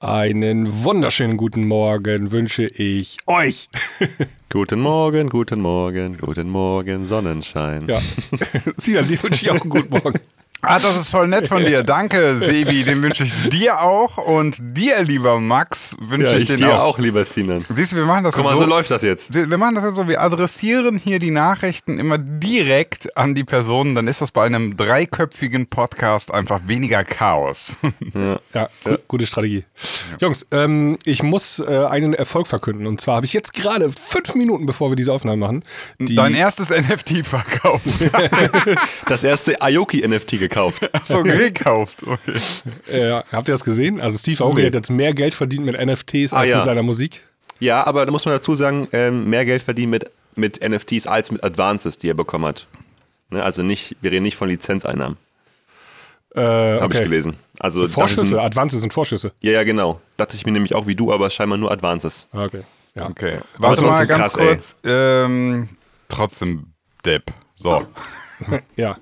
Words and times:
Einen 0.00 0.84
wunderschönen 0.84 1.36
guten 1.36 1.66
Morgen 1.66 2.32
wünsche 2.32 2.64
ich 2.64 3.18
euch. 3.26 3.68
Guten 4.50 4.80
Morgen, 4.80 5.30
guten 5.30 5.60
Morgen, 5.60 6.18
guten 6.18 6.50
Morgen, 6.50 7.06
Sonnenschein. 7.06 7.88
Ja, 7.88 8.00
Sinan, 8.76 9.08
dir 9.08 9.22
wünsche 9.22 9.46
ich 9.46 9.50
auch 9.50 9.60
einen 9.60 9.70
guten 9.70 9.88
Morgen. 9.88 10.20
Ah, 10.64 10.78
das 10.78 10.96
ist 10.96 11.10
voll 11.10 11.26
nett 11.26 11.48
von 11.48 11.64
dir. 11.64 11.82
Danke, 11.82 12.38
Sebi. 12.38 12.84
Den 12.84 13.02
wünsche 13.02 13.24
ich 13.24 13.34
dir 13.48 13.80
auch. 13.80 14.16
Und 14.16 14.56
dir, 14.60 15.02
lieber 15.02 15.40
Max, 15.40 15.96
wünsche 16.00 16.28
Ja, 16.28 16.32
ich, 16.36 16.44
ich 16.44 16.48
den 16.50 16.58
dir 16.58 16.74
auch. 16.74 16.84
auch, 16.94 16.98
lieber 17.00 17.24
Sinan. 17.24 17.64
Siehst 17.68 17.92
du, 17.92 17.96
wir 17.96 18.06
machen 18.06 18.22
das 18.22 18.36
Guck 18.36 18.44
mal, 18.44 18.52
so. 18.54 18.60
so 18.60 18.66
läuft 18.66 18.92
das 18.92 19.02
jetzt. 19.02 19.34
wir 19.34 19.58
machen 19.58 19.74
das 19.74 19.82
jetzt 19.82 19.96
so, 19.96 20.06
wir 20.06 20.20
adressieren 20.20 20.98
hier 20.98 21.18
die 21.18 21.32
Nachrichten 21.32 21.98
immer 21.98 22.16
direkt 22.16 23.16
an 23.16 23.34
die 23.34 23.42
Personen, 23.42 23.96
dann 23.96 24.06
ist 24.06 24.20
das 24.22 24.30
bei 24.30 24.46
einem 24.46 24.76
dreiköpfigen 24.76 25.66
Podcast 25.66 26.32
einfach 26.32 26.60
weniger 26.66 27.02
Chaos. 27.04 27.76
Ja, 28.54 28.68
gu 28.84 28.96
gute 29.08 29.26
Strategie. 29.26 29.64
Jungs, 30.20 30.46
ähm, 30.50 30.98
ich 31.04 31.22
muss 31.22 31.58
äh, 31.58 31.86
einen 31.86 32.12
Erfolg 32.12 32.46
verkünden. 32.46 32.86
Und 32.86 33.00
zwar 33.00 33.16
habe 33.16 33.26
ich 33.26 33.32
jetzt 33.32 33.54
gerade 33.54 33.90
fünf 33.90 34.34
Minuten, 34.34 34.66
bevor 34.66 34.90
wir 34.90 34.96
diese 34.96 35.12
Aufnahme 35.12 35.38
machen, 35.38 35.62
die, 35.98 36.14
Dein 36.14 36.34
erstes 36.34 36.68
NFT 36.70 37.26
verkauft. 37.26 37.82
Das 39.06 39.24
erste 39.24 39.60
Aoki-NFT 39.60 40.38
gekauft. 40.38 40.51
So 41.06 41.22
gekauft. 41.22 42.02
Okay. 42.06 42.38
äh, 42.88 43.22
habt 43.32 43.48
ihr 43.48 43.54
das 43.54 43.64
gesehen? 43.64 44.00
Also 44.00 44.18
Steve 44.18 44.42
Aoki 44.44 44.60
Nee. 44.60 44.66
hat 44.66 44.74
jetzt 44.74 44.90
mehr 44.90 45.14
Geld 45.14 45.34
verdient 45.34 45.64
mit 45.66 45.76
NFTs 45.80 46.32
Ah, 46.32 46.40
als 46.40 46.50
ja. 46.50 46.56
mit 46.56 46.64
seiner 46.64 46.82
Musik. 46.82 47.22
Ja, 47.60 47.86
aber 47.86 48.04
da 48.06 48.12
muss 48.12 48.24
man 48.24 48.34
dazu 48.34 48.54
sagen, 48.54 48.88
ähm, 48.92 49.28
mehr 49.30 49.44
Geld 49.44 49.62
verdienen 49.62 49.90
mit, 49.90 50.10
mit 50.34 50.60
NFTs 50.66 51.06
als 51.06 51.30
mit 51.30 51.44
Advances, 51.44 51.96
die 51.98 52.08
er 52.10 52.14
bekommen 52.14 52.44
hat. 52.46 52.66
Ne, 53.30 53.42
also 53.42 53.62
nicht, 53.62 53.96
wir 54.00 54.10
reden 54.10 54.24
nicht 54.24 54.36
von 54.36 54.48
Lizenzeinnahmen, 54.48 55.16
Äh, 56.34 56.40
habe 56.40 56.84
okay. 56.86 56.98
ich 56.98 57.02
gelesen. 57.04 57.36
Also 57.60 57.86
Vorschüsse, 57.86 58.32
dachte 58.34 58.42
Advances 58.46 58.80
sind 58.80 58.92
Vorschüsse. 58.92 59.32
Ja, 59.40 59.52
ja, 59.52 59.62
genau. 59.64 60.00
Dachte 60.16 60.36
ich 60.36 60.44
mir 60.44 60.52
nämlich 60.52 60.74
auch 60.74 60.86
wie 60.86 60.94
du, 60.96 61.12
aber 61.12 61.30
scheinbar 61.30 61.56
nur 61.58 61.70
Advances. 61.70 62.26
Ah, 62.32 62.44
Okay. 62.44 62.62
Ja. 62.94 63.08
Okay. 63.08 63.38
Aber 63.56 63.68
Warte 63.68 63.82
mal 63.84 63.88
trotzdem 64.06 64.08
ganz 64.08 64.20
krass, 64.20 64.34
kurz. 64.34 64.76
Ähm, 64.84 65.68
trotzdem 66.08 66.66
Depp. 67.04 67.24
So. 67.54 67.86
Ja. 68.76 68.96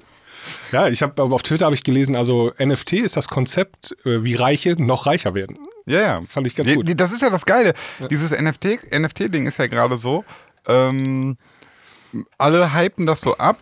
Ja, 0.73 0.89
ich 0.89 1.03
habe 1.03 1.21
aber 1.23 1.35
auf 1.35 1.43
Twitter 1.43 1.67
habe 1.67 1.75
ich 1.75 1.85
gelesen, 1.85 2.17
also 2.17 2.53
NFT 2.59 2.95
ist 2.95 3.17
das 3.17 3.29
Konzept, 3.29 3.97
äh, 4.05 4.23
wie 4.25 4.35
Reiche 4.35 4.81
noch 4.83 5.07
reicher 5.07 5.35
werden. 5.35 5.59
Ja, 5.87 6.01
ja. 6.01 6.23
Fand 6.29 6.47
ich 6.47 6.55
ganz 6.55 6.73
gut. 6.73 6.89
Die, 6.89 6.97
das 6.97 7.13
ist 7.13 7.23
ja 7.23 7.31
das 7.31 7.47
Geile. 7.47 7.75
Dieses 8.11 8.31
NFT 8.31 8.93
NFT-Ding 8.93 9.47
ist 9.47 9.59
ja 9.59 9.67
gerade 9.67 9.97
so. 9.97 10.25
Ähm, 10.67 11.37
alle 12.39 12.75
hypen 12.75 13.07
das 13.07 13.21
so 13.21 13.37
ab 13.37 13.59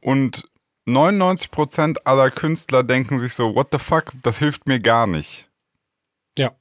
und 0.00 0.44
99% 0.86 1.98
aller 2.04 2.30
Künstler 2.30 2.82
denken 2.82 3.18
sich 3.18 3.34
so, 3.34 3.54
what 3.54 3.68
the 3.72 3.78
fuck, 3.78 4.12
das 4.22 4.38
hilft 4.38 4.66
mir 4.66 4.80
gar 4.80 5.06
nicht. 5.06 5.48
Ja. 6.36 6.52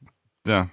Ja. 0.45 0.69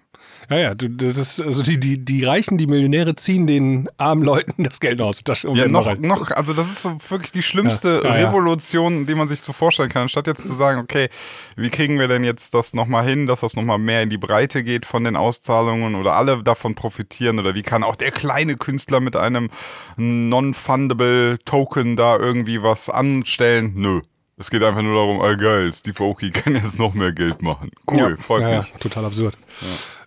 Ja, 0.48 0.56
ja, 0.56 0.74
du, 0.74 0.88
das 0.88 1.16
ist, 1.16 1.40
also 1.40 1.62
die, 1.62 1.78
die, 1.80 2.04
die 2.04 2.24
Reichen, 2.24 2.56
die 2.56 2.66
Millionäre 2.66 3.16
ziehen 3.16 3.46
den 3.46 3.88
armen 3.98 4.22
Leuten 4.22 4.62
das 4.62 4.80
Geld 4.80 5.00
aus 5.00 5.24
Tasche. 5.24 5.48
und 5.48 5.56
Ja, 5.56 5.66
noch, 5.66 5.98
noch, 5.98 6.30
also 6.30 6.52
das 6.52 6.68
ist 6.68 6.82
so 6.82 6.96
wirklich 7.08 7.32
die 7.32 7.42
schlimmste 7.42 8.00
Ja, 8.04 8.10
ja, 8.10 8.20
ja. 8.20 8.28
Revolution, 8.28 9.06
die 9.06 9.14
man 9.14 9.28
sich 9.28 9.40
so 9.40 9.52
vorstellen 9.52 9.88
kann. 9.88 10.02
Anstatt 10.02 10.26
jetzt 10.26 10.46
zu 10.46 10.54
sagen, 10.54 10.80
okay, 10.80 11.08
wie 11.56 11.70
kriegen 11.70 11.98
wir 11.98 12.08
denn 12.08 12.22
jetzt 12.22 12.54
das 12.54 12.74
nochmal 12.74 13.04
hin, 13.04 13.26
dass 13.26 13.40
das 13.40 13.56
nochmal 13.56 13.78
mehr 13.78 14.02
in 14.02 14.10
die 14.10 14.18
Breite 14.18 14.62
geht 14.62 14.86
von 14.86 15.04
den 15.04 15.16
Auszahlungen 15.16 15.94
oder 15.96 16.14
alle 16.14 16.42
davon 16.42 16.74
profitieren 16.74 17.38
oder 17.38 17.54
wie 17.54 17.62
kann 17.62 17.82
auch 17.82 17.96
der 17.96 18.12
kleine 18.12 18.56
Künstler 18.56 19.00
mit 19.00 19.16
einem 19.16 19.50
non-fundable 19.96 21.38
Token 21.44 21.96
da 21.96 22.16
irgendwie 22.18 22.62
was 22.62 22.88
anstellen? 22.88 23.72
Nö. 23.74 24.00
Es 24.38 24.50
geht 24.50 24.62
einfach 24.62 24.82
nur 24.82 24.94
darum, 24.94 25.20
ah 25.22 25.34
geil, 25.34 25.72
Steve 25.72 26.04
Aoki 26.04 26.30
kann 26.30 26.54
jetzt 26.54 26.78
noch 26.78 26.92
mehr 26.92 27.12
Geld 27.12 27.40
machen. 27.40 27.70
Cool, 27.90 28.16
ja, 28.18 28.22
freut 28.22 28.42
ja, 28.42 28.58
mich. 28.58 28.68
Ja, 28.68 28.78
total 28.78 29.06
absurd. 29.06 29.38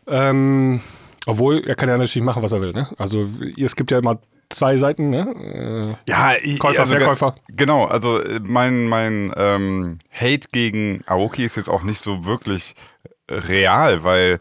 Ähm, 0.09 0.81
obwohl, 1.25 1.63
er 1.65 1.75
kann 1.75 1.89
ja 1.89 1.97
natürlich 1.97 2.23
machen, 2.23 2.41
was 2.41 2.51
er 2.51 2.61
will. 2.61 2.73
Ne? 2.73 2.87
Also 2.97 3.27
es 3.57 3.75
gibt 3.75 3.91
ja 3.91 3.99
immer 3.99 4.19
zwei 4.49 4.77
Seiten. 4.77 5.09
Ne? 5.09 5.97
Ja, 6.07 6.33
ich, 6.41 6.59
Käufer, 6.59 6.81
also, 6.81 6.95
Verkäufer. 6.95 7.35
Genau, 7.49 7.85
also 7.85 8.19
äh, 8.19 8.39
mein, 8.41 8.87
mein 8.87 9.33
ähm, 9.37 9.99
Hate 10.11 10.47
gegen 10.51 11.03
Aoki 11.05 11.45
ist 11.45 11.55
jetzt 11.57 11.69
auch 11.69 11.83
nicht 11.83 12.01
so 12.01 12.25
wirklich 12.25 12.73
real, 13.29 14.03
weil 14.03 14.39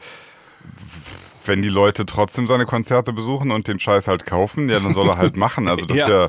wenn 1.49 1.63
die 1.63 1.69
Leute 1.69 2.07
trotzdem 2.07 2.47
seine 2.47 2.67
Konzerte 2.67 3.13
besuchen 3.13 3.51
und 3.51 3.67
den 3.67 3.81
Scheiß 3.81 4.07
halt 4.07 4.27
kaufen, 4.27 4.69
ja, 4.69 4.79
dann 4.81 4.95
soll 4.95 5.09
er 5.09 5.19
halt 5.19 5.37
machen. 5.37 5.67
Also 5.69 5.87
das 5.87 5.97
Ja. 5.99 6.05
ist 6.05 6.11
ja, 6.11 6.29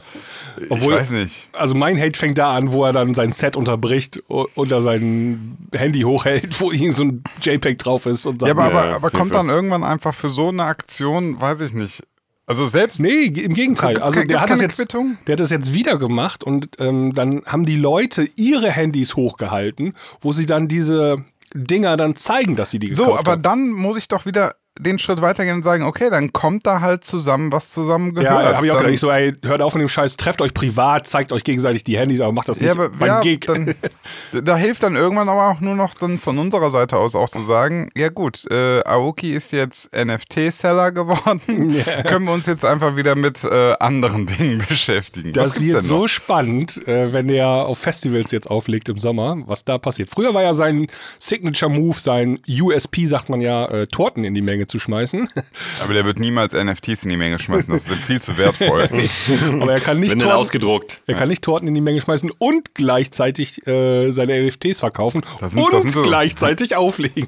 ich 0.65 0.71
Obwohl- 0.71 0.95
weiß 0.95 1.11
nicht. 1.11 1.49
Also 1.53 1.75
mein 1.75 1.99
Hate 1.99 2.17
fängt 2.17 2.37
da 2.37 2.55
an, 2.55 2.71
wo 2.71 2.83
er 2.85 2.93
dann 2.93 3.13
sein 3.13 3.31
Set 3.31 3.55
unterbricht, 3.55 4.23
u- 4.29 4.47
unter 4.55 4.81
sein 4.81 5.57
Handy 5.73 6.01
hochhält, 6.01 6.59
wo 6.59 6.71
ihm 6.71 6.91
so 6.91 7.03
ein 7.03 7.23
JPEG 7.41 7.77
drauf 7.77 8.05
ist 8.05 8.25
und 8.25 8.41
sagt, 8.41 8.47
Ja, 8.47 8.53
aber, 8.63 8.73
Ja, 8.73 8.81
aber, 8.85 8.95
aber 8.95 9.09
kommt 9.11 9.35
dann 9.35 9.49
irgendwann 9.49 9.83
einfach 9.83 10.13
für 10.13 10.29
so 10.29 10.47
eine 10.47 10.63
Aktion, 10.63 11.39
weiß 11.39 11.61
ich 11.61 11.73
nicht. 11.73 12.01
Also 12.47 12.65
selbst 12.65 12.99
Nee, 12.99 13.25
im 13.25 13.53
Gegenteil. 13.53 13.93
Gibt's 13.93 14.07
Also 14.07 14.19
der 14.21 14.25
gibt's 14.25 14.41
hat 14.41 14.49
das 14.49 14.57
keine 14.59 14.67
jetzt, 14.69 14.77
Quittung? 14.77 15.17
der 15.27 15.33
hat 15.33 15.39
das 15.39 15.51
jetzt 15.51 15.71
wieder 15.73 15.97
gemacht 15.99 16.43
und 16.43 16.67
ähm, 16.79 17.13
dann 17.13 17.43
haben 17.45 17.63
die 17.65 17.75
Leute 17.75 18.27
ihre 18.37 18.71
Handys 18.71 19.15
hochgehalten, 19.15 19.93
wo 20.21 20.33
sie 20.33 20.47
dann 20.47 20.67
diese 20.67 21.23
Dinger 21.53 21.95
dann 21.97 22.15
zeigen, 22.15 22.55
dass 22.55 22.71
sie 22.71 22.79
die 22.79 22.89
gekauft 22.89 23.07
So, 23.09 23.17
aber 23.17 23.33
haben. 23.33 23.41
dann 23.43 23.69
muss 23.69 23.97
ich 23.97 24.07
doch 24.07 24.25
wieder 24.25 24.55
den 24.79 24.97
Schritt 24.97 25.21
weitergehen 25.21 25.57
und 25.57 25.63
sagen, 25.63 25.83
okay, 25.83 26.09
dann 26.09 26.31
kommt 26.33 26.65
da 26.65 26.81
halt 26.81 27.03
zusammen, 27.03 27.51
was 27.51 27.69
zusammen 27.69 28.13
gehört. 28.15 28.31
Ja, 28.45 28.55
habe 28.55 28.65
ich 28.65 28.71
auch 28.71 28.77
gedacht. 28.77 28.93
Ich 28.93 28.99
so, 28.99 29.11
ey, 29.11 29.33
hört 29.43 29.61
auf 29.61 29.73
mit 29.75 29.81
dem 29.81 29.89
Scheiß, 29.89 30.15
trefft 30.17 30.41
euch 30.41 30.53
privat, 30.53 31.05
zeigt 31.05 31.31
euch 31.31 31.43
gegenseitig 31.43 31.83
die 31.83 31.97
Handys, 31.97 32.21
aber 32.21 32.31
macht 32.31 32.47
das 32.49 32.59
nicht 32.59 32.67
Ja, 32.67 32.71
aber 32.73 32.89
beim 32.89 33.07
ja, 33.07 33.19
Gig. 33.19 33.41
dann, 33.45 33.75
da 34.43 34.55
hilft 34.57 34.83
dann 34.83 34.95
irgendwann 34.95 35.27
aber 35.29 35.49
auch 35.49 35.59
nur 35.59 35.75
noch 35.75 35.93
dann 35.93 36.17
von 36.17 36.37
unserer 36.39 36.71
Seite 36.71 36.97
aus 36.97 37.15
auch 37.15 37.29
zu 37.29 37.41
sagen, 37.41 37.89
ja 37.95 38.09
gut, 38.09 38.45
äh, 38.49 38.79
Aoki 38.85 39.31
ist 39.33 39.51
jetzt 39.51 39.93
NFT-Seller 39.95 40.91
geworden, 40.91 41.69
Ja. 41.85 42.03
können 42.03 42.25
wir 42.25 42.31
uns 42.33 42.45
jetzt 42.45 42.63
einfach 42.65 42.95
wieder 42.95 43.15
mit 43.15 43.43
äh, 43.43 43.73
anderen 43.79 44.25
Dingen 44.39 44.63
beschäftigen. 44.67 45.33
Das 45.33 45.59
wird 45.61 45.83
so 45.83 46.07
spannend, 46.07 46.87
äh, 46.87 47.11
wenn 47.11 47.27
er 47.29 47.47
auf 47.67 47.79
Festivals 47.79 48.31
jetzt 48.31 48.49
auflegt 48.49 48.87
im 48.89 48.97
Sommer, 48.97 49.37
was 49.45 49.65
da 49.65 49.77
passiert. 49.77 50.09
Früher 50.09 50.33
war 50.33 50.43
ja 50.43 50.53
sein 50.53 50.87
Signature-Move, 51.19 51.99
sein 51.99 52.39
USP, 52.47 53.05
sagt 53.05 53.29
man 53.29 53.41
ja, 53.41 53.65
äh, 53.65 53.87
Torten 53.87 54.23
in 54.23 54.33
die 54.33 54.41
Menge 54.41 54.67
zu 54.69 54.79
schmeißen. 54.79 55.27
Aber 55.83 55.93
der 55.93 56.05
wird 56.05 56.19
niemals 56.19 56.53
NFTs 56.53 57.03
in 57.03 57.09
die 57.09 57.17
Menge 57.17 57.39
schmeißen, 57.39 57.73
das 57.73 57.87
ist 57.89 57.95
viel 58.03 58.21
zu 58.21 58.37
wertvoll. 58.37 58.89
Aber 59.61 59.73
er 59.73 59.79
kann 59.81 59.99
nicht 59.99 60.13
Torten, 60.13 60.31
ausgedruckt. 60.31 61.01
er 61.07 61.15
kann 61.15 61.27
nicht 61.29 61.41
Torten 61.43 61.67
in 61.67 61.75
die 61.75 61.81
Menge 61.81 62.01
schmeißen 62.01 62.31
und 62.37 62.75
gleichzeitig 62.75 63.65
äh, 63.67 64.11
seine 64.11 64.41
NFTs 64.45 64.79
verkaufen 64.79 65.21
Das 65.39 65.53
sind- 65.53 65.63
und 65.63 65.73
das 65.73 65.81
sind 65.83 65.91
so- 65.91 66.01
gleichzeitig 66.01 66.75
auflegen. 66.75 67.27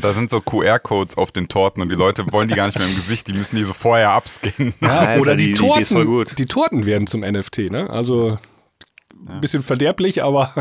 Da 0.00 0.12
sind 0.12 0.28
so 0.30 0.40
QR-Codes 0.42 1.16
auf 1.16 1.32
den 1.32 1.48
Torten 1.48 1.82
und 1.82 1.88
die 1.88 1.94
Leute 1.94 2.30
wollen 2.30 2.46
die 2.48 2.54
gar 2.54 2.66
nicht 2.66 2.78
mehr 2.78 2.86
im 2.86 2.94
Gesicht, 2.94 3.26
die 3.26 3.32
müssen 3.32 3.56
die 3.56 3.64
so 3.64 3.72
vorher 3.72 4.10
abscannen. 4.10 4.74
Alter, 4.82 5.20
oder 5.20 5.34
die, 5.34 5.46
die- 5.46 5.52
die 5.54 5.58
Torten, 5.58 6.06
gut. 6.06 6.38
die 6.38 6.46
Torten 6.46 6.84
werden 6.86 7.06
zum 7.06 7.22
NFT, 7.22 7.70
ne? 7.70 7.88
Also 7.88 8.36
ein 9.26 9.40
bisschen 9.40 9.62
verderblich, 9.62 10.22
aber 10.22 10.52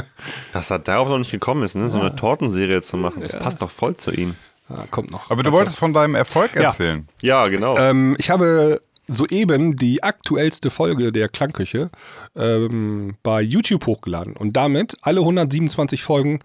Dass 0.53 0.71
er 0.71 0.79
darauf 0.79 1.09
noch 1.09 1.19
nicht 1.19 1.29
gekommen 1.31 1.63
ist, 1.63 1.75
ne? 1.75 1.89
so 1.89 1.99
eine 1.99 2.15
Tortenserie 2.15 2.81
zu 2.81 2.97
machen, 2.97 3.21
das 3.21 3.37
passt 3.37 3.61
doch 3.61 3.69
voll 3.69 3.97
zu 3.97 4.11
ihm. 4.11 4.35
Ah, 4.69 4.83
kommt 4.91 5.11
noch. 5.11 5.29
Aber 5.31 5.43
du 5.43 5.51
wolltest 5.51 5.77
von 5.77 5.93
deinem 5.93 6.15
Erfolg 6.15 6.55
Ja. 6.55 6.63
erzählen. 6.63 7.07
Ja, 7.21 7.45
genau. 7.47 7.77
Ähm, 7.77 8.15
ich 8.19 8.29
habe 8.29 8.81
soeben 9.07 9.77
die 9.77 10.03
aktuellste 10.03 10.69
Folge 10.69 11.11
der 11.13 11.29
Klangküche 11.29 11.89
ähm, 12.35 13.15
bei 13.23 13.41
YouTube 13.41 13.85
hochgeladen 13.85 14.33
und 14.35 14.53
damit 14.53 14.97
alle 15.01 15.21
127 15.21 16.03
Folgen 16.03 16.39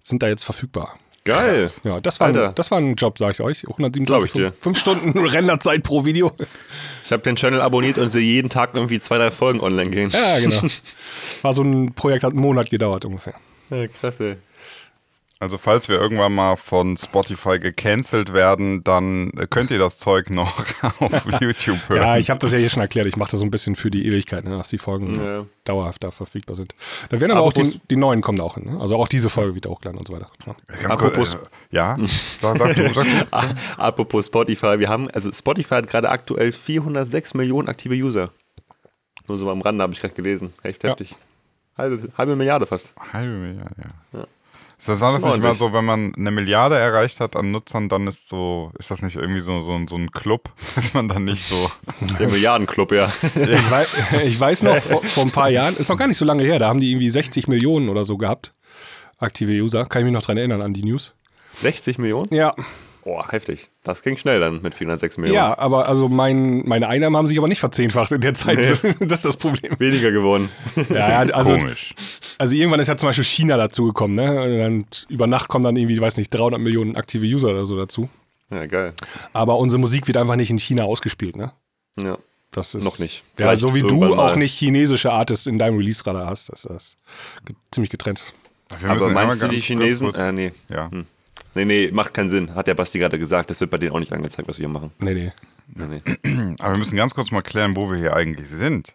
sind 0.00 0.22
da 0.22 0.28
jetzt 0.28 0.44
verfügbar. 0.44 0.96
Geil. 1.24 1.70
Ja, 1.84 2.00
das 2.00 2.20
war, 2.20 2.26
Alter. 2.26 2.48
ein, 2.50 2.54
das 2.54 2.70
war 2.70 2.78
ein 2.78 2.96
Job, 2.96 3.16
sag 3.18 3.32
ich 3.32 3.40
euch. 3.40 3.62
Glaub 3.62 3.78
127 3.78 4.26
ich 4.28 4.32
dir. 4.34 4.52
fünf 4.60 4.78
Stunden 4.78 5.18
Renderzeit 5.26 5.82
pro 5.82 6.04
Video. 6.04 6.30
Ich 7.02 7.10
habe 7.12 7.22
den 7.22 7.34
Channel 7.36 7.62
abonniert 7.62 7.96
und 7.96 8.08
sehe 8.08 8.22
jeden 8.22 8.50
Tag 8.50 8.74
irgendwie 8.74 9.00
zwei, 9.00 9.16
drei 9.16 9.30
Folgen 9.30 9.60
online 9.60 9.88
gehen. 9.88 10.10
Ja, 10.10 10.38
genau. 10.38 10.60
War 11.42 11.52
so 11.54 11.62
ein 11.62 11.94
Projekt, 11.94 12.24
hat 12.24 12.32
einen 12.32 12.42
Monat 12.42 12.68
gedauert 12.68 13.06
ungefähr. 13.06 13.32
Ja, 13.70 13.86
klasse. 13.88 14.36
Also 15.44 15.58
falls 15.58 15.88
wir 15.90 16.00
irgendwann 16.00 16.34
mal 16.34 16.56
von 16.56 16.96
Spotify 16.96 17.58
gecancelt 17.58 18.32
werden, 18.32 18.82
dann 18.82 19.30
äh, 19.36 19.46
könnt 19.48 19.70
ihr 19.70 19.78
das 19.78 19.98
Zeug 19.98 20.30
noch 20.30 20.58
auf 21.00 21.26
YouTube 21.40 21.86
hören. 21.88 22.00
Ja, 22.02 22.16
ich 22.16 22.30
habe 22.30 22.40
das 22.40 22.52
ja 22.52 22.58
hier 22.58 22.70
schon 22.70 22.80
erklärt. 22.80 23.06
Ich 23.06 23.16
mache 23.16 23.30
das 23.32 23.40
so 23.40 23.46
ein 23.46 23.50
bisschen 23.50 23.76
für 23.76 23.90
die 23.90 24.06
Ewigkeit, 24.06 24.44
ne, 24.44 24.56
dass 24.56 24.68
die 24.70 24.78
Folgen 24.78 25.14
Ja. 25.22 25.44
dauerhaft 25.64 26.02
da 26.02 26.10
verfügbar 26.10 26.56
sind. 26.56 26.74
Da 27.10 27.20
werden 27.20 27.32
aber 27.32 27.42
auch 27.42 27.48
Apropos- 27.52 27.72
die, 27.72 27.80
die 27.90 27.96
neuen 27.96 28.22
kommen 28.22 28.38
da 28.38 28.44
auch 28.44 28.54
hin. 28.54 28.64
Ne? 28.64 28.80
Also 28.80 28.96
auch 28.96 29.06
diese 29.06 29.28
Folge 29.28 29.54
wird 29.54 29.66
hochgeladen 29.66 29.98
und 29.98 30.06
so 30.08 30.14
weiter. 30.14 30.30
Ja. 30.46 30.56
Ganz 30.82 30.96
Apropos- 30.96 31.32
kurz, 31.32 31.34
äh, 31.34 31.76
ja, 31.76 31.98
sag, 32.40 32.56
sag 32.56 32.74
du, 32.74 32.94
sag 32.94 33.04
du. 33.04 33.26
Ah, 33.30 33.44
Apropos 33.76 34.26
Spotify, 34.26 34.78
wir 34.78 34.88
haben, 34.88 35.10
also 35.10 35.30
Spotify 35.30 35.74
hat 35.74 35.88
gerade 35.88 36.08
aktuell 36.08 36.52
406 36.52 37.34
Millionen 37.34 37.68
aktive 37.68 37.94
User. 37.94 38.30
Nur 39.28 39.38
so 39.38 39.50
am 39.50 39.60
Rande 39.62 39.82
habe 39.82 39.92
ich 39.92 40.00
gerade 40.00 40.14
gelesen. 40.14 40.52
Echt 40.62 40.82
Ja. 40.82 40.90
heftig. 40.90 41.14
Halbe, 41.76 42.08
halbe 42.16 42.36
Milliarde 42.36 42.66
fast. 42.66 42.94
Halbe 43.12 43.32
Milliarde, 43.32 43.74
ja. 44.12 44.26
Das 44.78 45.00
war 45.00 45.12
das 45.12 45.22
nicht 45.22 45.24
mal 45.24 45.32
ordentlich. 45.32 45.58
so, 45.58 45.72
wenn 45.72 45.84
man 45.84 46.14
eine 46.14 46.30
Milliarde 46.30 46.76
erreicht 46.76 47.20
hat 47.20 47.36
an 47.36 47.50
Nutzern, 47.50 47.88
dann 47.88 48.06
ist 48.06 48.28
so, 48.28 48.72
ist 48.78 48.90
das 48.90 49.02
nicht 49.02 49.16
irgendwie 49.16 49.40
so, 49.40 49.60
so, 49.62 49.78
so 49.88 49.96
ein 49.96 50.10
Club? 50.10 50.50
Ist 50.76 50.94
man 50.94 51.08
dann 51.08 51.24
nicht 51.24 51.46
so. 51.46 51.70
Der 52.18 52.28
Milliardenclub, 52.28 52.92
ja. 52.92 53.10
Ich, 53.34 53.70
weiß, 53.70 53.96
ich 54.24 54.38
weiß 54.38 54.62
noch, 54.64 54.76
vor, 54.76 55.02
vor 55.02 55.24
ein 55.24 55.30
paar 55.30 55.50
Jahren, 55.50 55.76
ist 55.76 55.88
noch 55.88 55.96
gar 55.96 56.08
nicht 56.08 56.18
so 56.18 56.24
lange 56.24 56.42
her, 56.42 56.58
da 56.58 56.68
haben 56.68 56.80
die 56.80 56.90
irgendwie 56.90 57.08
60 57.08 57.48
Millionen 57.48 57.88
oder 57.88 58.04
so 58.04 58.16
gehabt. 58.16 58.52
Aktive 59.18 59.52
User. 59.52 59.86
Kann 59.86 60.00
ich 60.00 60.04
mich 60.04 60.12
noch 60.12 60.22
dran 60.22 60.36
erinnern 60.36 60.60
an 60.60 60.74
die 60.74 60.82
News. 60.82 61.14
60 61.58 61.98
Millionen? 61.98 62.34
Ja. 62.34 62.54
Oh, 63.06 63.22
heftig. 63.28 63.68
Das 63.82 64.02
ging 64.02 64.16
schnell 64.16 64.40
dann 64.40 64.62
mit 64.62 64.74
406 64.74 65.18
Millionen. 65.18 65.36
Ja, 65.36 65.58
aber 65.58 65.88
also 65.88 66.08
mein, 66.08 66.66
meine 66.66 66.88
Einnahmen 66.88 67.16
haben 67.16 67.26
sich 67.26 67.36
aber 67.36 67.48
nicht 67.48 67.60
verzehnfacht 67.60 68.12
in 68.12 68.20
der 68.22 68.32
Zeit. 68.34 68.80
Das 69.00 69.18
ist 69.20 69.24
das 69.26 69.36
Problem. 69.36 69.78
Weniger 69.78 70.10
geworden. 70.10 70.48
Ja, 70.88 71.22
ja, 71.24 71.34
also, 71.34 71.54
Komisch. 71.54 71.94
also 72.38 72.54
irgendwann 72.56 72.80
ist 72.80 72.88
ja 72.88 72.96
zum 72.96 73.08
Beispiel 73.10 73.24
China 73.24 73.56
dazugekommen, 73.58 74.16
ne? 74.16 74.66
Und 74.66 75.04
über 75.10 75.26
Nacht 75.26 75.48
kommen 75.48 75.64
dann 75.64 75.76
irgendwie, 75.76 75.94
ich 75.94 76.00
weiß 76.00 76.16
nicht, 76.16 76.32
300 76.32 76.58
Millionen 76.60 76.96
aktive 76.96 77.26
User 77.26 77.48
oder 77.50 77.66
so 77.66 77.76
dazu. 77.76 78.08
Ja, 78.50 78.64
geil. 78.66 78.94
Aber 79.34 79.58
unsere 79.58 79.78
Musik 79.80 80.06
wird 80.06 80.16
einfach 80.16 80.36
nicht 80.36 80.50
in 80.50 80.58
China 80.58 80.84
ausgespielt, 80.84 81.36
ne? 81.36 81.52
Ja. 82.00 82.16
Das 82.52 82.74
ist 82.74 82.84
Noch 82.84 82.98
nicht. 83.00 83.22
Ja, 83.36 83.46
Vielleicht 83.46 83.60
so 83.62 83.74
wie 83.74 83.82
du 83.82 84.14
auch 84.14 84.36
nicht 84.36 84.56
chinesische 84.56 85.12
Artists 85.12 85.46
in 85.46 85.58
deinem 85.58 85.76
Release-Radar 85.76 86.26
hast. 86.26 86.50
Das 86.50 86.64
ist 86.64 86.96
ziemlich 87.72 87.90
getrennt. 87.90 88.24
Wir 88.78 88.90
Aber 88.90 89.08
meinst 89.10 89.42
du 89.42 89.48
die 89.48 89.60
Chinesen? 89.60 90.06
kurz- 90.08 90.18
Äh, 90.20 90.32
nee. 90.32 90.52
Ja. 90.70 90.90
Hm. 90.90 91.04
Nee, 91.54 91.64
nee, 91.64 91.90
macht 91.92 92.12
keinen 92.14 92.28
Sinn. 92.28 92.54
Hat 92.54 92.66
der 92.66 92.74
Basti 92.74 92.98
gerade 92.98 93.18
gesagt. 93.18 93.50
Das 93.50 93.60
wird 93.60 93.70
bei 93.70 93.76
denen 93.76 93.92
auch 93.92 94.00
nicht 94.00 94.12
angezeigt, 94.12 94.48
was 94.48 94.58
wir 94.58 94.68
machen. 94.68 94.90
Nee, 94.98 95.14
nee. 95.14 95.32
Nee, 95.74 96.00
nee. 96.22 96.54
Aber 96.60 96.74
wir 96.74 96.78
müssen 96.78 96.96
ganz 96.96 97.14
kurz 97.14 97.30
mal 97.30 97.42
klären, 97.42 97.76
wo 97.76 97.90
wir 97.90 97.96
hier 97.96 98.14
eigentlich 98.14 98.48
sind. 98.48 98.94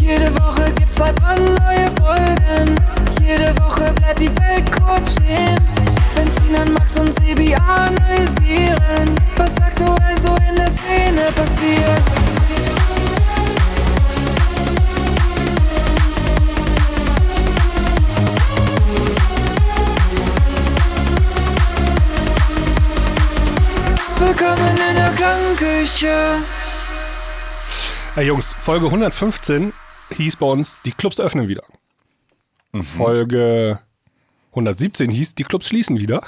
Jede 0.00 0.34
Woche 0.34 0.72
gibt's 0.76 0.96
zwei 0.96 1.12
brandneue 1.12 1.90
Folgen. 2.00 2.74
Jede 3.20 3.54
Woche 3.58 3.92
bleibt 3.94 4.20
die 4.20 4.28
Welt 4.36 4.70
kurz 4.72 5.12
stehen. 5.12 5.58
Wenn 6.14 6.30
Sinan, 6.30 6.72
Max 6.72 6.98
und 6.98 7.12
Sebi 7.12 7.54
analysieren, 7.54 9.14
was 9.36 9.56
aktuell 9.58 10.20
so 10.20 10.34
in 10.48 10.56
der 10.56 10.70
Szene 10.70 11.22
passiert. 11.34 12.02
Klangküche. 25.24 26.42
Hey 28.14 28.26
Jungs, 28.26 28.54
Folge 28.60 28.86
115 28.86 29.72
hieß 30.14 30.36
bei 30.36 30.44
uns, 30.44 30.76
die 30.84 30.92
Clubs 30.92 31.18
öffnen 31.18 31.48
wieder. 31.48 31.62
Folge 32.82 33.78
117 34.50 35.10
hieß, 35.10 35.34
die 35.34 35.44
Clubs 35.44 35.68
schließen 35.68 35.98
wieder. 35.98 36.22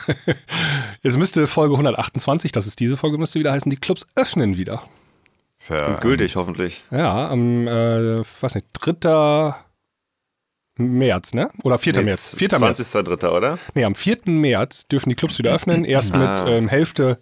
Jetzt 1.03 1.19
müsste 1.19 1.47
Folge 1.47 1.75
128, 1.75 2.53
das 2.53 2.67
ist 2.67 2.81
diese 2.81 2.97
Folge, 2.97 3.19
müsste 3.19 3.39
wieder 3.39 3.53
heißen, 3.53 3.69
die 3.69 3.77
Clubs 3.77 4.07
öffnen 4.17 4.57
wieder. 4.57 4.83
Ist 5.61 5.69
ja, 5.69 5.89
Und 5.89 6.01
gültig, 6.01 6.37
hoffentlich. 6.37 6.83
Ja, 6.91 7.29
am, 7.29 7.69
äh, 7.69 8.17
weiß 8.41 8.55
nicht, 8.55 8.67
3. 8.73 9.57
März, 10.79 11.35
ne? 11.35 11.51
Oder 11.65 11.79
4. 11.79 12.03
März. 12.03 12.35
4. 12.37 12.59
März. 12.59 12.81
20.3., 12.81 13.29
oder? 13.29 13.59
Nee, 13.75 13.85
am 13.85 13.95
4. 13.95 14.19
März 14.25 14.87
dürfen 14.89 15.11
die 15.11 15.15
Clubs 15.17 15.39
wieder 15.39 15.55
öffnen. 15.55 15.85
Erst 15.85 16.13
mit 16.15 16.23
Ah. 16.29 16.47
ähm, 16.49 16.69
Hälfte 16.69 17.19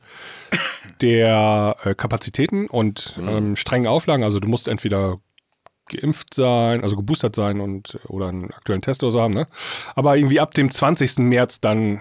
der 1.01 1.77
äh, 1.85 1.95
Kapazitäten 1.95 2.67
und 2.67 3.19
ähm, 3.21 3.57
strengen 3.57 3.87
Auflagen. 3.87 4.25
Also 4.25 4.41
du 4.41 4.49
musst 4.49 4.69
entweder 4.69 5.19
geimpft 5.89 6.35
sein, 6.35 6.83
also 6.83 6.97
geboostert 6.97 7.37
sein 7.37 7.61
und 7.61 7.99
oder 8.09 8.29
einen 8.29 8.51
aktuellen 8.53 8.83
Test 8.83 9.03
oder 9.03 9.13
so 9.13 9.21
haben, 9.21 9.35
ne? 9.35 9.47
Aber 9.95 10.17
irgendwie 10.17 10.41
ab 10.41 10.55
dem 10.55 10.71
20. 10.71 11.19
März 11.19 11.61
dann 11.61 12.01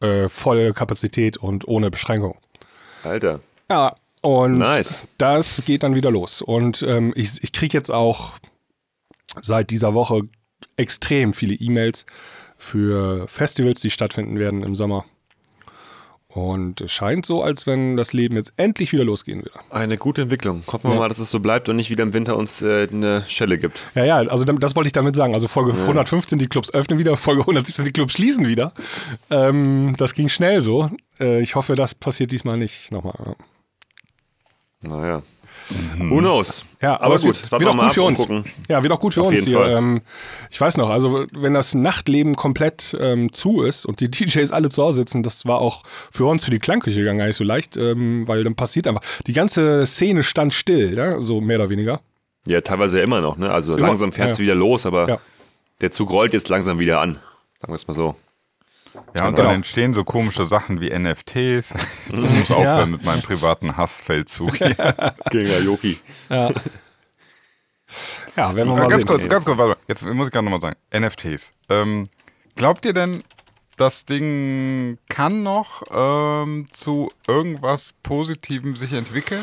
äh, 0.00 0.28
volle 0.28 0.72
Kapazität 0.72 1.36
und 1.36 1.68
ohne 1.68 1.90
Beschränkung. 1.90 2.38
Alter. 3.04 3.40
Ja, 3.70 3.94
und 4.22 4.58
Nice. 4.58 5.04
das 5.18 5.64
geht 5.64 5.82
dann 5.82 5.94
wieder 5.94 6.10
los. 6.10 6.42
Und 6.42 6.82
ähm, 6.82 7.12
ich, 7.16 7.42
ich 7.42 7.52
kriege 7.52 7.76
jetzt 7.76 7.90
auch 7.90 8.32
seit 9.40 9.70
dieser 9.70 9.94
Woche 9.94 10.22
extrem 10.76 11.32
viele 11.32 11.54
E-Mails 11.54 12.06
für 12.56 13.28
Festivals, 13.28 13.80
die 13.80 13.90
stattfinden 13.90 14.38
werden 14.38 14.62
im 14.62 14.74
Sommer. 14.74 15.04
Und 16.38 16.80
es 16.82 16.92
scheint 16.92 17.26
so, 17.26 17.42
als 17.42 17.66
wenn 17.66 17.96
das 17.96 18.12
Leben 18.12 18.36
jetzt 18.36 18.52
endlich 18.56 18.92
wieder 18.92 19.02
losgehen 19.04 19.40
würde. 19.40 19.50
Eine 19.70 19.98
gute 19.98 20.22
Entwicklung. 20.22 20.62
Hoffen 20.68 20.88
wir 20.90 20.94
Ja. 20.94 21.00
mal, 21.00 21.08
dass 21.08 21.18
es 21.18 21.30
so 21.30 21.40
bleibt 21.40 21.68
und 21.68 21.74
nicht 21.76 21.90
wieder 21.90 22.04
im 22.04 22.12
Winter 22.12 22.36
uns 22.36 22.62
äh, 22.62 22.86
eine 22.92 23.24
Schelle 23.26 23.58
gibt. 23.58 23.84
Ja, 23.96 24.04
ja, 24.04 24.16
also 24.18 24.44
das 24.44 24.76
wollte 24.76 24.86
ich 24.86 24.92
damit 24.92 25.16
sagen. 25.16 25.34
Also 25.34 25.48
Folge 25.48 25.72
115, 25.72 26.38
die 26.38 26.46
Clubs 26.46 26.72
öffnen 26.72 26.98
wieder, 26.98 27.16
Folge 27.16 27.40
117, 27.40 27.84
die 27.84 27.92
Clubs 27.92 28.12
schließen 28.12 28.46
wieder. 28.46 28.72
Ähm, 29.30 29.94
das 29.98 30.14
ging 30.14 30.28
schnell 30.28 30.60
so. 30.60 30.90
Äh, 31.18 31.42
ich 31.42 31.56
hoffe, 31.56 31.74
das 31.74 31.94
passiert 31.94 32.30
diesmal 32.30 32.56
nicht 32.56 32.92
nochmal. 32.92 33.34
Ja. 34.84 35.22
Who 35.98 36.18
knows? 36.18 36.64
Ja, 36.80 36.94
aber, 36.94 37.04
aber 37.06 37.14
es 37.16 37.22
gut, 37.22 37.34
wird, 37.42 37.50
wird 37.52 37.60
wir 37.60 37.70
auch 37.70 37.74
mal 37.74 37.84
gut 37.86 37.94
für 37.94 38.02
uns. 38.02 38.18
gucken. 38.20 38.44
Ja, 38.68 38.82
wird 38.82 38.92
auch 38.92 39.00
gut 39.00 39.14
für 39.14 39.22
Auf 39.22 39.28
uns 39.28 39.44
hier. 39.44 39.60
Ähm, 39.66 40.00
ich 40.50 40.60
weiß 40.60 40.76
noch, 40.76 40.88
also 40.90 41.26
wenn 41.32 41.54
das 41.54 41.74
Nachtleben 41.74 42.36
komplett 42.36 42.96
ähm, 43.00 43.32
zu 43.32 43.62
ist 43.62 43.84
und 43.84 44.00
die 44.00 44.10
DJs 44.10 44.50
alle 44.52 44.68
zu 44.70 44.82
Hause 44.82 44.96
sitzen, 44.96 45.22
das 45.22 45.44
war 45.46 45.58
auch 45.60 45.82
für 45.84 46.24
uns, 46.24 46.44
für 46.44 46.50
die 46.50 46.58
Klangküche 46.58 47.04
gar 47.04 47.12
nicht 47.14 47.36
so 47.36 47.44
leicht, 47.44 47.76
ähm, 47.76 48.26
weil 48.26 48.44
dann 48.44 48.54
passiert 48.54 48.86
einfach, 48.86 49.02
die 49.26 49.32
ganze 49.32 49.86
Szene 49.86 50.22
stand 50.22 50.54
still, 50.54 50.94
ne? 50.94 51.18
so 51.20 51.40
mehr 51.40 51.58
oder 51.58 51.68
weniger. 51.70 52.00
Ja, 52.46 52.60
teilweise 52.62 52.98
ja 52.98 53.04
immer 53.04 53.20
noch, 53.20 53.36
ne? 53.36 53.50
Also 53.50 53.76
Immer, 53.76 53.88
langsam 53.88 54.10
fährt 54.12 54.30
es 54.30 54.38
ja. 54.38 54.42
wieder 54.44 54.54
los, 54.54 54.86
aber 54.86 55.08
Ja. 55.08 55.18
der 55.82 55.90
Zug 55.90 56.10
rollt 56.10 56.32
jetzt 56.32 56.48
langsam 56.48 56.78
wieder 56.78 57.00
an. 57.00 57.18
Sagen 57.60 57.72
wir 57.72 57.76
es 57.76 57.86
mal 57.86 57.94
so. 57.94 58.14
Ja, 58.94 59.26
und 59.28 59.34
Genau. 59.36 59.48
dann 59.48 59.54
entstehen 59.56 59.94
so 59.94 60.04
komische 60.04 60.44
Sachen 60.44 60.80
wie 60.80 60.90
NFTs. 60.96 61.74
Das 62.12 62.32
muss 62.32 62.50
aufhören 62.50 62.90
mit 62.92 63.04
meinem 63.04 63.22
privaten 63.22 63.76
Hassfeldzug. 63.76 64.56
hier. 64.56 64.74
Gegen 65.30 65.64
Joki. 65.64 65.98
Ja, 66.28 66.50
ja 68.36 68.54
werden 68.54 68.56
wir 68.56 68.62
Äh, 68.62 68.66
mal 68.66 68.88
ganz 68.88 68.94
sehen. 68.94 69.06
kurz, 69.06 69.28
ganz 69.28 69.44
kurz, 69.44 69.58
warte 69.58 69.70
mal. 69.70 69.76
Jetzt 69.88 70.02
muss 70.04 70.26
ich 70.26 70.32
gerade 70.32 70.44
nochmal 70.44 70.60
sagen. 70.60 70.76
NFTs. 70.94 71.52
Ähm, 71.68 72.08
glaubt 72.56 72.84
ihr 72.84 72.92
denn, 72.92 73.22
das 73.78 74.04
Ding 74.04 74.98
kann 75.08 75.42
noch 75.42 75.82
ähm, 75.90 76.66
zu 76.70 77.10
irgendwas 77.26 77.94
Positivem 78.02 78.76
sich 78.76 78.92
entwickeln? 78.92 79.42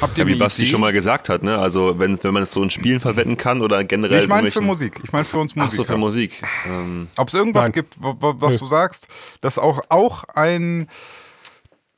Habt 0.00 0.18
ihr 0.18 0.24
Ja, 0.24 0.28
wie 0.30 0.34
Basti 0.38 0.62
Idee? 0.62 0.70
schon 0.72 0.80
mal 0.80 0.92
gesagt 0.92 1.28
hat, 1.28 1.42
ne? 1.42 1.58
Also 1.58 1.98
wenn, 1.98 2.20
wenn 2.22 2.34
man 2.34 2.42
es 2.42 2.52
so 2.52 2.62
in 2.62 2.70
Spielen 2.70 3.00
verwenden 3.00 3.36
kann 3.36 3.60
oder 3.62 3.84
generell. 3.84 4.22
ich 4.22 4.28
meine 4.28 4.50
für 4.50 4.60
Musik. 4.60 5.00
Ich 5.04 5.12
meine 5.12 5.24
für 5.24 5.38
uns 5.38 5.54
Musiker. 5.54 5.70
Ach 5.72 5.76
so, 5.76 5.84
für 5.84 5.96
Musik. 5.96 6.42
Ähm, 6.66 7.08
Ob 7.16 7.28
es 7.28 7.34
irgendwas 7.34 7.66
Nein. 7.66 7.72
gibt, 7.72 8.02
wa- 8.02 8.16
wa- 8.18 8.34
was 8.38 8.54
Nö. 8.54 8.58
du 8.60 8.66
sagst, 8.66 9.08
dass 9.40 9.58
auch, 9.58 9.80
auch 9.88 10.24
ein 10.34 10.88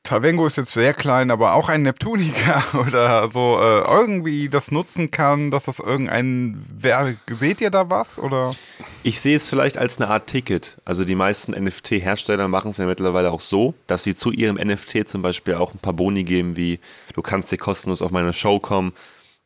Tavengo 0.07 0.47
ist 0.47 0.57
jetzt 0.57 0.71
sehr 0.71 0.95
klein, 0.95 1.33
aber 1.33 1.55
auch 1.55 1.69
ein 1.69 1.83
Neptuniker 1.83 2.63
oder 2.87 3.29
so 3.31 3.59
äh, 3.61 3.81
irgendwie 3.81 4.49
das 4.49 4.71
nutzen 4.71 5.11
kann, 5.11 5.51
dass 5.51 5.65
das 5.65 5.81
irgendein 5.81 6.65
wer 6.79 7.17
seht 7.27 7.61
ihr 7.61 7.71
da 7.71 7.91
was 7.91 8.21
oder 8.21 8.55
Ich 9.03 9.21
sehe 9.21 9.35
es 9.35 9.51
vielleicht 9.51 9.79
als 9.79 10.01
eine 10.01 10.09
Art 10.09 10.29
Ticket. 10.29 10.77
Also 10.85 11.05
die 11.05 11.17
meisten 11.17 11.53
NFT-Hersteller 11.53 12.47
machen 12.47 12.71
es 12.71 12.77
ja 12.77 12.87
mittlerweile 12.87 13.33
auch 13.33 13.41
so, 13.41 13.75
dass 13.89 14.05
sie 14.05 14.15
zu 14.15 14.31
ihrem 14.31 14.57
NFT 14.57 15.09
zum 15.09 15.23
Beispiel 15.23 15.55
auch 15.55 15.75
ein 15.75 15.79
paar 15.79 15.93
Boni 15.93 16.23
geben, 16.23 16.57
wie 16.57 16.79
du 17.15 17.23
kannst 17.23 17.51
dir 17.51 17.59
kostenlos 17.59 18.01
auf 18.01 18.13
meine 18.13 18.33
Show 18.33 18.61
kommen 18.61 18.93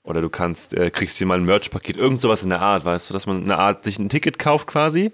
oder 0.02 0.20
du 0.20 0.28
kannst, 0.28 0.74
äh, 0.74 0.90
kriegst 0.90 1.18
dir 1.18 1.26
mal 1.26 1.38
ein 1.38 1.46
Merch-Paket, 1.46 1.96
irgend 1.96 2.20
sowas 2.20 2.42
in 2.42 2.50
der 2.50 2.60
Art, 2.60 2.84
weißt 2.84 3.08
du, 3.08 3.14
dass 3.14 3.26
man 3.26 3.42
eine 3.42 3.56
Art 3.56 3.84
sich 3.84 3.98
ein 3.98 4.10
Ticket 4.10 4.38
kauft 4.38 4.66
quasi 4.66 5.10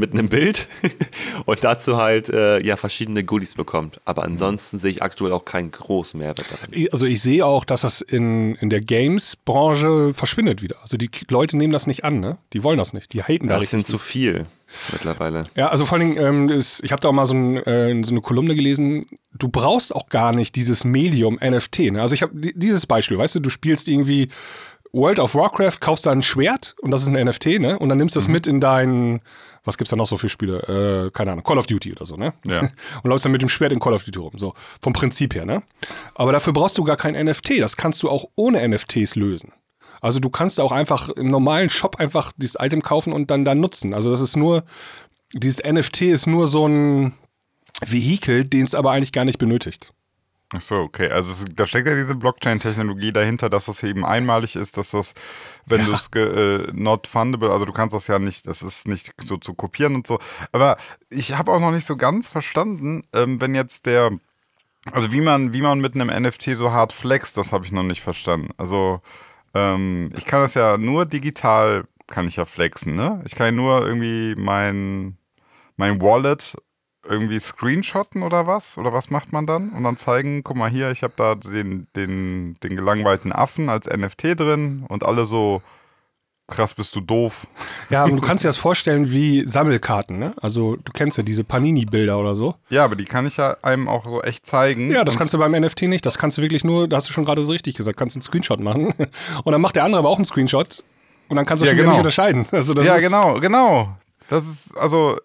mit 0.00 0.12
einem 0.12 0.28
Bild 0.28 0.68
und 1.46 1.62
dazu 1.62 1.96
halt 1.96 2.28
äh, 2.28 2.64
ja 2.64 2.76
verschiedene 2.76 3.22
Goodies 3.22 3.54
bekommt. 3.54 4.00
Aber 4.04 4.24
ansonsten 4.24 4.78
sehe 4.78 4.90
ich 4.90 5.02
aktuell 5.02 5.32
auch 5.32 5.44
keinen 5.44 5.70
großen 5.70 6.18
Mehrwert 6.18 6.46
darin. 6.50 6.88
Also 6.92 7.06
ich 7.06 7.20
sehe 7.22 7.44
auch, 7.46 7.64
dass 7.64 7.82
das 7.82 8.00
in, 8.00 8.54
in 8.56 8.70
der 8.70 8.80
Games-Branche 8.80 10.12
verschwindet 10.14 10.62
wieder. 10.62 10.76
Also 10.82 10.96
die 10.96 11.10
Leute 11.28 11.56
nehmen 11.56 11.72
das 11.72 11.86
nicht 11.86 12.04
an, 12.04 12.20
ne? 12.20 12.38
Die 12.52 12.62
wollen 12.64 12.78
das 12.78 12.92
nicht. 12.92 13.12
Die 13.12 13.22
haten 13.22 13.48
da 13.48 13.58
Das 13.58 13.70
sind 13.70 13.86
zu 13.86 13.98
viel 13.98 14.46
mittlerweile. 14.92 15.44
Ja, 15.54 15.68
also 15.68 15.84
vor 15.84 15.98
allen 15.98 16.14
Dingen, 16.14 16.24
ähm, 16.24 16.48
ist, 16.48 16.82
ich 16.84 16.92
habe 16.92 17.02
da 17.02 17.08
auch 17.08 17.12
mal 17.12 17.26
so, 17.26 17.34
ein, 17.34 17.56
äh, 17.58 18.02
so 18.04 18.12
eine 18.12 18.20
Kolumne 18.20 18.54
gelesen, 18.54 19.06
du 19.36 19.48
brauchst 19.48 19.94
auch 19.94 20.08
gar 20.08 20.34
nicht 20.34 20.56
dieses 20.56 20.84
Medium 20.84 21.38
NFT. 21.42 21.92
Ne? 21.92 22.00
Also 22.02 22.14
ich 22.14 22.22
habe 22.22 22.32
dieses 22.34 22.86
Beispiel, 22.86 23.18
weißt 23.18 23.36
du, 23.36 23.40
du 23.40 23.50
spielst 23.50 23.88
irgendwie 23.88 24.28
World 24.92 25.20
of 25.20 25.34
Warcraft, 25.34 25.80
kaufst 25.80 26.06
da 26.06 26.10
ein 26.10 26.22
Schwert 26.22 26.74
und 26.80 26.90
das 26.90 27.02
ist 27.02 27.08
ein 27.08 27.24
NFT, 27.24 27.60
ne? 27.60 27.78
Und 27.78 27.88
dann 27.88 27.98
nimmst 27.98 28.16
du 28.16 28.20
das 28.20 28.28
mit 28.28 28.46
in 28.46 28.60
dein, 28.60 29.20
was 29.64 29.78
gibt's 29.78 29.90
da 29.90 29.96
noch 29.96 30.06
so 30.06 30.16
für 30.16 30.28
Spiele? 30.28 31.06
Äh, 31.06 31.10
keine 31.10 31.32
Ahnung, 31.32 31.44
Call 31.44 31.58
of 31.58 31.66
Duty 31.66 31.92
oder 31.92 32.06
so, 32.06 32.16
ne? 32.16 32.32
Ja. 32.46 32.60
Und 33.02 33.10
läufst 33.10 33.24
dann 33.24 33.32
mit 33.32 33.42
dem 33.42 33.48
Schwert 33.48 33.72
in 33.72 33.78
Call 33.78 33.92
of 33.92 34.04
Duty 34.04 34.18
rum, 34.18 34.32
so 34.36 34.54
vom 34.80 34.92
Prinzip 34.92 35.34
her, 35.34 35.44
ne? 35.44 35.62
Aber 36.14 36.32
dafür 36.32 36.52
brauchst 36.52 36.76
du 36.78 36.84
gar 36.84 36.96
kein 36.96 37.14
NFT, 37.14 37.60
das 37.60 37.76
kannst 37.76 38.02
du 38.02 38.08
auch 38.08 38.26
ohne 38.34 38.66
NFTs 38.66 39.14
lösen. 39.14 39.52
Also 40.00 40.18
du 40.18 40.30
kannst 40.30 40.58
auch 40.60 40.72
einfach 40.72 41.10
im 41.10 41.30
normalen 41.30 41.70
Shop 41.70 41.96
einfach 41.96 42.32
dieses 42.36 42.56
Item 42.58 42.82
kaufen 42.82 43.12
und 43.12 43.30
dann 43.30 43.44
da 43.44 43.54
nutzen. 43.54 43.94
Also 43.94 44.10
das 44.10 44.20
ist 44.20 44.36
nur, 44.36 44.64
dieses 45.34 45.62
NFT 45.62 46.02
ist 46.02 46.26
nur 46.26 46.46
so 46.46 46.66
ein 46.66 47.12
Vehikel, 47.84 48.44
den 48.44 48.64
es 48.64 48.74
aber 48.74 48.92
eigentlich 48.92 49.12
gar 49.12 49.24
nicht 49.24 49.38
benötigt. 49.38 49.92
Ach 50.52 50.60
so, 50.60 50.78
okay. 50.78 51.08
Also 51.08 51.30
es, 51.32 51.44
da 51.54 51.64
steckt 51.64 51.86
ja 51.86 51.94
diese 51.94 52.16
Blockchain-Technologie 52.16 53.12
dahinter, 53.12 53.48
dass 53.48 53.66
das 53.66 53.84
eben 53.84 54.04
einmalig 54.04 54.56
ist, 54.56 54.76
dass 54.76 54.90
das, 54.90 55.14
wenn 55.66 55.84
du 55.84 55.92
es 55.92 56.08
äh, 56.16 56.66
not 56.72 57.06
fundable, 57.06 57.52
also 57.52 57.64
du 57.64 57.72
kannst 57.72 57.94
das 57.94 58.08
ja 58.08 58.18
nicht, 58.18 58.48
das 58.48 58.62
ist 58.62 58.88
nicht 58.88 59.12
so 59.22 59.36
zu 59.36 59.54
kopieren 59.54 59.94
und 59.94 60.08
so. 60.08 60.18
Aber 60.50 60.76
ich 61.08 61.38
habe 61.38 61.52
auch 61.52 61.60
noch 61.60 61.70
nicht 61.70 61.86
so 61.86 61.96
ganz 61.96 62.28
verstanden, 62.28 63.04
ähm, 63.12 63.40
wenn 63.40 63.54
jetzt 63.54 63.86
der, 63.86 64.10
also 64.90 65.12
wie 65.12 65.20
man, 65.20 65.54
wie 65.54 65.62
man 65.62 65.80
mit 65.80 65.94
einem 65.94 66.08
NFT 66.08 66.56
so 66.56 66.72
hart 66.72 66.92
flext, 66.92 67.36
das 67.36 67.52
habe 67.52 67.64
ich 67.64 67.70
noch 67.70 67.84
nicht 67.84 68.00
verstanden. 68.00 68.48
Also 68.56 69.02
ähm, 69.54 70.10
ich 70.16 70.24
kann 70.24 70.40
das 70.40 70.54
ja 70.54 70.78
nur 70.78 71.06
digital, 71.06 71.84
kann 72.08 72.26
ich 72.26 72.36
ja 72.36 72.44
flexen, 72.44 72.96
ne? 72.96 73.22
Ich 73.24 73.36
kann 73.36 73.46
ja 73.46 73.52
nur 73.52 73.86
irgendwie 73.86 74.34
mein, 74.36 75.16
mein 75.76 76.02
Wallet 76.02 76.56
irgendwie 77.08 77.38
screenshotten 77.38 78.22
oder 78.22 78.46
was? 78.46 78.76
Oder 78.78 78.92
was 78.92 79.10
macht 79.10 79.32
man 79.32 79.46
dann? 79.46 79.70
Und 79.70 79.82
dann 79.84 79.96
zeigen, 79.96 80.42
guck 80.44 80.56
mal 80.56 80.70
hier, 80.70 80.90
ich 80.90 81.02
habe 81.02 81.14
da 81.16 81.34
den, 81.34 81.86
den, 81.96 82.56
den 82.62 82.76
gelangweilten 82.76 83.32
Affen 83.32 83.68
als 83.68 83.88
NFT 83.88 84.38
drin 84.38 84.84
und 84.88 85.04
alle 85.04 85.24
so, 85.24 85.62
krass, 86.46 86.74
bist 86.74 86.94
du 86.96 87.00
doof. 87.00 87.46
Ja, 87.88 88.04
aber 88.04 88.12
du 88.12 88.20
kannst 88.26 88.44
dir 88.44 88.48
das 88.48 88.56
vorstellen 88.56 89.10
wie 89.12 89.46
Sammelkarten, 89.46 90.18
ne? 90.18 90.34
Also 90.42 90.76
du 90.76 90.92
kennst 90.92 91.16
ja 91.16 91.22
diese 91.22 91.44
Panini-Bilder 91.44 92.18
oder 92.18 92.34
so. 92.34 92.54
Ja, 92.68 92.84
aber 92.84 92.96
die 92.96 93.04
kann 93.06 93.26
ich 93.26 93.36
ja 93.38 93.56
einem 93.62 93.88
auch 93.88 94.04
so 94.04 94.20
echt 94.22 94.44
zeigen. 94.44 94.90
Ja, 94.90 95.04
das 95.04 95.16
kannst 95.16 95.32
du 95.32 95.38
beim 95.38 95.52
NFT 95.52 95.82
nicht. 95.82 96.04
Das 96.04 96.18
kannst 96.18 96.36
du 96.38 96.42
wirklich 96.42 96.64
nur, 96.64 96.86
da 96.88 96.96
hast 96.96 97.08
du 97.08 97.12
schon 97.12 97.24
gerade 97.24 97.44
so 97.44 97.52
richtig 97.52 97.76
gesagt, 97.76 97.96
kannst 97.96 98.16
einen 98.16 98.22
Screenshot 98.22 98.60
machen. 98.60 98.92
Und 99.44 99.52
dann 99.52 99.60
macht 99.60 99.76
der 99.76 99.84
andere 99.84 100.00
aber 100.00 100.08
auch 100.10 100.16
einen 100.16 100.24
Screenshot. 100.26 100.82
Und 101.28 101.36
dann 101.36 101.46
kannst 101.46 101.62
du 101.62 101.66
Ja, 101.66 101.70
schon 101.70 101.78
genau. 101.78 101.90
nicht 101.90 101.98
unterscheiden. 101.98 102.46
Also 102.52 102.74
ja, 102.74 102.98
genau, 102.98 103.40
genau. 103.40 103.96
Das 104.28 104.46
ist, 104.46 104.76
also, 104.76 105.16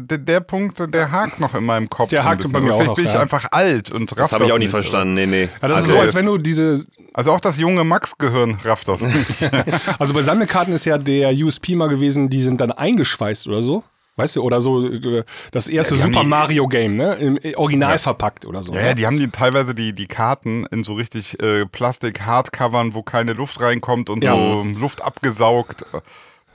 d- 0.00 0.18
der 0.18 0.40
Punkt, 0.40 0.78
der 0.92 1.10
hakt 1.10 1.40
noch 1.40 1.54
in 1.54 1.64
meinem 1.64 1.88
Kopf. 1.90 2.10
Der 2.10 2.22
so 2.22 2.28
hakt 2.28 2.38
bisschen. 2.42 2.52
bei 2.52 2.60
mir 2.60 2.66
Oder 2.66 2.74
auch 2.74 2.78
Vielleicht 2.78 2.88
noch, 2.88 2.94
bin 2.96 3.04
ich 3.06 3.12
ja. 3.14 3.20
einfach 3.20 3.46
alt 3.52 3.90
und 3.90 4.10
raff 4.12 4.18
Das 4.18 4.32
habe 4.32 4.44
ich 4.46 4.52
auch 4.52 4.58
nicht 4.58 4.70
verstanden. 4.70 5.14
Nee, 5.14 5.26
nee. 5.26 5.48
Ja, 5.62 5.68
das 5.68 5.78
ist 5.80 5.84
Okay, 5.86 5.92
so, 5.94 6.00
als 6.00 6.14
wenn 6.14 6.26
du 6.26 6.38
diese? 6.38 6.84
Also 7.12 7.32
auch 7.32 7.40
das 7.40 7.58
junge 7.58 7.84
Max-Gehirn 7.84 8.58
rafft 8.64 8.88
das 8.88 9.02
nicht. 9.02 9.50
also 9.98 10.14
bei 10.14 10.22
Sammelkarten 10.22 10.74
ist 10.74 10.84
ja 10.84 10.98
der 10.98 11.32
USP 11.32 11.74
mal 11.76 11.88
gewesen, 11.88 12.28
die 12.28 12.42
sind 12.42 12.60
dann 12.60 12.72
eingeschweißt 12.72 13.46
oder 13.48 13.62
so. 13.62 13.84
Weißt 14.16 14.36
du, 14.36 14.42
oder 14.42 14.60
so 14.60 14.86
äh, 14.88 15.24
das 15.50 15.66
erste 15.66 15.96
haben 15.96 16.12
Super 16.12 16.20
die- 16.22 16.28
Mario 16.28 16.68
Game, 16.68 16.94
ne? 16.96 17.14
Im 17.14 17.36
Original 17.56 17.98
verpackt 17.98 18.46
oder 18.46 18.62
so. 18.62 18.72
Ja, 18.72 18.80
ja, 18.86 18.94
die 18.94 19.06
haben 19.06 19.18
die 19.18 19.28
teilweise 19.28 19.74
die, 19.74 19.92
die 19.92 20.06
Karten 20.06 20.66
in 20.70 20.84
so 20.84 20.94
richtig 20.94 21.42
äh, 21.42 21.66
Plastik-Hardcovern, 21.66 22.94
wo 22.94 23.02
keine 23.02 23.32
Luft 23.32 23.60
reinkommt 23.60 24.10
und 24.10 24.22
Ja. 24.22 24.36
so 24.36 24.62
Luft 24.78 25.02
abgesaugt, 25.02 25.84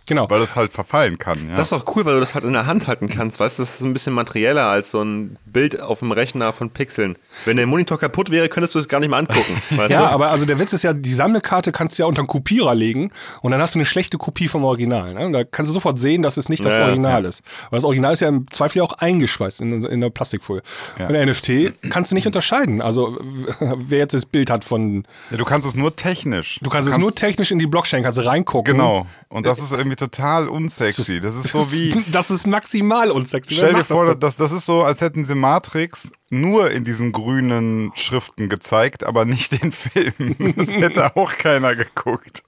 Genau. 0.09 0.29
weil 0.29 0.39
das 0.39 0.55
halt 0.55 0.73
verfallen 0.73 1.17
kann. 1.19 1.49
Ja. 1.49 1.55
Das 1.55 1.71
ist 1.71 1.81
doch 1.81 1.95
cool, 1.95 2.03
weil 2.03 2.15
du 2.15 2.19
das 2.19 2.33
halt 2.33 2.43
in 2.43 2.53
der 2.53 2.65
Hand 2.65 2.87
halten 2.87 3.07
kannst. 3.07 3.39
Weißt 3.39 3.59
du, 3.59 3.63
das 3.63 3.75
ist 3.75 3.81
ein 3.81 3.93
bisschen 3.93 4.13
materieller 4.13 4.65
als 4.65 4.91
so 4.91 5.01
ein 5.01 5.37
Bild 5.45 5.79
auf 5.79 5.99
dem 5.99 6.11
Rechner 6.11 6.51
von 6.51 6.71
Pixeln. 6.71 7.15
Wenn 7.45 7.57
der 7.57 7.67
Monitor 7.67 7.97
kaputt 7.99 8.31
wäre, 8.31 8.49
könntest 8.49 8.75
du 8.75 8.79
es 8.79 8.87
gar 8.87 8.99
nicht 8.99 9.09
mal 9.09 9.19
angucken. 9.19 9.61
Weißt 9.77 9.91
Ja, 9.91 9.99
du? 10.01 10.05
aber 10.07 10.31
also 10.31 10.45
der 10.45 10.59
Witz 10.59 10.73
ist 10.73 10.83
ja, 10.83 10.93
die 10.93 11.13
Sammelkarte 11.13 11.71
kannst 11.71 11.97
du 11.97 12.03
ja 12.03 12.07
unter 12.07 12.21
einen 12.21 12.27
Kopierer 12.27 12.73
legen 12.75 13.11
und 13.41 13.51
dann 13.51 13.61
hast 13.61 13.75
du 13.75 13.79
eine 13.79 13.85
schlechte 13.85 14.17
Kopie 14.17 14.47
vom 14.47 14.63
Original. 14.63 15.13
Ne? 15.13 15.31
Da 15.31 15.43
kannst 15.43 15.69
du 15.69 15.73
sofort 15.73 15.99
sehen, 15.99 16.21
dass 16.23 16.37
es 16.37 16.49
nicht 16.49 16.65
das 16.65 16.75
Ja, 16.75 16.85
Original 16.85 17.23
ist. 17.25 17.43
Weil 17.69 17.77
das 17.77 17.85
Original 17.85 18.13
ist 18.13 18.19
ja 18.21 18.27
im 18.29 18.49
Zweifel 18.51 18.79
ja 18.79 18.83
auch 18.83 18.93
eingeschweißt 18.93 19.61
in, 19.61 19.83
in 19.83 20.01
der 20.01 20.09
Plastikfolie. 20.09 20.63
Und 20.97 21.11
der 21.13 21.25
NFT 21.25 21.73
kannst 21.91 22.11
du 22.11 22.15
nicht 22.15 22.25
unterscheiden. 22.25 22.81
Also 22.81 23.17
wer 23.59 23.99
jetzt 23.99 24.13
das 24.13 24.25
Bild 24.25 24.49
hat 24.49 24.63
von, 24.65 25.03
ja, 25.29 25.37
du 25.37 25.45
kannst 25.45 25.67
es 25.67 25.75
nur 25.75 25.95
technisch. 25.95 26.59
du 26.63 26.69
kannst 26.69 26.89
es 26.89 26.97
nur 26.97 27.13
technisch 27.13 27.51
in 27.51 27.59
die 27.59 27.67
Blockchain 27.67 28.01
kannst 28.03 28.17
du 28.17 28.25
reingucken. 28.25 28.73
Genau. 28.73 29.05
Und 29.29 29.45
das 29.45 29.59
ist 29.59 29.71
irgendwie 29.71 29.95
total 29.99 30.47
unsexy. 30.47 31.19
Das 31.19 31.35
ist 31.35 31.51
so 31.51 31.71
wie. 31.71 31.89
Das 32.11 32.31
ist 32.31 32.47
maximal 32.47 33.11
unsexy. 33.11 33.55
Stell 33.55 33.73
dir 33.73 33.83
vor, 33.83 34.15
das 34.15 34.37
das, 34.37 34.51
ist 34.51 34.65
so, 34.65 34.83
als 34.83 35.01
hätten 35.01 35.25
sie 35.25 35.35
Matrix 35.35 36.11
nur 36.29 36.71
in 36.71 36.83
diesen 36.83 37.11
grünen 37.11 37.91
Schriften 37.95 38.49
gezeigt, 38.49 39.03
aber 39.03 39.25
nicht 39.25 39.61
den 39.61 39.71
Film. 39.71 40.35
Das 40.55 40.75
hätte 40.75 41.15
auch 41.15 41.37
keiner 41.37 41.75
geguckt. 41.75 42.43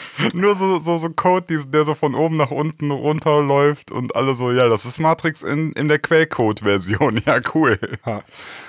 Nur 0.34 0.54
so, 0.54 0.78
so, 0.78 0.98
so 0.98 1.10
Code, 1.10 1.66
der 1.66 1.84
so 1.84 1.94
von 1.94 2.14
oben 2.14 2.36
nach 2.36 2.50
unten 2.50 2.90
runterläuft 2.90 3.90
und 3.90 4.16
alle 4.16 4.34
so, 4.34 4.50
ja, 4.50 4.68
das 4.68 4.84
ist 4.84 4.98
Matrix 4.98 5.42
in, 5.42 5.72
in 5.72 5.88
der 5.88 5.98
Quellcode-Version. 5.98 7.22
Ja, 7.26 7.40
cool. 7.54 7.78
Ja. 8.06 8.22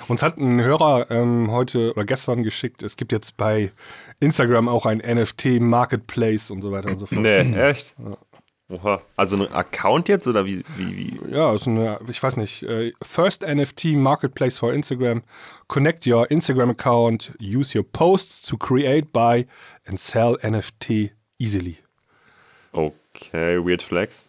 Uns 0.08 0.22
hat 0.22 0.38
ein 0.38 0.62
Hörer 0.62 1.10
ähm, 1.10 1.50
heute 1.52 1.94
oder 1.94 2.06
gestern 2.06 2.44
geschickt, 2.44 2.84
es 2.84 2.98
gibt 2.98 3.12
jetzt 3.12 3.38
bei 3.38 3.72
Instagram 4.20 4.68
auch 4.68 4.86
ein 4.86 5.00
NFT-Marketplace 5.00 6.52
und 6.52 6.62
so 6.62 6.72
weiter 6.72 6.90
und 6.90 6.98
so 6.98 7.06
fort. 7.06 7.22
Nee, 7.22 7.54
echt? 7.56 7.94
Oha. 8.70 9.02
Also 9.16 9.36
ein 9.38 9.52
Account 9.52 10.08
jetzt 10.08 10.28
oder 10.28 10.46
wie? 10.46 10.64
wie, 10.78 10.98
wie? 10.98 11.32
Ja, 11.32 11.54
ist 11.54 11.68
eine, 11.68 12.00
ich 12.10 12.22
weiß 12.22 12.38
nicht, 12.38 12.64
äh, 12.64 12.94
First 13.04 13.46
NFT 13.46 13.94
Marketplace 13.96 14.58
for 14.58 14.74
Instagram. 14.74 15.22
Connect 15.68 16.08
your 16.08 16.30
Instagram 16.32 16.72
account, 16.72 17.34
use 17.40 17.78
your 17.78 17.86
posts 17.86 18.42
to 18.42 18.58
create, 18.58 19.12
buy 19.12 19.46
and 19.86 20.00
sell 20.00 20.38
NFT 20.42 21.12
easily. 21.38 21.78
Okay, 22.72 23.64
Weird 23.64 23.84
Flex. 23.84 24.26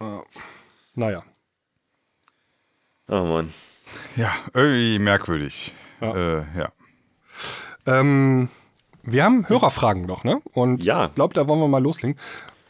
Naja. 0.95 1.23
Oh 3.09 3.23
Mann. 3.23 3.55
Ja, 4.17 4.35
irgendwie 4.53 4.99
merkwürdig. 4.99 5.73
Ja. 6.01 6.39
Äh, 6.41 6.45
ja. 6.57 6.73
Ähm, 7.87 8.49
wir 9.07 9.25
haben 9.25 9.49
Hörerfragen 9.49 10.07
noch, 10.07 10.25
ne? 10.25 10.41
Und 10.53 10.85
Ja. 10.85 11.07
ich 11.07 11.15
glaube, 11.15 11.35
da 11.35 11.47
wollen 11.49 11.61
wir 11.61 11.69
mal 11.69 11.83
loslegen. 11.83 12.17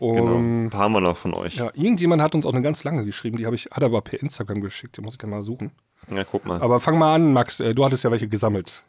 Genau. 0.01 0.35
Um, 0.35 0.67
Ein 0.67 0.71
paar 0.71 0.83
haben 0.83 0.93
wir 0.93 1.01
noch 1.01 1.17
von 1.17 1.33
euch. 1.35 1.57
Ja, 1.57 1.67
ja, 1.67 1.71
irgendjemand 1.75 2.21
hat 2.21 2.35
uns 2.35 2.45
auch 2.47 2.53
eine 2.53 2.61
ganz 2.63 2.85
lange 2.85 3.05
geschrieben, 3.05 3.37
die 3.39 3.47
habe 3.47 3.55
ich, 3.57 3.67
hat 3.71 3.83
er 3.83 3.87
aber 3.87 4.03
per 4.03 4.21
Instagram 4.21 4.61
geschickt, 4.61 4.97
die 4.97 5.01
muss 5.01 5.15
ich 5.15 5.19
gerne 5.19 5.37
mal 5.37 5.43
suchen. 5.43 5.71
guck 6.31 6.45
mal. 6.45 6.61
Aber 6.61 6.81
fang 6.81 6.99
mal 6.99 7.15
an, 7.15 7.33
Max, 7.33 7.61
äh, 7.61 7.75
du 7.75 7.85
hattest 7.85 8.05
ja 8.05 8.11
welche 8.11 8.29
gesammelt. 8.29 8.83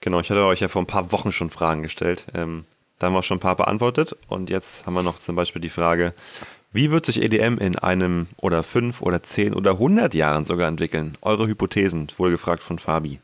Genau, 0.00 0.18
ich 0.20 0.30
hatte 0.30 0.44
euch 0.44 0.60
ja 0.60 0.68
vor 0.68 0.82
ein 0.82 0.86
paar 0.86 1.12
Wochen 1.12 1.30
schon 1.30 1.50
Fragen 1.50 1.82
gestellt. 1.82 2.26
Ähm, 2.34 2.64
da 2.98 3.06
haben 3.06 3.14
wir 3.14 3.22
schon 3.22 3.36
ein 3.36 3.40
paar 3.40 3.56
beantwortet. 3.56 4.16
Und 4.28 4.50
jetzt 4.50 4.86
haben 4.86 4.94
wir 4.94 5.02
noch 5.02 5.18
zum 5.18 5.36
Beispiel 5.36 5.60
die 5.62 5.68
Frage, 5.68 6.14
wie 6.72 6.90
wird 6.90 7.06
sich 7.06 7.22
EDM 7.22 7.58
in 7.58 7.76
einem 7.78 8.26
oder 8.38 8.62
fünf 8.62 9.02
oder 9.02 9.22
zehn 9.22 9.54
oder 9.54 9.78
hundert 9.78 10.14
Jahren 10.14 10.44
sogar 10.44 10.68
entwickeln? 10.68 11.16
Eure 11.22 11.46
Hypothesen, 11.46 12.08
wohlgefragt 12.16 12.62
von 12.62 12.78
Fabi. 12.78 13.20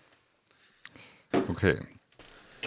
Okay. 1.48 1.78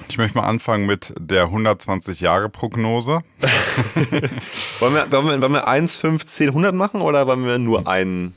Ich 0.08 0.18
möchte 0.18 0.38
mal 0.38 0.48
anfangen 0.48 0.86
mit 0.86 1.14
der 1.20 1.48
120-Jahre-Prognose. 1.48 3.22
Wollen 4.80 4.94
wir, 4.94 5.12
wollen, 5.12 5.26
wir, 5.28 5.42
wollen 5.42 5.54
wir 5.54 5.68
1, 5.68 5.96
5, 5.96 6.26
10, 6.26 6.50
100 6.50 6.76
machen 6.76 7.02
oder 7.02 7.26
wollen 7.28 7.46
wir 7.46 7.58
nur 7.58 7.88
einen 7.88 8.36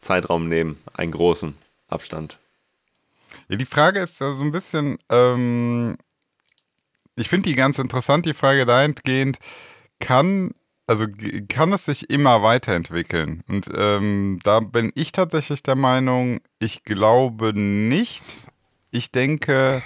Zeitraum 0.00 0.48
nehmen, 0.48 0.78
einen 0.92 1.12
großen 1.12 1.56
Abstand? 1.88 2.38
Ja, 3.48 3.56
die 3.56 3.64
Frage 3.64 4.00
ist 4.00 4.20
ja 4.20 4.34
so 4.34 4.42
ein 4.42 4.52
bisschen, 4.52 4.98
ähm, 5.08 5.96
ich 7.16 7.28
finde 7.28 7.48
die 7.48 7.56
ganz 7.56 7.78
interessant, 7.78 8.26
die 8.26 8.34
Frage 8.34 8.66
dahingehend, 8.66 9.38
kann, 10.00 10.52
also 10.86 11.06
kann 11.48 11.72
es 11.72 11.84
sich 11.84 12.10
immer 12.10 12.42
weiterentwickeln? 12.42 13.42
Und 13.48 13.68
ähm, 13.74 14.38
da 14.44 14.60
bin 14.60 14.92
ich 14.94 15.12
tatsächlich 15.12 15.62
der 15.62 15.76
Meinung, 15.76 16.40
ich 16.58 16.84
glaube 16.84 17.52
nicht. 17.54 18.24
Ich 18.90 19.10
denke, 19.12 19.82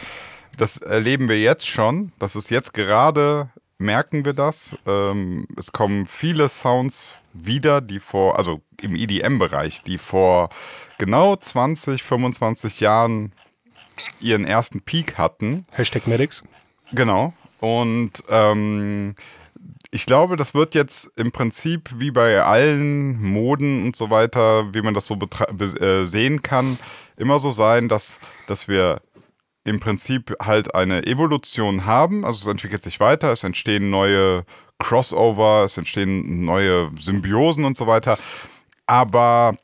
das 0.56 0.78
erleben 0.78 1.28
wir 1.28 1.40
jetzt 1.40 1.66
schon. 1.68 2.12
Das 2.18 2.36
ist 2.36 2.50
jetzt 2.50 2.74
gerade, 2.74 3.50
merken 3.78 4.24
wir 4.24 4.32
das. 4.32 4.76
Ähm, 4.86 5.46
es 5.56 5.72
kommen 5.72 6.06
viele 6.06 6.48
Sounds 6.48 7.18
wieder, 7.32 7.80
die 7.80 8.00
vor, 8.00 8.38
also 8.38 8.60
im 8.80 8.94
EDM-Bereich, 8.94 9.82
die 9.82 9.98
vor 9.98 10.50
genau 10.98 11.36
20, 11.36 12.02
25 12.02 12.80
Jahren 12.80 13.32
ihren 14.20 14.44
ersten 14.44 14.80
Peak 14.80 15.18
hatten. 15.18 15.66
Hashtag 15.72 16.06
Medics. 16.06 16.42
Genau. 16.92 17.32
Und 17.60 18.24
ähm, 18.28 19.14
ich 19.90 20.06
glaube, 20.06 20.36
das 20.36 20.54
wird 20.54 20.74
jetzt 20.74 21.10
im 21.16 21.32
Prinzip 21.32 21.90
wie 21.96 22.10
bei 22.10 22.42
allen 22.42 23.22
Moden 23.22 23.84
und 23.86 23.96
so 23.96 24.10
weiter, 24.10 24.72
wie 24.74 24.82
man 24.82 24.94
das 24.94 25.06
so 25.06 25.18
äh, 25.18 26.06
sehen 26.06 26.42
kann, 26.42 26.78
immer 27.16 27.38
so 27.38 27.50
sein, 27.50 27.88
dass, 27.88 28.18
dass 28.46 28.68
wir 28.68 29.00
im 29.64 29.80
Prinzip 29.80 30.34
halt 30.42 30.74
eine 30.74 31.06
Evolution 31.06 31.86
haben. 31.86 32.24
Also 32.24 32.38
es 32.40 32.46
entwickelt 32.52 32.82
sich 32.82 33.00
weiter, 33.00 33.32
es 33.32 33.44
entstehen 33.44 33.90
neue 33.90 34.44
Crossover, 34.78 35.64
es 35.64 35.76
entstehen 35.78 36.44
neue 36.44 36.90
Symbiosen 37.00 37.64
und 37.64 37.76
so 37.76 37.86
weiter. 37.86 38.18
Aber 38.86 39.54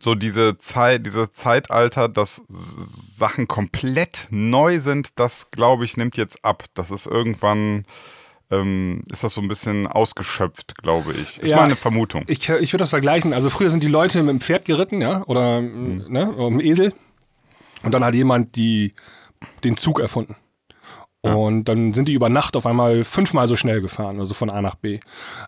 so 0.00 0.14
diese 0.14 0.56
Zeit, 0.58 1.06
dieses 1.06 1.30
Zeitalter, 1.32 2.08
dass 2.08 2.42
Sachen 2.48 3.48
komplett 3.48 4.28
neu 4.30 4.78
sind, 4.80 5.18
das 5.18 5.50
glaube 5.50 5.84
ich 5.84 5.96
nimmt 5.96 6.16
jetzt 6.16 6.44
ab. 6.44 6.64
Das 6.74 6.90
ist 6.90 7.06
irgendwann 7.06 7.84
ähm, 8.50 9.02
ist 9.10 9.24
das 9.24 9.34
so 9.34 9.40
ein 9.40 9.48
bisschen 9.48 9.86
ausgeschöpft, 9.86 10.76
glaube 10.82 11.12
ich. 11.12 11.38
Ist 11.38 11.50
Ja. 11.50 11.56
meine 11.56 11.76
Vermutung. 11.76 12.24
Ich, 12.28 12.48
ich 12.48 12.72
würde 12.72 12.82
das 12.82 12.90
vergleichen. 12.90 13.32
Also 13.32 13.48
früher 13.50 13.70
sind 13.70 13.82
die 13.82 13.88
Leute 13.88 14.22
mit 14.22 14.30
dem 14.32 14.40
Pferd 14.40 14.64
geritten, 14.66 15.00
ja, 15.00 15.22
oder 15.26 15.60
Mhm. 15.62 16.04
ne, 16.08 16.30
oder 16.32 16.50
mit 16.50 16.60
dem 16.62 16.70
Esel. 16.70 16.92
Und 17.84 17.92
dann 17.92 18.04
hat 18.04 18.14
jemand 18.14 18.56
die, 18.56 18.94
den 19.62 19.76
Zug 19.76 20.00
erfunden. 20.00 20.36
Und 21.20 21.64
dann 21.70 21.92
sind 21.94 22.08
die 22.08 22.12
über 22.12 22.28
Nacht 22.28 22.54
auf 22.56 22.66
einmal 22.66 23.02
fünfmal 23.02 23.48
so 23.48 23.56
schnell 23.56 23.80
gefahren, 23.80 24.20
also 24.20 24.34
von 24.34 24.50
A 24.50 24.60
nach 24.60 24.74
B. 24.74 25.00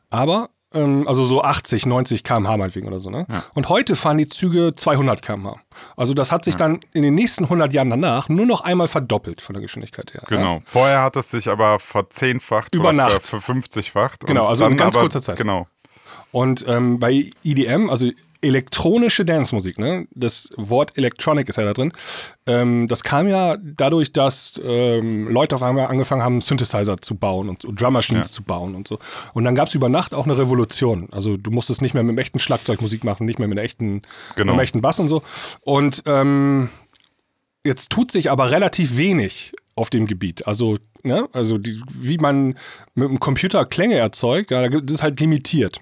Aber, 0.08 0.48
ähm, 0.72 1.06
also 1.06 1.22
so 1.22 1.42
80, 1.42 1.84
90 1.84 2.24
km/h 2.24 2.56
meinetwegen 2.56 2.86
oder 2.88 3.00
so, 3.00 3.10
ne? 3.10 3.26
Und 3.54 3.68
heute 3.68 3.94
fahren 3.94 4.16
die 4.16 4.26
Züge 4.26 4.74
200 4.74 5.20
km/h. 5.20 5.56
Also 5.94 6.14
das 6.14 6.32
hat 6.32 6.46
sich 6.46 6.56
dann 6.56 6.80
in 6.94 7.02
den 7.02 7.14
nächsten 7.14 7.44
100 7.44 7.74
Jahren 7.74 7.90
danach 7.90 8.30
nur 8.30 8.46
noch 8.46 8.62
einmal 8.62 8.88
verdoppelt 8.88 9.42
von 9.42 9.52
der 9.52 9.60
Geschwindigkeit 9.60 10.14
her. 10.14 10.22
Ja? 10.30 10.36
Genau. 10.38 10.62
Vorher 10.64 11.02
hat 11.02 11.16
es 11.16 11.30
sich 11.30 11.46
aber 11.50 11.78
verzehnfacht 11.78 12.74
Über 12.74 12.88
oder 12.88 12.92
Nacht. 12.96 13.12
ver- 13.12 13.40
verfünfzigfacht. 13.40 14.26
Genau, 14.26 14.46
also 14.46 14.64
in 14.66 14.78
ganz 14.78 14.96
kurzer 14.96 15.20
Zeit. 15.20 15.36
Genau. 15.36 15.66
Und 16.32 16.64
ähm, 16.68 16.98
bei 16.98 17.30
EDM, 17.44 17.90
also 17.90 18.10
elektronische 18.46 19.24
Dance-Musik, 19.24 19.78
ne? 19.78 20.06
Das 20.14 20.50
Wort 20.56 20.96
Electronic 20.96 21.48
ist 21.48 21.56
ja 21.56 21.64
da 21.64 21.72
drin. 21.74 21.92
Ähm, 22.46 22.88
das 22.88 23.02
kam 23.04 23.28
ja 23.28 23.56
dadurch, 23.62 24.12
dass 24.12 24.60
ähm, 24.64 25.28
Leute 25.28 25.54
auf 25.56 25.62
einmal 25.62 25.86
angefangen 25.86 26.22
haben, 26.22 26.40
Synthesizer 26.40 27.00
zu 27.02 27.14
bauen 27.16 27.48
und, 27.48 27.64
und 27.64 27.80
Drum 27.80 27.92
Machines 27.94 28.28
Ja. 28.28 28.32
zu 28.34 28.42
bauen 28.42 28.74
und 28.74 28.88
so. 28.88 28.98
Und 29.34 29.44
dann 29.44 29.54
gab 29.54 29.68
es 29.68 29.74
über 29.74 29.88
Nacht 29.88 30.14
auch 30.14 30.24
eine 30.24 30.38
Revolution. 30.38 31.08
Also 31.12 31.36
du 31.36 31.50
musstest 31.50 31.82
nicht 31.82 31.94
mehr 31.94 32.02
mit 32.02 32.14
dem 32.16 32.18
echten 32.18 32.38
Schlagzeug 32.38 32.80
Musik 32.80 33.04
machen, 33.04 33.26
nicht 33.26 33.38
mehr 33.38 33.48
mit, 33.48 33.58
echten, 33.58 34.02
Genau. 34.36 34.52
mit 34.52 34.60
dem 34.60 34.64
echten 34.64 34.80
Bass 34.80 35.00
und 35.00 35.08
so. 35.08 35.22
Und 35.62 36.02
ähm, 36.06 36.68
jetzt 37.64 37.90
tut 37.90 38.12
sich 38.12 38.30
aber 38.30 38.50
relativ 38.50 38.96
wenig 38.96 39.52
auf 39.74 39.90
dem 39.90 40.06
Gebiet. 40.06 40.46
Also, 40.46 40.78
ne, 41.02 41.28
also 41.32 41.58
die, 41.58 41.80
wie 41.92 42.18
man 42.18 42.54
mit 42.94 43.08
dem 43.08 43.20
Computer 43.20 43.64
Klänge 43.66 43.96
erzeugt, 43.96 44.50
ja, 44.50 44.68
das 44.68 44.92
ist 44.92 45.02
halt 45.02 45.20
limitiert. 45.20 45.80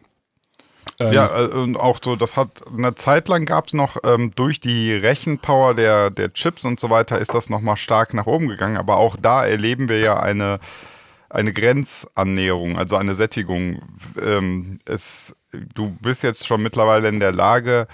Ähm, 1.00 1.12
Ja, 1.12 1.26
äh, 1.38 1.46
und 1.48 1.76
auch 1.76 1.98
so, 2.02 2.16
das 2.16 2.36
hat 2.36 2.48
eine 2.76 2.94
Zeit 2.94 3.28
lang 3.28 3.44
gab 3.46 3.66
es 3.68 3.72
noch 3.72 3.96
ähm, 4.04 4.32
durch 4.34 4.60
die 4.60 4.92
Rechenpower 4.92 5.74
der, 5.74 6.10
der 6.10 6.32
Chips 6.32 6.64
und 6.64 6.78
so 6.80 6.90
weiter 6.90 7.18
ist 7.18 7.34
das 7.34 7.50
nochmal 7.50 7.76
stark 7.76 8.14
nach 8.14 8.26
oben 8.26 8.48
gegangen. 8.48 8.76
Aber 8.76 8.96
auch 8.98 9.16
da 9.20 9.44
erleben 9.44 9.88
wir 9.88 9.98
ja 10.00 10.20
eine, 10.20 10.60
eine 11.30 11.52
Grenzannäherung, 11.52 12.78
also 12.78 12.96
eine 12.96 13.14
Sättigung. 13.14 13.82
Ähm, 14.22 14.78
es, 14.84 15.34
du 15.74 15.96
bist 16.00 16.22
jetzt 16.22 16.46
schon 16.46 16.62
mittlerweile 16.62 17.08
in 17.08 17.20
der 17.20 17.32
Lage, 17.32 17.86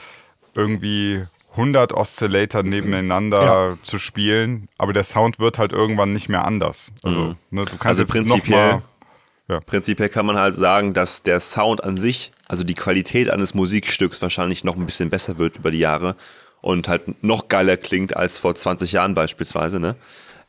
irgendwie 0.55 1.23
100 1.53 1.93
Oszillator 1.93 2.63
nebeneinander 2.63 3.43
Ja. 3.45 3.77
zu 3.83 3.99
spielen, 3.99 4.69
aber 4.79 4.93
der 4.93 5.05
Sound 5.05 5.39
wird 5.41 5.59
halt 5.59 5.73
irgendwann 5.73 6.13
nicht 6.13 6.29
mehr 6.29 6.45
anders. 6.45 6.93
Also, 7.03 7.21
Mhm. 7.21 7.37
ne, 7.51 7.63
du 7.65 7.71
kannst 7.77 7.87
Also 7.87 8.03
jetzt 8.03 8.13
prinzipiell- 8.13 8.67
noch 8.75 8.75
mal, 8.77 8.83
Prinzipiell 9.67 10.09
kann 10.09 10.27
man 10.27 10.39
halt 10.39 10.55
sagen, 10.55 10.93
dass 10.93 11.23
der 11.23 11.41
Sound 11.41 11.83
an 11.83 11.97
sich, 11.99 12.33
also 12.47 12.63
die 12.63 12.75
Qualität 12.75 13.31
eines 13.31 13.55
Musikstücks 13.55 14.23
wahrscheinlich 14.23 14.65
noch 14.65 14.77
ein 14.77 14.87
bisschen 14.87 15.11
besser 15.11 15.39
wird 15.39 15.57
über 15.57 15.71
die 15.71 15.79
Jahre 15.79 16.15
und 16.61 16.89
halt 16.89 17.23
noch 17.25 17.49
geiler 17.49 17.77
klingt 17.77 18.17
als 18.17 18.39
vor 18.39 18.55
20 18.55 18.93
Jahren 18.93 19.15
beispielsweise, 19.15 19.81
ne? 19.81 19.97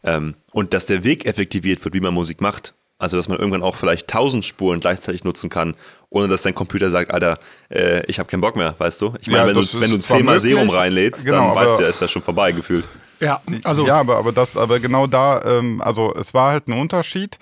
Ähm, 0.03 0.35
und 0.51 0.73
dass 0.73 0.87
der 0.87 1.03
Weg 1.03 1.25
effektiviert 1.25 1.83
wird, 1.83 1.93
wie 1.93 1.99
man 1.99 2.13
Musik 2.13 2.41
macht. 2.41 2.73
Also, 2.97 3.17
dass 3.17 3.27
man 3.27 3.39
irgendwann 3.39 3.63
auch 3.63 3.75
vielleicht 3.75 4.13
1000 4.13 4.45
Spuren 4.45 4.79
gleichzeitig 4.79 5.23
nutzen 5.23 5.49
kann, 5.49 5.73
ohne 6.11 6.27
dass 6.27 6.43
dein 6.43 6.53
Computer 6.53 6.91
sagt, 6.91 7.11
Alter, 7.11 7.39
äh, 7.69 8.05
ich 8.05 8.19
habe 8.19 8.29
keinen 8.29 8.41
Bock 8.41 8.55
mehr, 8.55 8.75
weißt 8.77 9.01
du? 9.01 9.15
Ich 9.19 9.27
meine, 9.27 9.39
Ja, 9.39 9.47
wenn, 9.47 9.55
du, 9.55 9.81
wenn 9.81 9.89
du 9.89 9.97
zehnmal 9.97 10.39
Serum 10.39 10.69
reinlädst, 10.69 11.25
genau, 11.25 11.55
dann 11.55 11.55
weißt 11.55 11.79
du, 11.79 11.83
ist 11.83 11.99
das 11.99 12.11
schon 12.11 12.21
vorbei 12.21 12.51
gefühlt. 12.51 12.87
ja, 13.19 13.41
also 13.63 13.87
ja, 13.87 13.99
aber, 13.99 14.17
aber 14.17 14.31
das, 14.31 14.55
aber 14.55 14.79
genau 14.79 15.07
da, 15.07 15.41
ähm, 15.43 15.81
also 15.81 16.13
es 16.13 16.35
war 16.35 16.51
halt 16.51 16.67
ein 16.67 16.79
Unterschied, 16.79 17.39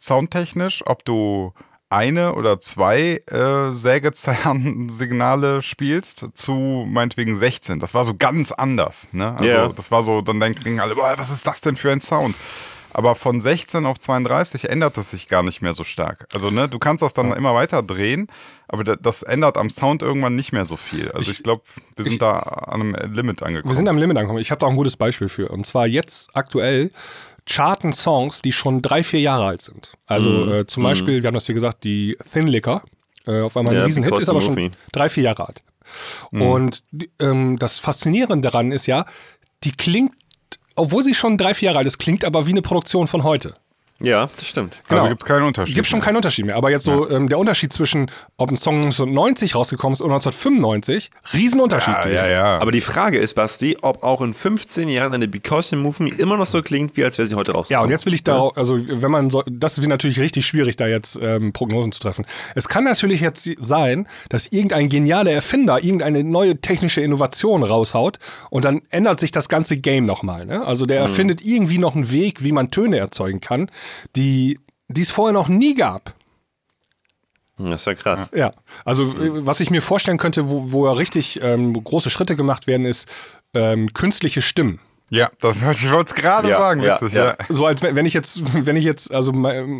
soundtechnisch, 0.00 0.82
ob 0.86 1.04
du 1.04 1.52
eine 1.90 2.34
oder 2.34 2.60
zwei 2.60 3.20
äh, 3.30 3.72
Sägezahn-Signale 3.72 5.62
spielst 5.62 6.26
zu 6.34 6.86
meinetwegen 6.88 7.34
16. 7.36 7.80
Das 7.80 7.94
war 7.94 8.04
so 8.04 8.14
ganz 8.16 8.52
anders. 8.52 9.08
Ne? 9.12 9.32
Also 9.32 9.44
Ja. 9.44 9.68
das 9.68 9.90
war 9.90 10.02
so, 10.02 10.20
dann 10.22 10.40
denken 10.40 10.80
alle, 10.80 10.94
boah, 10.94 11.14
was 11.16 11.30
ist 11.30 11.46
das 11.46 11.60
denn 11.60 11.76
für 11.76 11.90
ein 11.92 12.00
Sound? 12.00 12.34
Aber 12.92 13.14
von 13.14 13.40
16 13.40 13.86
auf 13.86 14.00
32 14.00 14.68
ändert 14.68 14.98
es 14.98 15.12
sich 15.12 15.28
gar 15.28 15.44
nicht 15.44 15.62
mehr 15.62 15.74
so 15.74 15.84
stark. 15.84 16.26
Also, 16.32 16.50
ne, 16.50 16.68
du 16.68 16.80
kannst 16.80 17.02
das 17.02 17.14
dann 17.14 17.32
immer 17.32 17.54
weiter 17.54 17.84
drehen, 17.84 18.26
aber 18.66 18.82
da- 18.82 18.96
das 18.96 19.22
ändert 19.22 19.58
am 19.58 19.70
Sound 19.70 20.02
irgendwann 20.02 20.34
nicht 20.34 20.52
mehr 20.52 20.64
so 20.64 20.74
viel. 20.76 21.08
Also, 21.12 21.30
ich 21.30 21.44
glaube, 21.44 21.62
wir 21.94 22.04
sind 22.04 22.20
da 22.20 22.32
an 22.40 22.80
einem 22.80 22.96
Limit 23.14 23.44
angekommen. 23.44 23.70
Wir 23.72 23.76
sind 23.76 23.86
am 23.88 23.96
Limit 23.96 24.16
angekommen. 24.16 24.40
Ich 24.40 24.50
habe 24.50 24.58
da 24.58 24.66
ein 24.66 24.74
gutes 24.74 24.96
Beispiel 24.96 25.28
für. 25.28 25.50
Und 25.50 25.66
zwar 25.66 25.86
jetzt 25.86 26.30
aktuell 26.34 26.90
charten 27.48 27.92
Songs, 27.92 28.42
die 28.42 28.52
schon 28.52 28.82
drei, 28.82 29.02
vier 29.02 29.20
Jahre 29.20 29.46
alt 29.46 29.62
sind. 29.62 29.92
Also 30.06 30.28
Mhm. 30.30 30.52
äh, 30.52 30.66
zum 30.66 30.82
Beispiel, 30.82 31.22
wir 31.22 31.26
haben 31.28 31.34
das 31.34 31.46
hier 31.46 31.54
gesagt, 31.54 31.84
die 31.84 32.16
Thin 32.32 32.46
Liquor, 32.46 32.82
äh, 33.26 33.40
auf 33.40 33.56
einmal 33.56 33.74
ein 33.74 33.78
Ja, 33.80 33.84
Riesenhit, 33.86 34.18
ist 34.18 34.28
aber 34.28 34.40
schon 34.40 34.72
drei, 34.92 35.08
vier 35.08 35.24
Jahre 35.24 35.46
alt. 35.48 35.62
Mhm. 36.30 36.42
Und 36.42 36.82
ähm, 37.20 37.58
das 37.58 37.78
Faszinierende 37.78 38.48
daran 38.50 38.72
ist 38.72 38.86
ja, 38.86 39.06
die 39.64 39.72
klingt, 39.72 40.12
obwohl 40.76 41.02
sie 41.02 41.14
schon 41.14 41.36
drei, 41.36 41.54
vier 41.54 41.66
Jahre 41.66 41.78
alt 41.78 41.86
ist, 41.86 41.98
klingt 41.98 42.24
aber 42.24 42.46
wie 42.46 42.50
eine 42.52 42.62
Produktion 42.62 43.06
von 43.06 43.24
heute. 43.24 43.54
Ja, 44.02 44.30
das 44.36 44.46
stimmt. 44.46 44.80
also 44.88 45.02
genau. 45.02 45.08
gibt 45.08 45.22
es 45.22 45.28
keinen 45.28 45.42
Unterschied. 45.42 45.74
Gibt 45.74 45.86
schon 45.86 46.00
keinen 46.00 46.16
Unterschied 46.16 46.46
mehr. 46.46 46.56
Aber 46.56 46.70
jetzt 46.70 46.84
so 46.84 47.08
ähm, 47.10 47.28
der 47.28 47.38
Unterschied 47.38 47.72
zwischen, 47.72 48.10
ob 48.38 48.50
ein 48.50 48.56
Song 48.56 48.76
1990 48.76 49.54
rausgekommen 49.54 49.92
ist 49.92 50.00
oder 50.00 50.14
1995, 50.14 51.10
Riesenunterschied. 51.34 51.94
Ja, 51.94 52.02
gewesen. 52.02 52.16
ja, 52.16 52.28
ja. 52.28 52.58
Aber 52.58 52.72
die 52.72 52.80
Frage 52.80 53.18
ist, 53.18 53.34
Basti, 53.34 53.76
ob 53.82 54.02
auch 54.02 54.22
in 54.22 54.32
15 54.32 54.88
Jahren 54.88 55.12
eine 55.12 55.28
Because 55.28 55.74
You 55.74 55.82
Move 55.82 56.02
Me 56.02 56.10
immer 56.10 56.38
noch 56.38 56.46
so 56.46 56.62
klingt, 56.62 56.96
wie 56.96 57.04
als 57.04 57.18
wäre 57.18 57.28
sie 57.28 57.34
heute 57.34 57.52
rausgekommen. 57.52 57.80
Ja, 57.80 57.84
und 57.84 57.90
jetzt 57.90 58.06
will 58.06 58.14
ich 58.14 58.24
da, 58.24 58.48
also 58.54 58.78
wenn 58.78 59.10
man 59.10 59.28
so, 59.28 59.42
das 59.46 59.76
ist 59.76 59.86
natürlich 59.86 60.18
richtig 60.18 60.46
schwierig, 60.46 60.76
da 60.76 60.86
jetzt 60.86 61.18
ähm, 61.20 61.52
Prognosen 61.52 61.92
zu 61.92 62.00
treffen. 62.00 62.24
Es 62.54 62.68
kann 62.68 62.84
natürlich 62.84 63.20
jetzt 63.20 63.50
sein, 63.58 64.08
dass 64.30 64.46
irgendein 64.46 64.88
genialer 64.88 65.32
Erfinder 65.32 65.82
irgendeine 65.82 66.24
neue 66.24 66.58
technische 66.60 67.02
Innovation 67.02 67.62
raushaut 67.62 68.18
und 68.48 68.64
dann 68.64 68.80
ändert 68.88 69.20
sich 69.20 69.30
das 69.30 69.50
ganze 69.50 69.76
Game 69.76 70.04
nochmal. 70.04 70.46
Ne? 70.46 70.64
Also 70.64 70.86
der 70.86 71.00
erfindet 71.00 71.42
irgendwie 71.42 71.78
noch 71.78 71.94
einen 71.94 72.10
Weg, 72.10 72.42
wie 72.42 72.52
man 72.52 72.70
Töne 72.70 72.98
erzeugen 72.98 73.40
kann, 73.40 73.70
die 74.16 74.58
es 74.88 75.10
vorher 75.10 75.32
noch 75.32 75.48
nie 75.48 75.74
gab. 75.74 76.14
Das 77.68 77.86
wäre 77.86 77.96
krass. 77.96 78.30
Ja, 78.34 78.54
also 78.84 79.04
äh, 79.04 79.46
was 79.46 79.60
ich 79.60 79.70
mir 79.70 79.82
vorstellen 79.82 80.18
könnte, 80.18 80.50
wo, 80.50 80.72
wo 80.72 80.86
ja 80.86 80.92
richtig 80.92 81.40
ähm, 81.42 81.72
große 81.72 82.10
Schritte 82.10 82.36
gemacht 82.36 82.66
werden, 82.66 82.86
ist 82.86 83.08
ähm, 83.54 83.92
künstliche 83.92 84.42
Stimmen. 84.42 84.80
Ja, 85.12 85.28
das, 85.40 85.56
ich 85.72 85.90
wollte 85.92 86.10
es 86.10 86.14
gerade 86.14 86.48
Ja, 86.48 86.58
sagen, 86.58 86.82
ja, 86.82 87.00
witzig. 87.00 87.14
ja. 87.14 87.24
Ja. 87.30 87.36
So 87.48 87.66
als 87.66 87.82
wenn 87.82 88.06
ich 88.06 88.14
jetzt, 88.14 88.42
wenn 88.64 88.76
ich 88.76 88.84
jetzt, 88.84 89.12
also 89.12 89.32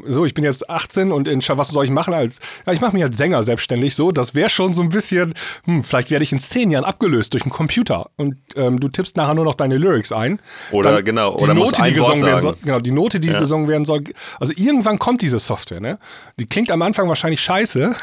so, 0.06 0.24
ich 0.26 0.34
bin 0.34 0.42
jetzt 0.42 0.68
18 0.68 1.12
und 1.12 1.28
in, 1.28 1.40
was 1.48 1.68
soll 1.68 1.84
ich 1.84 1.90
machen 1.92 2.12
als, 2.14 2.40
ja, 2.66 2.72
ich 2.72 2.80
mache 2.80 2.92
mich 2.94 3.02
als 3.04 3.16
Sänger 3.16 3.42
selbstständig, 3.44 3.94
so, 3.94 4.10
das 4.10 4.34
wäre 4.34 4.48
schon 4.50 4.74
so 4.74 4.82
ein 4.82 4.88
bisschen, 4.88 5.34
hm, 5.66 5.84
vielleicht 5.84 6.10
werde 6.10 6.24
ich 6.24 6.32
in 6.32 6.40
zehn 6.40 6.70
Jahren 6.72 6.84
abgelöst 6.84 7.32
durch 7.32 7.44
einen 7.44 7.52
Computer 7.52 8.10
und 8.16 8.36
ähm, 8.56 8.80
du 8.80 8.88
tippst 8.88 9.16
nachher 9.16 9.34
nur 9.34 9.44
noch 9.44 9.54
deine 9.54 9.78
Lyrics 9.78 10.10
ein. 10.10 10.40
Oder 10.72 10.94
Dann 10.96 11.04
genau, 11.04 11.36
die 11.36 11.44
oder 11.44 11.54
musst 11.54 11.78
Note, 11.78 11.90
die 11.90 11.94
gesungen 11.96 12.22
werden 12.22 12.40
soll, 12.40 12.56
genau, 12.64 12.80
die 12.80 12.90
Note, 12.90 13.20
die 13.20 13.28
Ja. 13.28 13.38
gesungen 13.38 13.68
werden 13.68 13.84
soll. 13.84 14.02
Also 14.40 14.52
irgendwann 14.56 14.98
kommt 14.98 15.22
diese 15.22 15.38
Software, 15.38 15.80
ne? 15.80 15.98
Die 16.40 16.46
klingt 16.46 16.72
am 16.72 16.82
Anfang 16.82 17.08
wahrscheinlich 17.08 17.40
scheiße, 17.40 17.94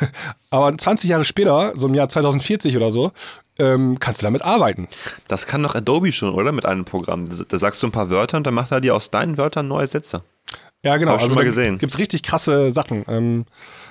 aber 0.50 0.78
20 0.78 1.10
Jahre 1.10 1.24
später, 1.26 1.74
so 1.76 1.88
im 1.88 1.94
Jahr 1.94 2.10
2040 2.10 2.76
oder 2.78 2.92
so, 2.92 3.12
ähm, 3.60 3.98
kannst 4.00 4.22
du 4.22 4.26
damit 4.26 4.44
arbeiten. 4.44 4.88
Das 5.28 5.48
kann 5.48 5.64
doch 5.64 5.74
Adobe 5.76 6.12
schon, 6.12 6.34
oder? 6.34 6.52
Mit 6.52 6.66
einem 6.66 6.86
Programm. 6.86 7.26
Da 7.48 7.58
sagst 7.58 7.82
du 7.84 7.88
ein 7.88 7.92
paar 7.92 8.10
Wörter 8.10 8.38
und 8.38 8.46
dann 8.46 8.54
macht 8.54 8.72
er 8.72 8.82
dir 8.82 8.96
aus 8.96 9.10
deinen 9.10 9.38
Wörtern 9.38 9.68
neue 9.68 9.88
Sätze. 9.88 10.22
Ja, 10.84 10.96
genau. 10.98 11.14
Hab 11.14 11.18
ich 11.18 11.22
schon 11.24 11.30
also 11.32 11.36
mal 11.36 11.42
da 11.42 11.46
gesehen. 11.50 11.78
gibt's 11.80 11.98
richtig 11.98 12.22
krasse 12.22 12.72
Sachen. 12.72 13.04
Ähm, 13.08 13.46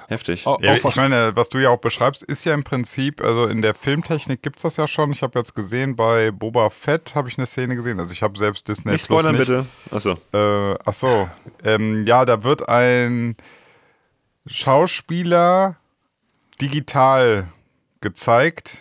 Heftig. 0.08 0.46
auch- 0.46 0.60
Ja, 0.62 0.70
auch 0.72 0.76
ich 0.76 0.84
was- 0.84 0.94
meine, 0.94 1.34
was 1.34 1.48
du 1.48 1.58
ja 1.58 1.70
auch 1.70 1.78
beschreibst, 1.80 2.22
ist 2.22 2.44
ja 2.44 2.54
im 2.54 2.62
Prinzip, 2.62 3.20
also 3.20 3.46
in 3.46 3.60
der 3.60 3.74
Filmtechnik 3.74 4.40
gibt 4.40 4.56
es 4.58 4.62
das 4.62 4.76
ja 4.76 4.86
schon. 4.86 5.10
Ich 5.10 5.22
habe 5.22 5.36
jetzt 5.36 5.52
gesehen, 5.56 5.96
bei 5.96 6.30
Boba 6.30 6.70
Fett 6.70 7.16
habe 7.16 7.28
ich 7.28 7.36
eine 7.38 7.46
Szene 7.46 7.74
gesehen. 7.74 7.98
Also 7.98 8.12
ich 8.12 8.22
habe 8.22 8.38
selbst 8.38 8.68
Disney 8.68 8.92
nicht 8.92 9.04
Plus 9.08 9.20
spoilern 9.20 9.36
nicht. 9.36 9.48
bitte. 9.48 9.66
Achso. 9.90 10.12
Äh, 10.32 10.78
ach 10.86 10.92
so. 10.92 11.28
Ähm, 11.64 12.06
ja, 12.06 12.24
da 12.24 12.44
wird 12.44 12.68
ein 12.68 13.34
Schauspieler 14.46 15.76
digital 16.60 17.48
gezeigt. 18.00 18.78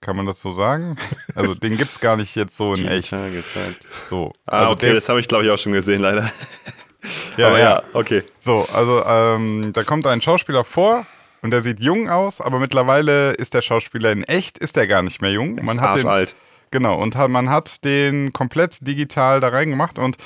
Kann 0.00 0.16
man 0.16 0.26
das 0.26 0.40
so 0.40 0.52
sagen? 0.52 0.96
Also 1.34 1.54
den 1.54 1.76
gibt 1.76 1.92
es 1.92 2.00
gar 2.00 2.16
nicht 2.16 2.36
jetzt 2.36 2.56
so 2.56 2.74
in 2.74 2.86
echt. 2.86 3.10
Gezeigt. 3.10 3.86
So. 4.08 4.32
Ah, 4.46 4.60
also 4.60 4.72
okay, 4.72 4.92
das 4.92 5.08
habe 5.08 5.20
ich 5.20 5.28
glaube 5.28 5.44
ich 5.44 5.50
auch 5.50 5.58
schon 5.58 5.72
gesehen, 5.72 6.00
leider. 6.00 6.30
ja, 7.36 7.48
Aber 7.48 7.58
ja. 7.58 7.64
ja, 7.64 7.82
okay. 7.92 8.22
So, 8.38 8.66
also 8.72 9.04
ähm, 9.04 9.72
da 9.72 9.82
kommt 9.82 10.06
ein 10.06 10.22
Schauspieler 10.22 10.64
vor 10.64 11.04
und 11.42 11.50
der 11.50 11.62
sieht 11.62 11.80
jung 11.80 12.10
aus, 12.10 12.40
aber 12.40 12.58
mittlerweile 12.58 13.32
ist 13.32 13.54
der 13.54 13.62
Schauspieler 13.62 14.12
in 14.12 14.24
echt, 14.24 14.58
ist 14.58 14.76
der 14.76 14.86
gar 14.86 15.02
nicht 15.02 15.20
mehr 15.20 15.32
jung. 15.32 15.56
Man 15.64 15.80
hat 15.80 15.96
den, 15.96 16.06
alt. 16.06 16.34
Genau, 16.70 17.00
und 17.00 17.14
man 17.28 17.48
hat 17.48 17.84
den 17.84 18.32
komplett 18.32 18.86
digital 18.86 19.40
da 19.40 19.48
reingemacht 19.48 19.98
und 19.98 20.16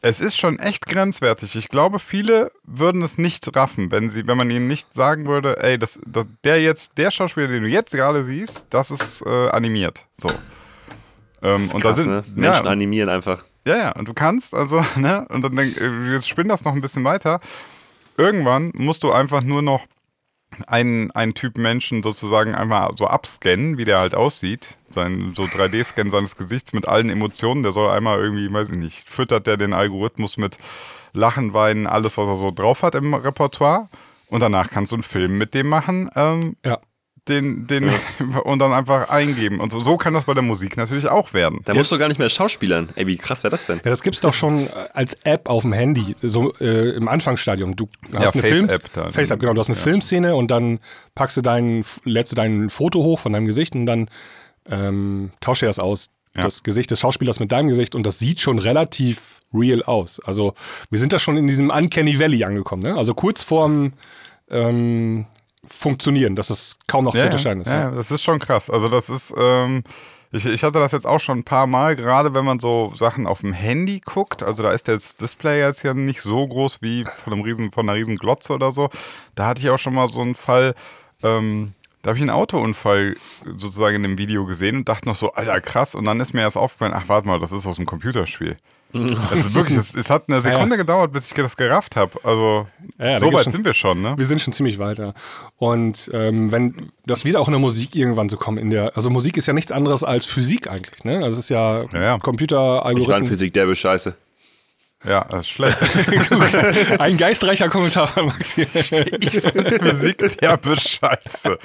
es 0.00 0.20
ist 0.20 0.38
schon 0.38 0.58
echt 0.58 0.86
grenzwertig. 0.86 1.56
Ich 1.56 1.68
glaube, 1.68 1.98
viele 1.98 2.50
würden 2.64 3.02
es 3.02 3.18
nicht 3.18 3.54
raffen, 3.54 3.90
wenn 3.90 4.08
sie, 4.08 4.26
wenn 4.26 4.38
man 4.38 4.50
ihnen 4.50 4.66
nicht 4.66 4.94
sagen 4.94 5.26
würde, 5.26 5.62
ey, 5.62 5.78
das, 5.78 6.00
das, 6.06 6.26
der 6.42 6.62
jetzt, 6.62 6.96
der 6.96 7.10
Schauspieler, 7.10 7.48
den 7.48 7.62
du 7.62 7.68
jetzt 7.68 7.92
gerade 7.92 8.24
siehst, 8.24 8.66
das 8.70 8.90
ist 8.90 9.22
äh, 9.26 9.48
animiert. 9.50 10.06
So. 10.14 10.30
Ähm, 11.42 11.68
und 11.70 11.82
Krass, 11.82 11.96
da 11.96 12.02
sind 12.02 12.10
ne? 12.10 12.24
Menschen 12.34 12.64
ja, 12.64 12.70
animieren 12.70 13.08
einfach. 13.10 13.44
ja, 13.66 13.76
ja, 13.76 13.92
und 13.92 14.08
du 14.08 14.14
kannst, 14.14 14.54
also, 14.54 14.82
ne, 14.96 15.26
und 15.28 15.42
dann 15.42 15.54
denk, 15.54 15.76
äh, 15.78 16.12
jetzt 16.12 16.28
spinn 16.28 16.48
das 16.48 16.64
noch 16.64 16.72
ein 16.72 16.80
bisschen 16.80 17.04
weiter. 17.04 17.40
Irgendwann 18.16 18.70
musst 18.74 19.02
du 19.02 19.12
einfach 19.12 19.42
nur 19.42 19.60
noch 19.60 19.84
einen, 20.66 21.10
einen 21.12 21.34
Typ 21.34 21.58
Menschen 21.58 22.02
sozusagen 22.02 22.54
einmal 22.54 22.90
so 22.96 23.06
abscannen, 23.06 23.78
wie 23.78 23.84
der 23.84 23.98
halt 23.98 24.14
aussieht. 24.14 24.78
Sein, 24.90 25.32
so 25.36 25.44
3D-Scan 25.44 26.10
seines 26.10 26.36
Gesichts 26.36 26.72
mit 26.72 26.88
allen 26.88 27.10
Emotionen. 27.10 27.62
Der 27.62 27.72
soll 27.72 27.90
einmal 27.90 28.18
irgendwie, 28.18 28.52
weiß 28.52 28.70
ich 28.70 28.76
nicht, 28.76 29.08
füttert 29.08 29.46
der 29.46 29.56
den 29.56 29.72
Algorithmus 29.72 30.36
mit 30.36 30.58
Lachen, 31.12 31.54
Weinen, 31.54 31.86
alles, 31.86 32.16
was 32.18 32.28
er 32.28 32.36
so 32.36 32.50
drauf 32.50 32.82
hat 32.82 32.94
im 32.94 33.14
Repertoire. 33.14 33.88
Und 34.28 34.40
danach 34.40 34.70
kannst 34.70 34.92
du 34.92 34.96
einen 34.96 35.02
Film 35.02 35.38
mit 35.38 35.54
dem 35.54 35.68
machen. 35.68 36.10
Ähm, 36.16 36.56
ja. 36.64 36.78
Den, 37.28 37.66
den 37.66 37.90
und 38.44 38.58
dann 38.58 38.72
einfach 38.72 39.08
eingeben. 39.08 39.60
Und 39.60 39.72
so, 39.72 39.80
so 39.80 39.96
kann 39.96 40.14
das 40.14 40.24
bei 40.24 40.34
der 40.34 40.42
Musik 40.42 40.76
natürlich 40.76 41.08
auch 41.08 41.32
werden. 41.32 41.60
Da 41.64 41.74
musst 41.74 41.90
du 41.90 41.98
gar 41.98 42.08
nicht 42.08 42.18
mehr 42.18 42.28
schauspielern. 42.28 42.90
Ey, 42.96 43.06
wie 43.06 43.16
krass 43.16 43.42
wäre 43.44 43.50
das 43.50 43.66
denn? 43.66 43.80
Ja, 43.84 43.90
das 43.90 44.02
gibt's 44.02 44.20
doch 44.20 44.34
schon 44.34 44.66
äh, 44.66 44.70
als 44.92 45.14
App 45.24 45.48
auf 45.48 45.62
dem 45.62 45.72
Handy, 45.72 46.14
so 46.22 46.52
äh, 46.60 46.90
im 46.90 47.08
Anfangsstadium. 47.08 47.76
Du 47.76 47.88
hast 48.12 48.12
Ja, 48.12 48.30
eine 48.32 48.42
Film 48.42 48.68
Face-App 48.68 48.92
dann. 48.92 49.12
Face-App, 49.12 49.40
genau. 49.40 49.54
Du 49.54 49.60
hast 49.60 49.68
eine 49.68 49.76
Filmszene 49.76 50.34
und 50.36 50.50
dann 50.50 50.80
packst 51.14 51.36
du 51.36 51.40
dein, 51.42 51.84
lädst 52.04 52.32
du 52.32 52.36
dein 52.36 52.68
Foto 52.70 53.02
hoch 53.02 53.18
von 53.18 53.32
deinem 53.32 53.46
Gesicht 53.46 53.74
und 53.74 53.86
dann 53.86 54.08
ähm, 54.68 55.30
tauscht 55.40 55.62
er 55.62 55.68
das 55.68 55.78
aus. 55.78 56.10
Ja. 56.36 56.42
Das 56.42 56.64
Gesicht 56.64 56.90
des 56.90 56.98
Schauspielers 56.98 57.38
mit 57.38 57.52
deinem 57.52 57.68
Gesicht 57.68 57.94
und 57.94 58.04
das 58.04 58.18
sieht 58.18 58.40
schon 58.40 58.58
relativ 58.58 59.40
real 59.52 59.84
aus. 59.84 60.18
Also 60.18 60.54
wir 60.90 60.98
sind 60.98 61.12
da 61.12 61.20
schon 61.20 61.36
in 61.36 61.46
diesem 61.46 61.70
Uncanny 61.70 62.18
Valley 62.18 62.42
angekommen, 62.42 62.82
ne? 62.82 62.96
Also 62.96 63.14
kurz 63.14 63.44
vorm 63.44 63.92
ähm, 64.50 65.26
Funktionieren, 65.68 66.36
dass 66.36 66.50
es 66.50 66.78
kaum 66.86 67.04
noch 67.04 67.14
zu 67.14 67.24
unterscheiden 67.24 67.62
ist. 67.62 67.68
Ja, 67.68 67.90
ne? 67.90 67.96
das 67.96 68.10
ist 68.10 68.22
schon 68.22 68.38
krass. 68.38 68.70
Also 68.70 68.88
das 68.88 69.10
ist, 69.10 69.34
ähm, 69.36 69.82
ich, 70.32 70.46
ich 70.46 70.64
hatte 70.64 70.80
das 70.80 70.92
jetzt 70.92 71.06
auch 71.06 71.20
schon 71.20 71.38
ein 71.38 71.44
paar 71.44 71.66
Mal, 71.66 71.94
gerade 71.94 72.34
wenn 72.34 72.44
man 72.44 72.58
so 72.58 72.92
Sachen 72.96 73.26
auf 73.26 73.40
dem 73.40 73.52
Handy 73.52 74.00
guckt. 74.00 74.42
Also 74.42 74.62
da 74.62 74.72
ist 74.72 74.88
das 74.88 75.16
Display 75.16 75.60
jetzt 75.60 75.84
ja 75.84 75.94
nicht 75.94 76.22
so 76.22 76.46
groß 76.46 76.82
wie 76.82 77.04
von, 77.04 77.32
einem 77.32 77.42
riesen, 77.42 77.70
von 77.70 77.88
einer 77.88 77.96
riesen 77.96 78.16
Glotze 78.16 78.52
oder 78.52 78.72
so. 78.72 78.90
Da 79.34 79.46
hatte 79.46 79.60
ich 79.60 79.70
auch 79.70 79.78
schon 79.78 79.94
mal 79.94 80.08
so 80.08 80.20
einen 80.20 80.34
Fall, 80.34 80.74
ähm, 81.22 81.74
da 82.02 82.08
habe 82.08 82.18
ich 82.18 82.22
einen 82.22 82.30
Autounfall 82.30 83.16
sozusagen 83.56 83.96
in 83.96 84.02
dem 84.02 84.18
Video 84.18 84.44
gesehen 84.44 84.76
und 84.78 84.88
dachte 84.88 85.08
noch 85.08 85.14
so, 85.14 85.32
alter 85.32 85.60
krass. 85.60 85.94
Und 85.94 86.04
dann 86.04 86.20
ist 86.20 86.34
mir 86.34 86.40
erst 86.40 86.56
aufgefallen, 86.56 86.94
ach 86.94 87.08
warte 87.08 87.28
mal, 87.28 87.38
das 87.38 87.52
ist 87.52 87.66
aus 87.66 87.76
dem 87.76 87.86
Computerspiel. 87.86 88.56
Also 89.30 89.54
wirklich, 89.54 89.76
es, 89.76 89.94
es 89.94 90.08
hat 90.08 90.24
eine 90.28 90.40
Sekunde 90.40 90.76
gedauert, 90.76 91.12
bis 91.12 91.26
ich 91.26 91.34
das 91.34 91.56
gerafft 91.56 91.96
habe. 91.96 92.12
Also 92.22 92.66
Ja, 92.98 93.10
ja, 93.10 93.18
so 93.18 93.32
weit 93.32 93.44
schon- 93.44 93.52
sind 93.52 93.64
wir 93.64 93.72
schon, 93.72 94.00
ne? 94.02 94.14
Wir 94.16 94.24
sind 94.24 94.40
schon 94.40 94.52
ziemlich 94.52 94.78
weiter. 94.78 95.14
Und 95.56 96.10
ähm, 96.14 96.52
wenn 96.52 96.92
das 97.04 97.24
wird 97.24 97.36
auch 97.36 97.48
in 97.48 97.52
der 97.52 97.60
Musik 97.60 97.94
irgendwann 97.96 98.28
so 98.28 98.36
kommen. 98.36 98.58
In 98.58 98.70
der, 98.70 98.96
also 98.96 99.10
Musik 99.10 99.36
ist 99.36 99.46
ja 99.46 99.52
nichts 99.52 99.72
anderes 99.72 100.04
als 100.04 100.24
Physik 100.26 100.70
eigentlich. 100.70 101.02
Ne? 101.04 101.16
Also 101.16 101.32
es 101.32 101.38
ist 101.40 101.48
ja, 101.50 101.82
Ja, 101.92 102.00
ja. 102.02 102.18
Computeralgorithmen. 102.18 103.26
Physik, 103.26 103.52
der 103.52 103.68
ist 103.68 103.78
scheiße. 103.80 104.14
Ja, 105.06 105.26
das 105.30 105.40
ist 105.42 105.48
schlecht. 105.50 105.76
Ein 106.98 107.18
geistreicher 107.18 107.68
Kommentar 107.68 108.08
von 108.08 108.24
Maxi. 108.24 108.64
Physik 108.64 110.38
der 110.40 110.56
Bescheiße. 110.56 111.58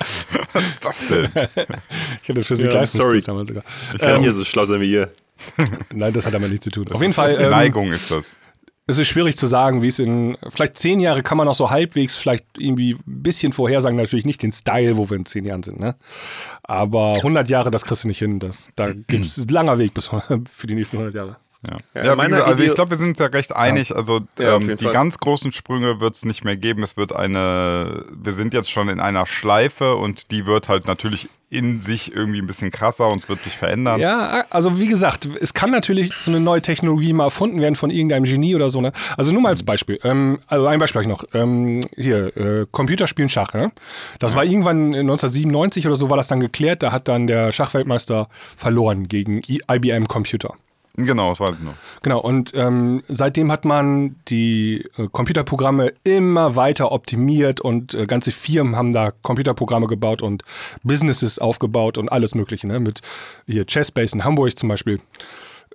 Was 0.52 0.68
ist 0.68 0.84
das 0.86 1.08
denn? 1.08 1.30
Ich 2.24 2.28
hatte 2.30 2.44
Physik 2.44 2.74
Ja, 2.74 2.86
sorry. 2.86 3.22
damals 3.22 3.48
sogar. 3.48 3.64
Ich 3.94 4.00
kann 4.00 4.20
hier 4.22 4.34
so 4.34 4.44
schlau 4.44 4.66
sein 4.66 4.82
wie 4.82 4.92
ihr. 4.92 5.12
Nein, 5.94 6.14
das 6.14 6.26
hat 6.26 6.34
damit 6.34 6.50
nichts 6.50 6.64
zu 6.64 6.72
tun. 6.72 6.88
Auf 6.92 7.02
jeden 7.02 7.14
Fall. 7.14 7.38
Ähm, 7.40 7.50
Neigung 7.50 7.92
ist 7.92 8.12
das. 8.12 8.38
es 8.88 8.98
ist 8.98 9.08
schwierig 9.08 9.38
zu 9.38 9.48
sagen, 9.48 9.82
wie 9.82 9.88
es 9.88 10.00
in 10.00 10.38
vielleicht 10.50 10.78
zehn 10.78 11.00
Jahre 11.00 11.24
kann 11.24 11.38
man 11.38 11.46
noch 11.48 11.56
so 11.56 11.70
halbwegs 11.70 12.16
vielleicht 12.16 12.46
irgendwie 12.58 12.94
ein 12.94 13.04
bisschen 13.24 13.54
vorhersagen, 13.54 13.98
natürlich 13.98 14.26
nicht 14.26 14.44
den 14.44 14.52
Style, 14.52 14.98
wo 14.98 15.10
wir 15.10 15.18
in 15.18 15.26
zehn 15.26 15.46
Jahren 15.46 15.64
sind, 15.64 15.80
ne? 15.80 15.96
Aber 16.64 17.14
100 17.18 17.50
Jahre, 17.50 17.72
das 17.72 17.86
kriegst 17.86 18.04
du 18.04 18.08
nicht 18.08 18.20
hin. 18.20 18.40
Das, 18.40 18.70
da 18.76 18.92
gibt 18.92 19.12
es 19.26 19.50
langer 19.50 19.78
Weg 19.78 19.94
bis 19.94 20.08
für 20.50 20.68
die 20.68 20.76
nächsten 20.76 20.98
100 20.98 21.16
Jahre. 21.16 21.38
Ja, 21.68 21.78
Ja, 21.94 22.04
ja, 22.06 22.16
gesagt, 22.16 22.48
also 22.48 22.64
ich 22.64 22.74
glaube, 22.74 22.92
wir 22.92 22.98
sind 22.98 23.10
uns 23.10 23.20
ja 23.20 23.26
recht 23.26 23.54
einig. 23.54 23.94
Also 23.94 24.22
Ja, 24.38 24.56
ähm, 24.56 24.78
die 24.78 24.84
Fall. 24.84 24.94
ganz 24.94 25.18
großen 25.18 25.52
Sprünge 25.52 26.00
wird 26.00 26.16
es 26.16 26.24
nicht 26.24 26.46
mehr 26.46 26.56
geben. 26.56 26.84
Es 26.84 26.96
wird 26.96 27.14
eine, 27.14 28.06
wir 28.12 28.32
sind 28.32 28.54
jetzt 28.54 28.72
schon 28.72 28.88
in 28.88 29.02
einer 29.02 29.26
Schleife 29.26 29.96
und 29.96 30.32
die 30.32 30.46
wird 30.46 30.70
halt 30.70 30.88
natürlich 30.88 31.28
in 31.50 31.82
sich 31.82 32.16
irgendwie 32.16 32.40
ein 32.40 32.48
bisschen 32.48 32.72
krasser 32.72 33.10
und 33.10 33.28
wird 33.28 33.44
sich 33.44 33.58
verändern. 33.58 34.00
Ja, 34.00 34.46
also 34.52 34.80
wie 34.80 34.88
gesagt, 34.88 35.28
es 35.42 35.54
kann 35.54 35.72
natürlich 35.72 36.14
so 36.16 36.32
eine 36.32 36.40
neue 36.40 36.62
Technologie 36.62 37.12
mal 37.12 37.26
erfunden 37.26 37.60
werden 37.60 37.76
von 37.76 37.90
irgendeinem 37.90 38.24
Genie 38.24 38.56
oder 38.56 38.70
so. 38.70 38.80
Ne? 38.80 38.92
Also 39.18 39.32
nur 39.32 39.42
mal 39.42 39.50
als 39.50 39.64
Beispiel. 39.64 40.00
Ähm, 40.04 40.40
also 40.48 40.68
ein 40.68 40.80
Beispiel 40.80 41.00
hab 41.00 41.04
ich 41.04 41.10
noch. 41.10 41.26
Ähm, 41.34 41.82
hier, 41.96 42.38
äh, 42.38 42.68
Computerspielen 42.72 43.30
Schach. 43.30 43.54
Ne? 43.54 43.72
Das 44.20 44.36
war 44.36 44.46
irgendwann 44.46 44.94
1997 44.94 45.88
oder 45.88 45.96
so 45.96 46.10
war 46.10 46.18
das 46.18 46.28
dann 46.28 46.40
geklärt. 46.40 46.84
Da 46.84 46.92
hat 46.92 47.08
dann 47.08 47.28
der 47.28 47.52
Schachweltmeister 47.52 48.30
verloren 48.56 49.08
gegen 49.08 49.42
IBM 49.48 50.08
Computer. 50.08 50.54
Genau, 51.06 51.30
das 51.30 51.40
war 51.40 51.50
halt 51.50 51.64
nur. 51.64 51.74
Genau, 52.02 52.20
und 52.20 52.54
ähm, 52.56 53.04
seitdem 53.08 53.52
hat 53.52 53.66
man 53.66 54.16
die 54.28 54.86
äh, 54.98 55.08
Computerprogramme 55.12 55.94
immer 56.04 56.56
weiter 56.56 56.92
optimiert 56.92 57.62
und 57.62 57.94
äh, 57.94 58.06
ganze 58.06 58.32
Firmen 58.32 58.76
haben 58.76 58.94
da 58.94 59.12
Computerprogramme 59.12 59.88
gebaut 59.88 60.22
und 60.22 60.44
Businesses 60.84 61.40
aufgebaut 61.40 61.98
und 61.98 62.10
alles 62.10 62.36
Mögliche. 62.36 62.68
Ne? 62.68 62.80
Mit 62.80 63.02
hier 63.48 63.66
Chessbase 63.66 64.16
in 64.16 64.24
Hamburg 64.24 64.58
zum 64.58 64.70
Beispiel 64.70 65.00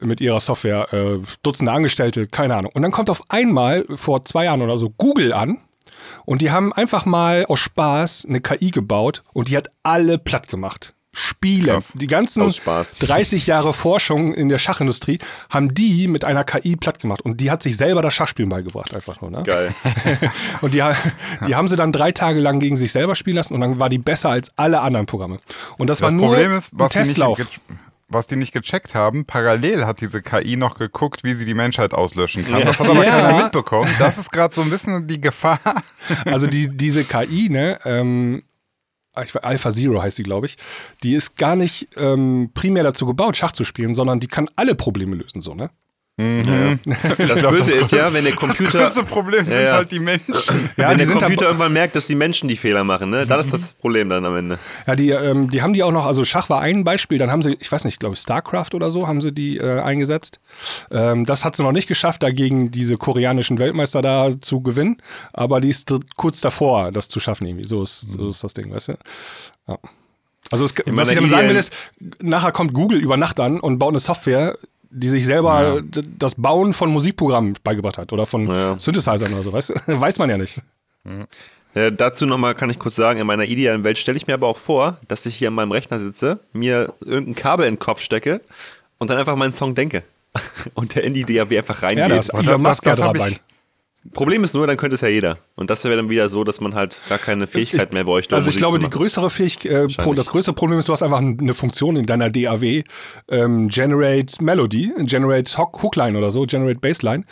mit 0.00 0.20
ihrer 0.20 0.40
Software, 0.40 0.92
äh, 0.92 1.18
Dutzende 1.42 1.72
Angestellte, 1.72 2.26
keine 2.26 2.56
Ahnung. 2.56 2.72
Und 2.74 2.82
dann 2.82 2.92
kommt 2.92 3.10
auf 3.10 3.22
einmal 3.28 3.84
vor 3.94 4.24
zwei 4.24 4.44
Jahren 4.44 4.62
oder 4.62 4.78
so 4.78 4.90
Google 4.90 5.32
an 5.32 5.58
und 6.24 6.42
die 6.42 6.50
haben 6.50 6.72
einfach 6.72 7.06
mal 7.06 7.46
aus 7.46 7.60
Spaß 7.60 8.26
eine 8.28 8.40
KI 8.40 8.70
gebaut 8.70 9.22
und 9.32 9.48
die 9.48 9.56
hat 9.56 9.68
alle 9.82 10.18
platt 10.18 10.48
gemacht. 10.48 10.93
Spiele, 11.14 11.72
Krass. 11.72 11.92
die 11.94 12.06
ganzen 12.06 12.42
Aus 12.42 12.56
Spaß. 12.56 12.98
30 12.98 13.46
Jahre 13.46 13.72
Forschung 13.72 14.34
in 14.34 14.48
der 14.48 14.58
Schachindustrie 14.58 15.18
haben 15.50 15.72
die 15.74 16.08
mit 16.08 16.24
einer 16.24 16.44
KI 16.44 16.76
platt 16.76 16.98
gemacht 17.00 17.22
und 17.22 17.40
die 17.40 17.50
hat 17.50 17.62
sich 17.62 17.76
selber 17.76 18.02
das 18.02 18.14
Schachspielen 18.14 18.48
beigebracht 18.48 18.94
einfach 18.94 19.20
nur. 19.20 19.30
Ne? 19.30 19.42
Geil. 19.44 19.74
Und 20.60 20.74
die, 20.74 20.82
die 21.46 21.54
haben 21.54 21.68
sie 21.68 21.76
dann 21.76 21.92
drei 21.92 22.12
Tage 22.12 22.40
lang 22.40 22.60
gegen 22.60 22.76
sich 22.76 22.92
selber 22.92 23.14
spielen 23.14 23.36
lassen 23.36 23.54
und 23.54 23.60
dann 23.60 23.78
war 23.78 23.88
die 23.88 23.98
besser 23.98 24.30
als 24.30 24.50
alle 24.56 24.80
anderen 24.80 25.06
Programme. 25.06 25.38
Und 25.78 25.88
das, 25.88 26.00
war 26.02 26.10
Das 26.10 26.18
nur 26.18 26.28
Problem 26.28 26.52
ist, 26.56 26.72
was 26.74 26.94
ein 26.96 27.02
die, 27.04 27.08
nicht 27.08 27.16
Testlauf. 27.16 27.38
was 28.08 28.26
die 28.26 28.36
nicht 28.36 28.52
gecheckt 28.52 28.94
haben, 28.94 29.24
parallel 29.24 29.86
hat 29.86 30.00
diese 30.00 30.22
KI 30.22 30.56
noch 30.56 30.78
geguckt, 30.78 31.24
wie 31.24 31.34
sie 31.34 31.44
die 31.44 31.54
Menschheit 31.54 31.94
auslöschen 31.94 32.46
kann. 32.46 32.64
Das 32.64 32.78
hat 32.80 32.88
aber 32.88 33.04
Ja. 33.04 33.10
keiner 33.10 33.42
mitbekommen. 33.44 33.90
Das 33.98 34.18
ist 34.18 34.30
gerade 34.30 34.54
so 34.54 34.62
ein 34.62 34.70
bisschen 34.70 35.06
die 35.06 35.20
Gefahr. 35.20 35.58
Also 36.24 36.46
die, 36.46 36.68
diese 36.68 37.04
KI, 37.04 37.48
ne, 37.48 37.78
ähm, 37.84 38.42
Alpha 39.14 39.70
Zero 39.70 40.02
heißt 40.02 40.16
sie, 40.16 40.22
glaube 40.22 40.46
ich, 40.46 40.56
die 41.02 41.14
ist 41.14 41.36
gar 41.36 41.56
nicht 41.56 41.88
ähm, 41.96 42.50
primär 42.54 42.82
dazu 42.82 43.06
gebaut, 43.06 43.36
Schach 43.36 43.52
zu 43.52 43.64
spielen, 43.64 43.94
sondern 43.94 44.20
die 44.20 44.26
kann 44.26 44.50
alle 44.56 44.74
Probleme 44.74 45.16
lösen, 45.16 45.40
so, 45.40 45.54
ne? 45.54 45.70
Das 46.16 47.40
glaub, 47.40 47.52
Böse 47.52 47.72
das 47.72 47.86
ist 47.86 47.92
ja, 47.92 48.12
wenn 48.12 48.22
der 48.22 48.34
Das 48.34 48.40
Computer, 48.40 48.78
größte 48.78 49.02
Problem 49.02 49.44
sind 49.44 49.54
Ja, 49.54 49.60
ja. 49.62 49.72
halt 49.74 49.90
die 49.90 49.98
Menschen. 49.98 50.70
Ja, 50.76 50.90
wenn 50.90 50.98
die 50.98 51.06
der 51.06 51.16
Computer 51.16 51.46
irgendwann 51.46 51.72
merkt, 51.72 51.96
dass 51.96 52.06
die 52.06 52.14
Menschen 52.14 52.48
die 52.48 52.56
Fehler 52.56 52.84
machen, 52.84 53.10
ne? 53.10 53.26
Dann 53.26 53.40
ist 53.40 53.52
das 53.52 53.74
Problem 53.74 54.08
dann 54.08 54.24
am 54.24 54.36
Ende. 54.36 54.58
ja, 54.86 54.94
die, 54.94 55.10
ähm, 55.10 55.50
die 55.50 55.60
haben 55.62 55.72
die 55.72 55.82
auch 55.82 55.90
noch, 55.90 56.06
also 56.06 56.24
Schach 56.24 56.48
war 56.50 56.60
ein 56.60 56.84
Beispiel, 56.84 57.18
dann 57.18 57.32
haben 57.32 57.42
sie, 57.42 57.56
ich 57.58 57.70
weiß 57.72 57.84
nicht, 57.84 57.98
glaube 57.98 58.14
ich, 58.14 58.20
StarCraft 58.20 58.74
oder 58.74 58.92
so, 58.92 59.08
haben 59.08 59.20
sie 59.20 59.32
die 59.32 59.56
äh, 59.58 59.80
eingesetzt. 59.80 60.38
Ähm, 60.92 61.24
das 61.24 61.44
hat 61.44 61.56
sie 61.56 61.64
noch 61.64 61.72
nicht 61.72 61.88
geschafft, 61.88 62.22
dagegen 62.22 62.70
diese 62.70 62.96
koreanischen 62.96 63.58
Weltmeister 63.58 64.00
da 64.00 64.40
zu 64.40 64.60
gewinnen, 64.60 64.98
aber 65.32 65.60
die 65.60 65.68
ist 65.70 65.92
kurz 66.16 66.40
davor, 66.40 66.92
das 66.92 67.08
zu 67.08 67.18
schaffen 67.18 67.46
irgendwie. 67.46 67.64
So 67.66 67.82
ist, 67.82 68.00
so 68.00 68.28
ist 68.28 68.44
das 68.44 68.54
Ding, 68.54 68.72
weißt 68.72 68.88
du? 68.88 68.92
Ja. 69.66 69.78
Also 70.50 70.66
es, 70.66 70.74
was 70.86 71.08
ich 71.08 71.14
damit 71.16 71.30
sagen 71.30 71.48
will 71.48 71.56
Idee- 71.56 71.58
ist, 71.58 71.72
nachher 72.20 72.52
kommt 72.52 72.72
Google 72.74 73.00
über 73.00 73.16
Nacht 73.16 73.40
an 73.40 73.58
und 73.58 73.78
baut 73.78 73.88
eine 73.90 73.98
Software, 73.98 74.56
die 74.94 75.08
sich 75.08 75.26
selber 75.26 75.80
d- 75.82 76.02
das 76.18 76.34
Bauen 76.36 76.72
von 76.72 76.90
Musikprogrammen 76.90 77.54
beigebracht 77.64 77.98
hat 77.98 78.12
oder 78.12 78.26
von 78.26 78.46
Ja. 78.46 78.78
Synthesizern 78.78 79.32
oder 79.34 79.42
so, 79.42 79.52
weißt 79.52 79.70
du? 79.70 79.74
Weiß 80.00 80.18
man 80.18 80.30
ja 80.30 80.38
nicht. 80.38 80.62
Äh, 81.74 81.90
dazu 81.92 82.24
nochmal 82.26 82.54
kann 82.54 82.70
ich 82.70 82.78
kurz 82.78 82.94
sagen, 82.96 83.20
in 83.20 83.26
meiner 83.26 83.44
idealen 83.44 83.82
Welt 83.84 83.98
stelle 83.98 84.16
ich 84.16 84.26
mir 84.26 84.34
aber 84.34 84.46
auch 84.46 84.56
vor, 84.58 84.98
dass 85.08 85.26
ich 85.26 85.34
hier 85.36 85.48
an 85.48 85.54
meinem 85.54 85.72
Rechner 85.72 85.98
sitze, 85.98 86.38
mir 86.52 86.94
irgendein 87.04 87.34
Kabel 87.34 87.66
in 87.66 87.74
den 87.74 87.78
Kopf 87.80 88.00
stecke 88.00 88.40
und 88.98 89.10
dann 89.10 89.18
einfach 89.18 89.36
meinen 89.36 89.52
Song 89.52 89.74
denke. 89.74 90.02
Und 90.74 90.96
der 90.96 91.04
in 91.04 91.14
die 91.14 91.22
DAW 91.24 91.58
einfach 91.58 91.80
Ja, 91.82 91.88
reingeht. 91.88 92.18
ist 92.18 92.32
das- 92.34 92.40
Elon 92.46 92.62
Musk 92.62 92.84
ja 92.86 92.92
das 92.92 93.02
hab 93.02 93.14
dabei. 93.14 93.28
ich- 93.30 93.40
Problem 94.12 94.44
ist 94.44 94.54
nur, 94.54 94.66
dann 94.66 94.76
könnte 94.76 94.94
es 94.94 95.00
ja 95.00 95.08
jeder. 95.08 95.38
Und 95.54 95.70
das 95.70 95.84
wäre 95.84 95.96
dann 95.96 96.10
wieder 96.10 96.28
so, 96.28 96.44
dass 96.44 96.60
man 96.60 96.74
halt 96.74 97.00
gar 97.08 97.18
keine 97.18 97.46
Fähigkeit 97.46 97.92
mehr 97.92 98.04
bräuchte. 98.04 98.34
um 98.34 98.38
Also 98.38 98.50
ich 98.50 98.56
Musik 98.56 98.60
glaube, 98.60 98.78
die 98.78 98.90
größere 98.90 99.30
Fähigkeit, 99.30 99.72
äh, 99.72 100.14
das 100.14 100.28
größte 100.28 100.52
Problem 100.52 100.78
ist, 100.78 100.88
du 100.88 100.92
hast 100.92 101.02
einfach 101.02 101.18
eine 101.18 101.54
Funktion 101.54 101.96
in 101.96 102.06
deiner 102.06 102.30
DAW, 102.30 102.82
ähm, 103.28 103.68
Generate 103.68 104.42
Melody, 104.44 104.92
Generate 104.98 105.56
Hook, 105.56 105.82
Hookline 105.82 106.18
oder 106.18 106.30
so, 106.30 106.44
Generate 106.44 106.80
Bassline 106.80 107.24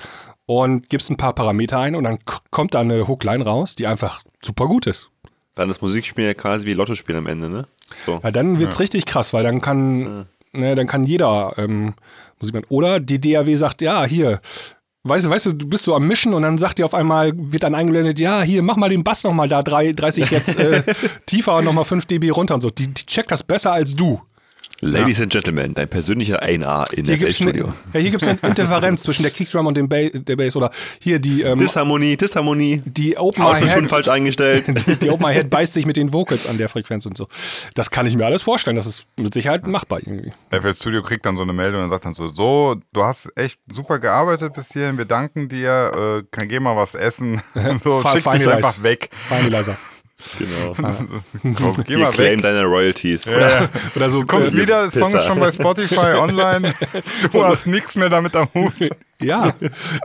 und 0.47 0.89
gibst 0.89 1.11
ein 1.11 1.17
paar 1.17 1.35
Parameter 1.35 1.79
ein 1.79 1.95
und 1.95 2.05
dann 2.05 2.19
kommt 2.51 2.75
da 2.75 2.81
eine 2.81 3.07
Hookline 3.07 3.45
raus, 3.45 3.75
die 3.75 3.87
einfach 3.87 4.23
super 4.43 4.67
gut 4.67 4.87
ist. 4.87 5.11
Dann 5.55 5.69
ist 5.71 5.83
Musikspielen 5.83 6.29
ja 6.29 6.35
quasi 6.35 6.67
wie 6.67 6.73
Lotto 6.73 6.95
spielen 6.95 7.19
am 7.19 7.27
Ende, 7.27 7.51
ne? 7.51 7.67
So. 8.07 8.21
Ja, 8.23 8.31
dann 8.31 8.59
wird's 8.59 8.81
richtig 8.81 9.05
krass, 9.05 9.35
weil 9.35 9.43
dann 9.43 9.61
kann, 9.61 10.27
ne, 10.53 10.75
dann 10.75 10.87
kann 10.87 11.05
jeder 11.05 11.53
ähm, 11.59 11.95
Musik 12.41 12.55
machen. 12.55 12.67
Oder 12.71 13.01
die 13.01 13.21
DAW 13.21 13.55
sagt, 13.57 13.83
ja, 13.83 14.05
hier, 14.05 14.41
weißt 15.05 15.27
du, 15.27 15.31
weißt 15.31 15.47
du, 15.47 15.53
du 15.53 15.69
bist 15.69 15.85
so 15.85 15.95
am 15.95 16.07
Mischen 16.07 16.35
und 16.35 16.43
dann 16.43 16.59
sagt 16.59 16.79
dir 16.79 16.85
auf 16.85 16.95
einmal, 16.95 17.33
wird 17.35 17.63
dann 17.63 17.75
eingeblendet, 17.75 18.19
ja, 18.19 18.43
hier, 18.43 18.63
mach 18.63 18.77
mal 18.77 18.89
den 18.89 19.05
Bass 19.05 19.25
nochmal 19.25 19.49
da 19.49 19.63
drei, 19.63 19.93
30 19.93 20.31
jetzt 20.31 20.59
äh, 20.59 20.83
tiefer 21.27 21.57
und 21.57 21.65
nochmal 21.65 21.85
5 21.85 22.07
dB 22.07 22.31
runter 22.31 22.55
und 22.55 22.61
so. 22.61 22.71
Die, 22.71 22.87
die 22.89 23.07
checkt 23.07 23.31
das 23.31 23.43
besser 23.43 23.73
als 23.73 23.95
du. 23.95 24.21
Ladies 24.81 25.21
and 25.21 25.31
Gentlemen, 25.33 25.75
dein 25.75 25.89
persönlicher 25.89 26.43
1A 26.43 26.93
in 26.93 27.05
Hier 27.05 27.17
der 27.17 27.33
Studio. 27.33 27.73
ja, 27.93 28.01
hier 28.01 28.11
gibt's 28.11 28.27
eine 28.27 28.39
Interferenz 28.43 29.03
zwischen 29.03 29.23
der 29.23 29.31
Kickdrum 29.31 29.67
und 29.67 29.77
dem 29.77 29.89
ba 29.89 30.09
der 30.13 30.37
Bass. 30.37 30.57
Oder 30.57 30.71
hier 30.99 31.19
die, 31.19 31.43
ähm, 31.43 31.59
Disharmonie, 31.59 32.17
Disharmonie. 32.17 32.83
die 32.85 33.17
Open 33.17 33.45
My 33.45 33.61
Head. 33.61 33.89
falsch 33.89 34.09
eingestellt. 34.09 34.67
Die, 34.87 34.97
die 34.97 35.11
Open 35.11 35.27
My 35.27 35.35
Head 35.35 35.51
beißt 35.51 35.73
sich 35.73 35.87
mit 35.87 35.97
den 35.97 36.13
Vocals 36.13 36.47
an 36.49 36.59
der 36.59 36.69
Frequenz 36.69 37.07
und 37.07 37.17
so. 37.17 37.29
Das 37.75 37.91
kann 37.91 38.07
ich 38.07 38.17
mir 38.17 38.27
alles 38.27 38.43
vorstellen. 38.43 38.77
Das 38.77 38.87
ist 38.87 39.07
mit 39.17 39.33
Sicherheit 39.35 39.67
machbar 39.67 40.01
irgendwie. 40.05 40.33
FL 40.51 40.75
Studio 40.75 41.03
kriegt 41.03 41.25
dann 41.27 41.37
so 41.37 41.43
eine 41.43 41.53
Meldung 41.53 41.85
und 41.85 41.91
sagt 41.91 42.05
dann 42.05 42.15
so, 42.15 42.29
so, 42.29 42.77
du 42.93 43.05
hast 43.05 43.31
echt 43.37 43.59
super 43.71 43.99
gearbeitet 43.99 44.53
bis 44.55 44.73
hierhin, 44.73 44.99
wir 44.99 45.05
danken 45.05 45.49
dir, 45.49 46.23
äh, 46.23 46.27
kann, 46.31 46.49
geh 46.49 46.61
mal 46.61 46.77
was 46.77 46.95
essen. 46.95 47.41
so, 47.85 48.03
schick 48.09 48.25
dich 48.33 48.49
einfach 48.49 48.83
weg. 48.83 49.11
Finalizer. 49.29 49.77
Genau. 50.39 50.75
Komm, 51.55 51.85
geh 51.85 51.97
mal 51.97 52.13
claim 52.13 52.35
weg. 52.37 52.43
deine 52.43 52.65
Royalties. 52.65 53.25
Ja. 53.27 53.69
Oder 53.97 54.09
so. 54.11 54.21
Du 54.21 54.27
kommst 54.27 54.55
äh, 54.55 54.59
wieder, 54.59 54.91
Song 54.91 55.09
ist 55.09 55.13
Pisser. 55.13 55.27
schon 55.27 55.41
bei 55.41 55.51
Spotify 55.51 55.97
online. 56.19 56.75
Du 57.33 57.45
hast 57.45 57.67
nichts 57.67 57.97
mehr 57.97 58.09
damit 58.09 58.35
am 58.37 58.49
Hut. 58.55 58.73
Ja, 59.21 59.55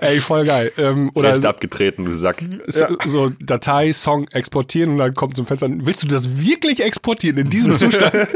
ey, 0.02 0.20
voll 0.22 0.46
geil. 0.46 0.72
Ähm, 0.78 1.10
oder 1.16 1.34
Recht 1.34 1.46
abgetreten, 1.46 2.06
du 2.06 2.14
Sack. 2.14 2.38
so, 2.68 2.86
so 3.06 3.30
Datei, 3.42 3.92
Song 3.92 4.28
exportieren 4.30 4.92
und 4.92 4.98
dann 5.00 5.14
kommt 5.16 5.36
zum 5.36 5.48
Fenster. 5.48 5.68
Willst 5.72 6.04
du 6.04 6.08
das 6.08 6.38
wirklich 6.40 6.84
exportieren 6.84 7.38
in 7.40 7.50
diesem 7.50 7.76
Zustand? 7.78 8.14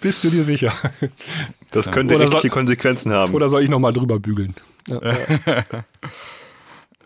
Bist 0.00 0.24
du 0.24 0.30
dir 0.30 0.42
sicher? 0.42 0.72
Das 1.70 1.90
könnte 1.92 2.14
Oder 2.16 2.24
richtige 2.24 2.40
soll- 2.42 2.50
Konsequenzen 2.50 3.12
haben. 3.12 3.34
Oder 3.34 3.48
soll 3.48 3.62
ich 3.62 3.70
nochmal 3.70 3.92
drüber 3.92 4.18
bügeln? 4.18 4.54
Ja. 4.88 5.00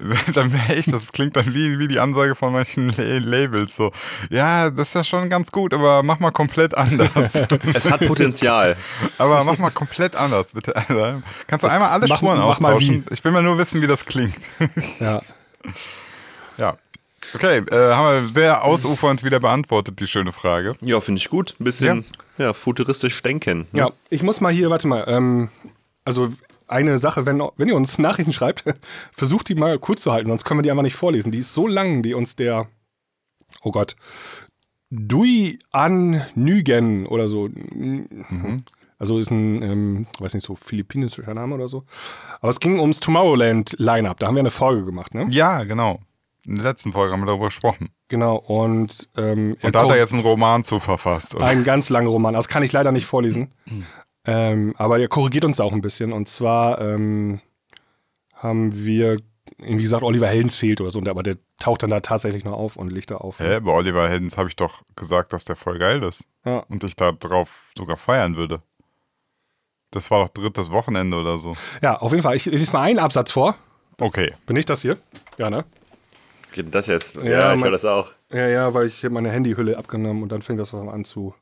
dann 0.35 0.53
wäre 0.53 0.75
ich, 0.75 0.87
das 0.87 1.13
klingt 1.13 1.37
dann 1.37 1.55
wie, 1.55 1.79
wie 1.79 1.89
die 1.89 1.99
Ansage 1.99 2.35
von 2.35 2.53
manchen 2.53 2.89
La- 2.97 3.19
Labels. 3.19 3.77
So, 3.77 3.93
ja, 4.31 4.71
das 4.71 4.89
ist 4.89 4.95
ja 4.95 5.05
schon 5.05 5.31
ganz 5.31 5.51
gut, 5.51 5.73
aber 5.75 6.03
mach 6.03 6.19
mal 6.19 6.31
komplett 6.31 6.77
anders. 6.77 7.35
es 7.75 7.91
hat 7.91 8.07
Potenzial. 8.07 8.77
aber 9.19 9.45
mach 9.45 9.59
mal 9.59 9.71
komplett 9.71 10.17
anders, 10.17 10.53
bitte. 10.53 10.73
Also, 10.89 11.23
kannst 11.47 11.65
du 11.65 11.69
einmal 11.69 11.91
alle 11.91 12.07
mach- 12.09 12.17
Spuren 12.17 12.39
mach 12.39 12.61
mal 12.61 12.73
austauschen? 12.73 13.05
Ich 13.11 13.25
will 13.25 13.33
mal 13.33 13.43
nur 13.43 13.57
wissen, 13.59 13.81
wie 13.83 13.87
das 13.87 14.05
klingt. 14.05 14.35
ja. 15.01 15.21
ja. 16.59 16.75
Okay, 17.35 17.59
äh, 17.71 17.95
haben 17.95 18.27
wir 18.27 18.33
sehr 18.33 18.65
ausufernd 18.65 19.23
wieder 19.25 19.41
beantwortet, 19.41 20.01
die 20.01 20.07
schöne 20.07 20.33
Frage. 20.33 20.77
Ja, 20.81 21.01
finde 21.01 21.21
ich 21.21 21.31
gut. 21.31 21.55
Ein 21.61 21.65
bisschen 21.65 22.05
ja. 22.37 22.53
futuristisch 22.53 23.23
denken. 23.23 23.69
ne? 23.73 23.81
Ja, 23.81 23.91
ich 24.11 24.23
muss 24.23 24.41
mal 24.41 24.53
hier, 24.53 24.69
warte 24.71 24.89
mal, 24.89 25.05
ähm, 25.07 25.49
also 26.05 26.33
eine 26.73 26.99
Sache, 26.99 27.27
wenn, 27.27 27.43
wenn 27.57 27.69
ihr 27.69 27.77
uns 27.77 27.99
Nachrichten 27.99 28.33
schreibt, 28.33 28.65
versucht 29.13 29.49
die 29.49 29.55
mal 29.55 29.79
kurz 29.79 30.03
zu 30.03 30.13
halten, 30.13 30.29
sonst 30.29 30.45
können 30.45 30.59
wir 30.59 30.63
die 30.63 30.71
einfach 30.71 30.83
nicht 30.83 30.97
vorlesen. 30.97 31.31
Die 31.33 31.39
ist 31.39 31.53
so 31.53 31.67
lang, 31.67 32.03
die 32.03 32.15
uns 32.15 32.37
der, 32.37 32.69
oh 33.63 33.71
Gott, 33.71 33.97
Dui 34.91 35.59
An 35.71 36.27
Nügen 36.35 37.07
oder 37.07 37.27
so. 37.27 37.49
Also 38.99 39.19
ist 39.19 39.31
ein, 39.31 39.63
ähm, 39.63 40.07
weiß 40.19 40.35
nicht, 40.35 40.47
so 40.47 40.55
philippinischer 40.55 41.33
Name 41.35 41.55
oder 41.55 41.67
so. 41.67 41.85
Aber 42.41 42.51
es 42.51 42.61
ging 42.61 42.79
ums 42.79 43.01
Tomorrowland 43.01 43.75
Lineup. 43.79 44.21
Da 44.21 44.27
haben 44.27 44.35
wir 44.37 44.41
eine 44.41 44.51
Folge 44.51 44.85
gemacht, 44.85 45.15
ne? 45.15 45.27
Ja, 45.31 45.65
genau. 45.65 46.01
In 46.47 46.57
der 46.57 46.65
letzten 46.65 46.93
Folge 46.93 47.13
haben 47.13 47.21
wir 47.21 47.27
darüber 47.27 47.47
gesprochen. 47.47 47.89
Genau. 48.09 48.37
Und, 48.37 49.09
ähm, 49.17 49.57
Und 49.63 49.75
da 49.75 49.83
hat 49.83 49.91
er 49.91 49.97
jetzt 49.97 50.13
einen 50.13 50.23
Roman 50.23 50.65
zu 50.65 50.79
verfasst. 50.79 51.35
oder? 51.35 51.47
Einen 51.47 51.65
ganz 51.65 51.89
langen 51.89 52.09
Roman. 52.09 52.35
Das 52.35 52.49
kann 52.49 52.63
ich 52.63 52.73
leider 52.73 52.93
nicht 52.93 53.07
vorlesen. 53.07 53.53
ähm, 54.27 54.75
aber 54.79 54.99
er 54.99 55.09
korrigiert 55.09 55.45
uns 55.45 55.61
auch 55.61 55.73
ein 55.73 55.81
bisschen. 55.83 56.13
Und 56.13 56.29
zwar 56.29 56.81
ähm, 56.81 57.41
haben 58.35 58.85
wir, 58.85 59.17
wie 59.59 59.83
gesagt, 59.83 60.03
Oliver 60.03 60.29
Heldens 60.29 60.55
fehlt 60.55 60.81
oder 60.81 60.91
so. 60.91 60.99
Und- 60.99 61.09
Aber 61.09 61.23
der 61.23 61.37
taucht 61.59 61.83
dann 61.83 61.91
da 61.91 62.01
tatsächlich 62.01 62.45
noch 62.45 62.53
auf 62.53 62.77
und 62.77 62.91
legt 62.93 63.11
da 63.11 63.17
auf. 63.17 63.39
Hä, 63.41 63.61
bei 63.61 63.73
Oliver 63.73 64.09
Heldens 64.09 64.37
habe 64.37 64.49
ich 64.49 64.57
doch 64.57 64.83
gesagt, 64.97 65.33
dass 65.33 65.45
der 65.45 65.57
voll 65.57 65.79
geil 65.79 66.03
ist. 66.03 66.25
Ja. 66.45 66.59
Und 66.69 66.83
ich 66.85 66.97
da 66.97 67.13
drauf 67.13 67.73
sogar 67.77 67.97
feiern 67.97 68.37
würde. 68.37 68.63
Das 69.91 70.11
war 70.11 70.25
doch 70.25 70.29
drittes 70.31 70.71
Wochenende 70.71 71.19
oder 71.19 71.39
so. 71.39 71.55
ja, 71.83 71.99
auf 71.99 72.13
jeden 72.13 72.23
Fall. 72.23 72.35
Ich 72.37 72.47
lese 72.47 72.73
mal 72.73 72.81
einen 72.83 72.99
Absatz 72.99 73.31
vor. 73.31 73.57
Okay. 74.01 74.33
Bin 74.47 74.57
ich 74.57 74.65
das 74.65 74.83
hier? 74.83 74.97
Ja, 75.37 75.51
ne? 75.51 75.65
Geht 76.53 76.65
denn 76.67 76.73
das 76.73 76.87
jetzt? 76.87 77.15
Ja, 77.17 77.23
Ja, 77.25 77.39
ich 77.53 77.61
mein- 77.61 77.65
höre 77.65 77.71
das 77.73 77.85
auch. 77.85 78.11
Ja, 78.31 78.49
ja, 78.49 78.73
weil 78.75 78.87
ich 78.87 79.05
habe 79.05 79.15
meine 79.15 79.31
Handyhülle 79.31 79.77
abgenommen 79.77 80.23
und 80.23 80.31
dann 80.33 80.41
fängt 80.43 80.59
das 80.59 80.73
an 80.73 81.05
zu. 81.05 81.35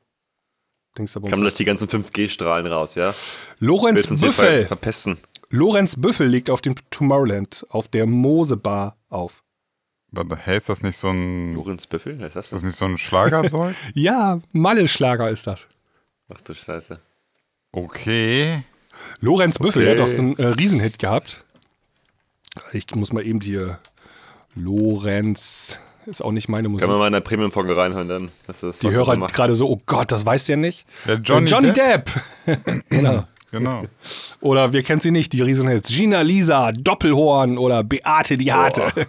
Dings 0.99 1.13
da 1.13 1.21
Kamen 1.21 1.43
durch 1.43 1.55
die 1.55 1.65
ganzen 1.65 1.89
5G-Strahlen 1.89 2.67
raus, 2.67 2.95
ja? 2.97 3.15
Lorenz 3.59 4.09
hier 4.09 4.19
ver 4.19 4.27
Büffel. 4.27 4.67
verpesten? 4.67 5.19
Lorenz 5.51 5.97
Büffel 5.97 6.27
liegt 6.29 6.51
auf 6.51 6.61
dem 6.61 6.75
Tomorrowland 6.91 7.67
auf 7.71 7.89
der 7.89 8.07
Mosebar 8.07 8.97
auf. 9.09 9.43
Warte, 10.13 10.37
hä, 10.37 10.57
ist 10.57 10.69
das 10.69 10.83
nicht 10.83 10.97
so 10.97 11.11
ein. 11.11 11.55
Lorenz 11.55 11.87
Büffel? 11.87 12.19
Was 12.19 12.29
ist 12.29 12.37
das 12.37 12.47
Ist 12.47 12.53
das 12.53 12.63
nicht 12.65 12.77
so 12.77 12.85
ein 12.87 12.99
Schlagerzeug? 12.99 13.75
Ja, 13.95 14.41
Malle-Schlager 14.53 15.31
ist 15.31 15.47
das. 15.47 15.69
Ach 16.33 16.41
du 16.41 16.55
Scheiße. 16.55 17.01
Okay. 17.73 18.65
Lorenz 19.21 19.59
Büffel, 19.59 19.85
der 19.85 19.93
hat 19.95 20.01
Okay. 20.01 20.09
doch 20.11 20.17
so 20.17 20.23
einen 20.23 20.37
äh, 20.39 20.47
Riesenhit 20.47 20.99
gehabt. 20.99 21.45
Ich 22.73 22.93
muss 22.97 23.13
mal 23.13 23.25
eben 23.25 23.41
hier. 23.41 23.79
Lorenz 24.57 25.79
ist 26.11 26.23
auch 26.23 26.33
nicht 26.33 26.49
meine 26.49 26.69
Musik. 26.69 26.87
Können 26.87 26.95
wir 26.97 26.99
mal 27.01 27.07
in 27.07 27.13
der 27.13 27.21
Premium-Folge 27.21 27.77
reinhören 27.77 28.09
dann? 28.09 28.29
Das, 28.47 28.61
Die 28.61 28.67
was 28.67 28.83
Hörer 28.83 29.17
gerade 29.29 29.55
so, 29.55 29.69
oh 29.69 29.79
Gott, 29.87 30.13
das 30.13 30.27
weiß 30.27 30.47
der 30.47 30.57
nicht. 30.57 30.85
Der 31.07 31.17
Johnny, 31.17 31.47
Äh, 31.47 31.51
Johnny 31.51 31.73
Depp. 31.73 32.11
Depp. 32.47 32.85
genau. 32.91 33.25
Genau. 33.53 33.83
Oder 34.41 34.73
wir 34.73 34.85
kennen 34.85 35.01
sie 35.01 35.11
nicht, 35.11 35.33
die 35.33 35.43
Riesenhits. 35.43 35.89
Gina 35.89 36.21
Lisa, 36.21 36.71
Doppelhorn 36.71 37.59
oder 37.59 37.83
Beate 37.83 38.37
die 38.37 38.53
Harte. 38.53 38.87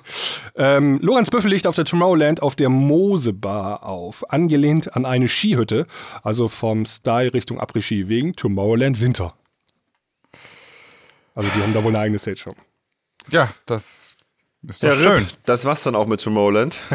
Ähm, 0.54 1.00
Lorenz 1.02 1.30
Büffel 1.30 1.50
liegt 1.50 1.66
auf 1.66 1.76
der 1.76 1.86
Tomorrowland 1.86 2.42
auf 2.42 2.58
der 2.58 2.68
Mosebar 2.68 3.84
auf, 3.84 4.30
angelehnt 4.34 4.94
an 4.98 5.06
eine 5.06 5.30
Skihütte, 5.30 5.88
also 6.24 6.50
vom 6.50 6.86
Style 6.86 7.34
Richtung 7.34 7.58
Après-Ski 7.62 8.10
wegen 8.10 8.34
Tomorrowland 8.34 9.00
Winter. 9.00 9.34
Also 11.34 11.50
die 11.56 11.64
haben 11.64 11.74
da 11.74 11.82
wohl 11.84 11.92
eine 11.96 12.00
eigene 12.00 12.20
Stage 12.20 12.38
schon. 12.38 12.56
Ja, 13.30 13.50
das 13.66 14.16
ist 14.67 14.84
doch 14.84 14.89
Ja, 14.89 14.95
schön. 14.95 15.13
RIP. 15.24 15.28
Das 15.45 15.65
war's 15.65 15.84
dann 15.84 15.95
auch 15.95 16.08
mit 16.08 16.21
Tomorrowland. 16.21 16.78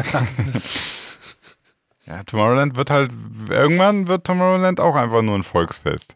Ja, 2.05 2.23
Tomorrowland 2.23 2.75
wird 2.77 2.89
halt. 2.89 3.11
Irgendwann 3.49 4.07
wird 4.07 4.25
Tomorrowland 4.25 4.79
auch 4.79 4.95
einfach 4.95 5.21
nur 5.21 5.35
ein 5.35 5.43
Volksfest. 5.43 6.15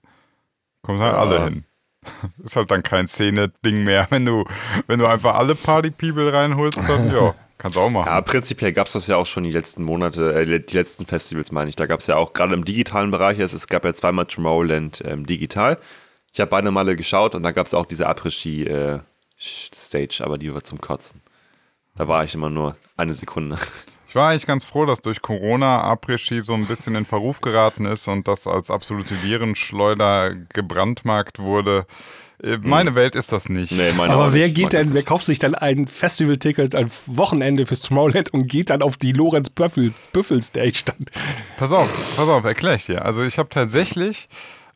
Kommen 0.83 1.01
halt 1.01 1.11
Ja. 1.11 1.19
alle 1.19 1.43
hin. 1.43 1.65
Ist 2.43 2.55
halt 2.55 2.71
dann 2.71 2.81
kein 2.81 3.07
Szene-Ding 3.07 3.83
mehr. 3.83 4.07
Wenn 4.09 4.25
du, 4.25 4.45
wenn 4.87 4.99
du 4.99 5.05
einfach 5.05 5.35
alle 5.35 5.53
Party-People 5.53 6.31
reinholst, 6.31 6.77
dann 6.87 7.13
ja, 7.13 7.35
kannst 7.57 7.75
du 7.75 7.81
auch 7.81 7.89
machen. 7.89 8.07
Ja, 8.07 8.21
prinzipiell 8.21 8.71
gab 8.71 8.87
es 8.87 8.93
das 8.93 9.07
ja 9.07 9.17
auch 9.17 9.25
schon 9.25 9.43
die 9.43 9.51
letzten 9.51 9.83
Monate, 9.83 10.33
äh, 10.33 10.61
die 10.61 10.77
letzten 10.77 11.05
Festivals 11.05 11.51
meine 11.51 11.67
ich. 11.69 11.75
Da 11.75 11.87
gab 11.87 11.99
es 11.99 12.07
ja 12.07 12.15
auch 12.15 12.31
gerade 12.31 12.53
im 12.53 12.63
digitalen 12.63 13.11
Bereich, 13.11 13.37
es, 13.39 13.51
es 13.51 13.67
gab 13.67 13.83
ja 13.83 13.93
zweimal 13.93 14.27
Tomorrowland 14.27 15.03
ähm, 15.05 15.25
digital. 15.25 15.77
Ich 16.31 16.39
habe 16.39 16.49
beide 16.49 16.71
Male 16.71 16.95
geschaut 16.95 17.35
und 17.35 17.43
da 17.43 17.51
gab 17.51 17.67
es 17.67 17.73
auch 17.73 17.85
diese 17.85 18.07
Après-Ski-Stage, 18.07 20.21
aber 20.23 20.37
die 20.37 20.53
war 20.53 20.63
zum 20.63 20.79
Kotzen. 20.79 21.21
Da 21.95 22.07
war 22.07 22.23
ich 22.23 22.33
immer 22.33 22.49
nur 22.49 22.75
eine 22.97 23.13
Sekunde. 23.13 23.57
Ich 24.07 24.15
war 24.15 24.29
eigentlich 24.31 24.45
ganz 24.45 24.65
froh, 24.65 24.85
dass 24.85 25.01
durch 25.01 25.21
Corona 25.21 25.89
Après-Ski 25.89 26.41
so 26.41 26.53
ein 26.53 26.65
bisschen 26.65 26.95
in 26.95 27.05
Verruf 27.05 27.39
geraten 27.39 27.85
ist 27.85 28.09
und 28.09 28.27
das 28.27 28.45
als 28.45 28.69
absolute 28.69 29.23
Virenschleuder 29.23 30.35
gebrandmarkt 30.53 31.39
wurde. 31.39 31.85
Äh, 32.43 32.57
Meine 32.61 32.95
Welt 32.95 33.15
ist 33.15 33.31
das 33.31 33.47
nicht. 33.47 33.71
Nee, 33.71 33.91
Aber 33.97 34.33
wer 34.33 34.47
nicht. 34.47 34.55
Geht 34.55 34.73
denn, 34.73 34.93
wer 34.93 35.03
kauft 35.03 35.25
sich 35.25 35.39
dann 35.39 35.55
ein 35.55 35.87
Festivalticket, 35.87 36.75
ein 36.75 36.91
Wochenende 37.05 37.65
fürs 37.65 37.83
Tomorrowland 37.83 38.33
und 38.33 38.47
geht 38.47 38.69
dann 38.69 38.81
auf 38.81 38.97
die 38.97 39.13
Lorenz 39.13 39.49
Büffel, 39.49 39.93
Büffel 40.11 40.41
Stage 40.41 40.81
dann? 40.85 41.05
Pass 41.57 41.71
auf, 41.71 41.87
pass 41.89 42.27
auf, 42.27 42.43
erkläre 42.43 42.75
ich 42.75 42.87
dir. 42.87 43.05
Also 43.05 43.23
ich 43.23 43.37
habe 43.37 43.47
tatsächlich, 43.47 44.27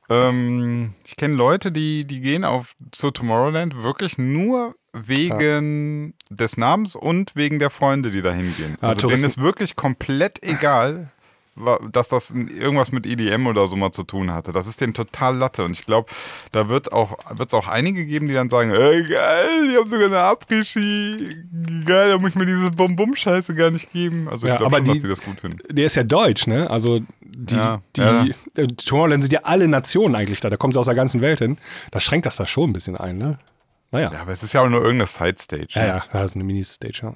ähm, 0.10 0.94
ich 1.06 1.16
kenne 1.18 1.36
Leute, 1.36 1.72
die, 1.74 2.06
die 2.06 2.22
gehen 2.22 2.46
auf 2.46 2.74
zu 2.92 3.12
Tomorrowland 3.12 3.84
wirklich 3.84 4.18
nur 4.18 4.76
wegen 4.96 6.14
des 6.30 6.58
Namens 6.58 6.96
und 6.96 7.36
wegen 7.36 7.60
der 7.60 7.70
Freunde, 7.70 8.12
die 8.12 8.22
da 8.22 8.32
hingehen. 8.34 8.78
Ah, 8.82 8.88
Also 8.90 9.02
denen 9.02 9.10
Touristen. 9.10 9.26
ist 9.28 9.38
wirklich 9.42 9.76
komplett 9.76 10.42
egal, 10.44 11.10
dass 11.94 12.10
das 12.10 12.32
irgendwas 12.32 12.92
mit 12.92 13.06
EDM 13.06 13.48
oder 13.48 13.68
so 13.70 13.78
mal 13.78 13.92
zu 13.92 14.04
tun 14.04 14.30
hatte. 14.30 14.52
Das 14.52 14.68
ist 14.68 14.82
denen 14.82 14.94
total 14.94 15.38
Latte. 15.38 15.64
Und 15.64 15.72
ich 15.72 15.86
glaube, 15.86 16.12
da 16.52 16.68
wird 16.68 16.92
auch 16.92 17.18
es 17.40 17.54
auch 17.54 17.70
einige 17.70 18.06
geben, 18.06 18.28
die 18.28 18.34
dann 18.34 18.50
sagen, 18.50 18.72
ey, 18.72 19.04
geil, 19.08 19.70
die 19.72 19.78
haben 19.78 19.88
sogar 19.88 20.08
eine 20.08 20.20
Après-Ski. 20.20 21.36
Geil, 21.86 22.10
da 22.10 22.18
muss 22.18 22.32
ich 22.32 22.36
mir 22.36 22.46
diese 22.46 22.72
Bum-Bum-Scheiße 22.72 23.56
gar 23.56 23.72
nicht 23.72 23.90
geben. 23.94 24.28
Also 24.30 24.48
ich 24.48 24.52
Ja, 24.52 24.58
glaube 24.58 24.76
schon, 24.76 24.84
die- 24.84 24.92
dass 24.92 25.02
sie 25.02 25.08
das 25.08 25.22
gut 25.22 25.40
finden. 25.40 25.60
Der 25.72 25.86
ist 25.86 25.96
ja 25.96 26.04
deutsch, 26.04 26.46
ne? 26.48 26.70
Also 26.70 27.00
die, 27.22 27.56
Ja, 27.56 27.82
die 27.96 28.02
ja. 28.02 28.26
Äh, 28.56 28.68
Tomorrowland 28.68 29.24
sind 29.24 29.32
ja 29.32 29.42
alle 29.44 29.70
Nationen 29.70 30.16
eigentlich 30.16 30.42
da. 30.42 30.50
Da 30.50 30.58
kommen 30.58 30.74
sie 30.74 30.80
aus 30.80 30.88
der 30.88 30.96
ganzen 30.96 31.22
Welt 31.22 31.40
hin. 31.40 31.58
Da 31.92 32.02
schränkt 32.02 32.26
das 32.26 32.36
da 32.36 32.46
schon 32.48 32.72
ein 32.72 32.74
bisschen 32.74 32.98
ein, 32.98 33.18
ne? 33.18 33.38
Naja. 33.96 34.12
Ja, 34.14 34.22
aber 34.22 34.32
es 34.32 34.44
ist 34.44 34.54
ja 34.54 34.62
auch 34.62 34.68
nur 34.70 34.82
irgendeine 34.82 35.08
Side-Stage. 35.08 35.68
Ja, 35.76 35.82
ne? 35.82 35.88
ja, 35.88 36.04
da 36.12 36.24
ist 36.26 36.36
eine 36.36 36.44
Mini-Stage, 36.44 37.00
ja. 37.02 37.16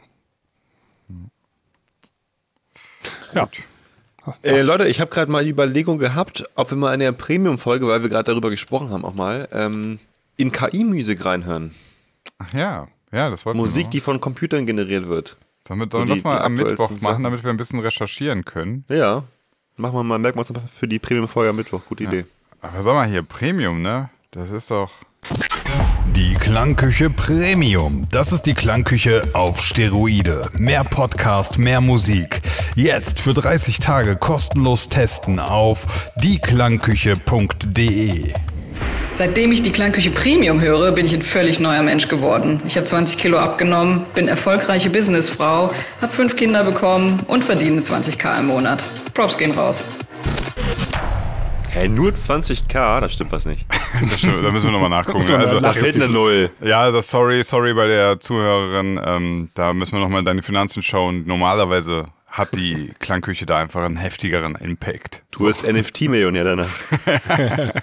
Ja, 3.33 3.49
Äh, 4.43 4.61
Leute, 4.61 4.87
ich 4.87 4.99
habe 5.01 5.09
gerade 5.09 5.31
mal 5.31 5.43
die 5.43 5.49
Überlegung 5.49 5.97
gehabt, 5.97 6.43
ob 6.55 6.69
wir 6.71 6.77
mal 6.77 6.93
in 6.93 6.99
der 6.99 7.11
Premium-Folge, 7.11 7.87
weil 7.87 8.01
wir 8.01 8.09
gerade 8.09 8.31
darüber 8.31 8.49
gesprochen 8.49 8.91
haben, 8.91 9.03
auch 9.05 9.13
mal 9.13 9.47
ähm, 9.51 9.99
in 10.37 10.51
KI-Musik 10.51 11.25
reinhören. 11.25 11.73
Ach 12.37 12.53
ja, 12.53 12.87
ja, 13.11 13.29
das 13.29 13.45
wollten 13.45 13.57
Musik, 13.59 13.85
wir 13.87 13.89
die 13.91 13.99
von 14.01 14.21
Computern 14.21 14.65
generiert 14.65 15.07
wird. 15.07 15.37
so 15.67 15.75
sollen 15.75 15.79
wir 15.79 16.05
die- 16.05 16.21
das 16.21 16.23
mal 16.23 16.37
die 16.37 16.43
am 16.43 16.53
Mittwoch 16.55 16.89
machen, 16.91 16.97
Sachen. 16.99 17.23
damit 17.23 17.43
wir 17.43 17.49
ein 17.49 17.57
bisschen 17.57 17.79
recherchieren 17.79 18.45
können. 18.45 18.85
Ja. 18.87 19.23
Machen 19.77 19.95
wir 19.95 20.03
mal, 20.03 20.19
merken 20.19 20.37
wir 20.37 20.41
uns 20.41 20.49
einfach 20.51 20.69
für 20.69 20.87
die 20.87 20.99
Premium-Folge 20.99 21.49
am 21.49 21.55
Mittwoch. 21.55 21.81
Gute 21.87 22.03
Idee. 22.03 22.25
Aber 22.61 22.81
sag 22.81 22.93
mal 22.93 23.07
hier, 23.07 23.23
Premium, 23.23 23.81
ne? 23.81 24.09
Das 24.31 24.51
ist 24.51 24.69
doch. 24.71 24.91
Die 26.15 26.33
Klangküche 26.33 27.09
Premium. 27.09 28.07
Das 28.11 28.31
ist 28.31 28.43
die 28.43 28.53
Klangküche 28.53 29.23
auf 29.33 29.61
Steroide. 29.61 30.49
Mehr 30.57 30.83
Podcast, 30.83 31.57
mehr 31.57 31.81
Musik. 31.81 32.41
Jetzt 32.75 33.19
für 33.19 33.33
30 33.33 33.79
Tage 33.79 34.15
kostenlos 34.15 34.87
testen 34.87 35.39
auf 35.39 36.11
dieklangküche.de. 36.17 38.33
Seitdem 39.15 39.51
ich 39.51 39.61
die 39.61 39.71
Klangküche 39.71 40.11
Premium 40.11 40.61
höre, 40.61 40.93
bin 40.93 41.05
ich 41.05 41.13
ein 41.13 41.21
völlig 41.21 41.59
neuer 41.59 41.83
Mensch 41.83 42.07
geworden. 42.07 42.61
Ich 42.65 42.77
habe 42.77 42.85
20 42.85 43.17
Kilo 43.17 43.37
abgenommen, 43.37 44.05
bin 44.15 44.29
erfolgreiche 44.29 44.89
Businessfrau, 44.89 45.73
habe 46.01 46.13
fünf 46.13 46.37
Kinder 46.37 46.63
bekommen 46.63 47.19
und 47.27 47.43
verdiene 47.43 47.81
20k 47.81 48.39
im 48.39 48.47
Monat. 48.47 48.83
Props 49.13 49.37
gehen 49.37 49.51
raus. 49.51 49.83
Hä, 51.71 51.87
nur 51.87 52.11
20k? 52.11 53.01
Da 53.01 53.09
stimmt 53.09 53.31
was 53.31 53.45
nicht. 53.45 53.65
Das 54.09 54.19
stimmt, 54.19 54.43
da 54.43 54.51
müssen 54.51 54.67
wir 54.67 54.71
nochmal 54.71 54.89
nachgucken. 54.89 55.27
Wir 55.27 55.39
Also, 55.39 55.59
Da 55.59 55.73
fehlt 55.73 55.95
eine 55.95 56.11
Null. 56.11 56.49
ja, 56.61 56.91
das 56.91 57.09
sorry, 57.09 57.43
sorry 57.43 57.73
bei 57.73 57.87
der 57.87 58.19
Zuhörerin. 58.19 58.99
Ähm, 59.03 59.49
da 59.55 59.73
müssen 59.73 59.93
wir 59.93 59.99
nochmal 60.01 60.19
in 60.19 60.25
deine 60.25 60.41
Finanzen 60.43 60.81
schauen. 60.83 61.25
Normalerweise 61.25 62.05
hat 62.27 62.55
die 62.55 62.91
Klangküche 62.99 63.45
da 63.47 63.57
einfach 63.59 63.83
einen 63.83 63.97
heftigeren 63.97 64.55
Impact. 64.55 65.23
Du 65.31 65.45
bist 65.45 65.63
NFT-Millionär 65.65 66.43
danach. 66.43 66.69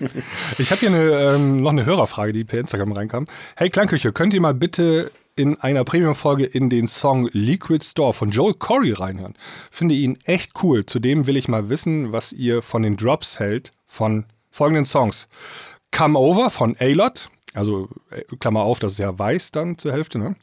Ich 0.59 0.71
habe 0.71 0.81
hier 0.81 0.89
eine, 0.91 1.11
ähm, 1.11 1.61
noch 1.63 1.71
eine 1.71 1.85
Hörerfrage, 1.85 2.33
die 2.33 2.45
per 2.45 2.61
Instagram 2.61 2.93
reinkam. 2.93 3.27
Hey 3.57 3.71
Klangküche, 3.71 4.13
könnt 4.13 4.33
ihr 4.35 4.41
mal 4.41 4.55
bitte 4.55 5.11
in 5.35 5.61
einer 5.61 5.85
Premium-Folge 5.85 6.45
in 6.45 6.71
den 6.71 6.87
Song 6.87 7.29
Liquid 7.33 7.85
Store 7.85 8.13
von 8.13 8.31
Joel 8.31 8.55
Corey 8.55 8.93
reinhören? 8.93 9.35
Finde 9.71 9.95
ihn 9.95 10.19
echt 10.25 10.53
cool. 10.63 10.87
Zudem 10.87 11.27
will 11.27 11.37
ich 11.37 11.49
mal 11.49 11.69
wissen, 11.69 12.13
was 12.13 12.33
ihr 12.33 12.63
von 12.63 12.83
den 12.83 12.97
Drops 12.97 13.39
hält 13.39 13.73
von 13.87 14.25
folgenden 14.51 14.87
Songs. 14.87 15.29
Come 15.97 16.19
Over 16.19 16.51
von 16.51 16.77
A-Lot, 16.79 17.31
also 17.55 17.89
äh, 18.11 18.23
Klammer 18.39 18.61
auf, 18.63 18.79
das 18.79 18.93
ist 18.93 18.99
ja 18.99 19.19
weiß 19.19 19.53
dann 19.53 19.79
zur 19.79 19.93
Hälfte, 19.93 20.19
ne? 20.19 20.37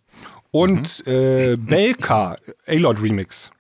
Und 0.52 1.06
äh, 1.08 1.58
Belka, 1.58 2.36
A-Lot 2.68 3.02
Remix. 3.02 3.52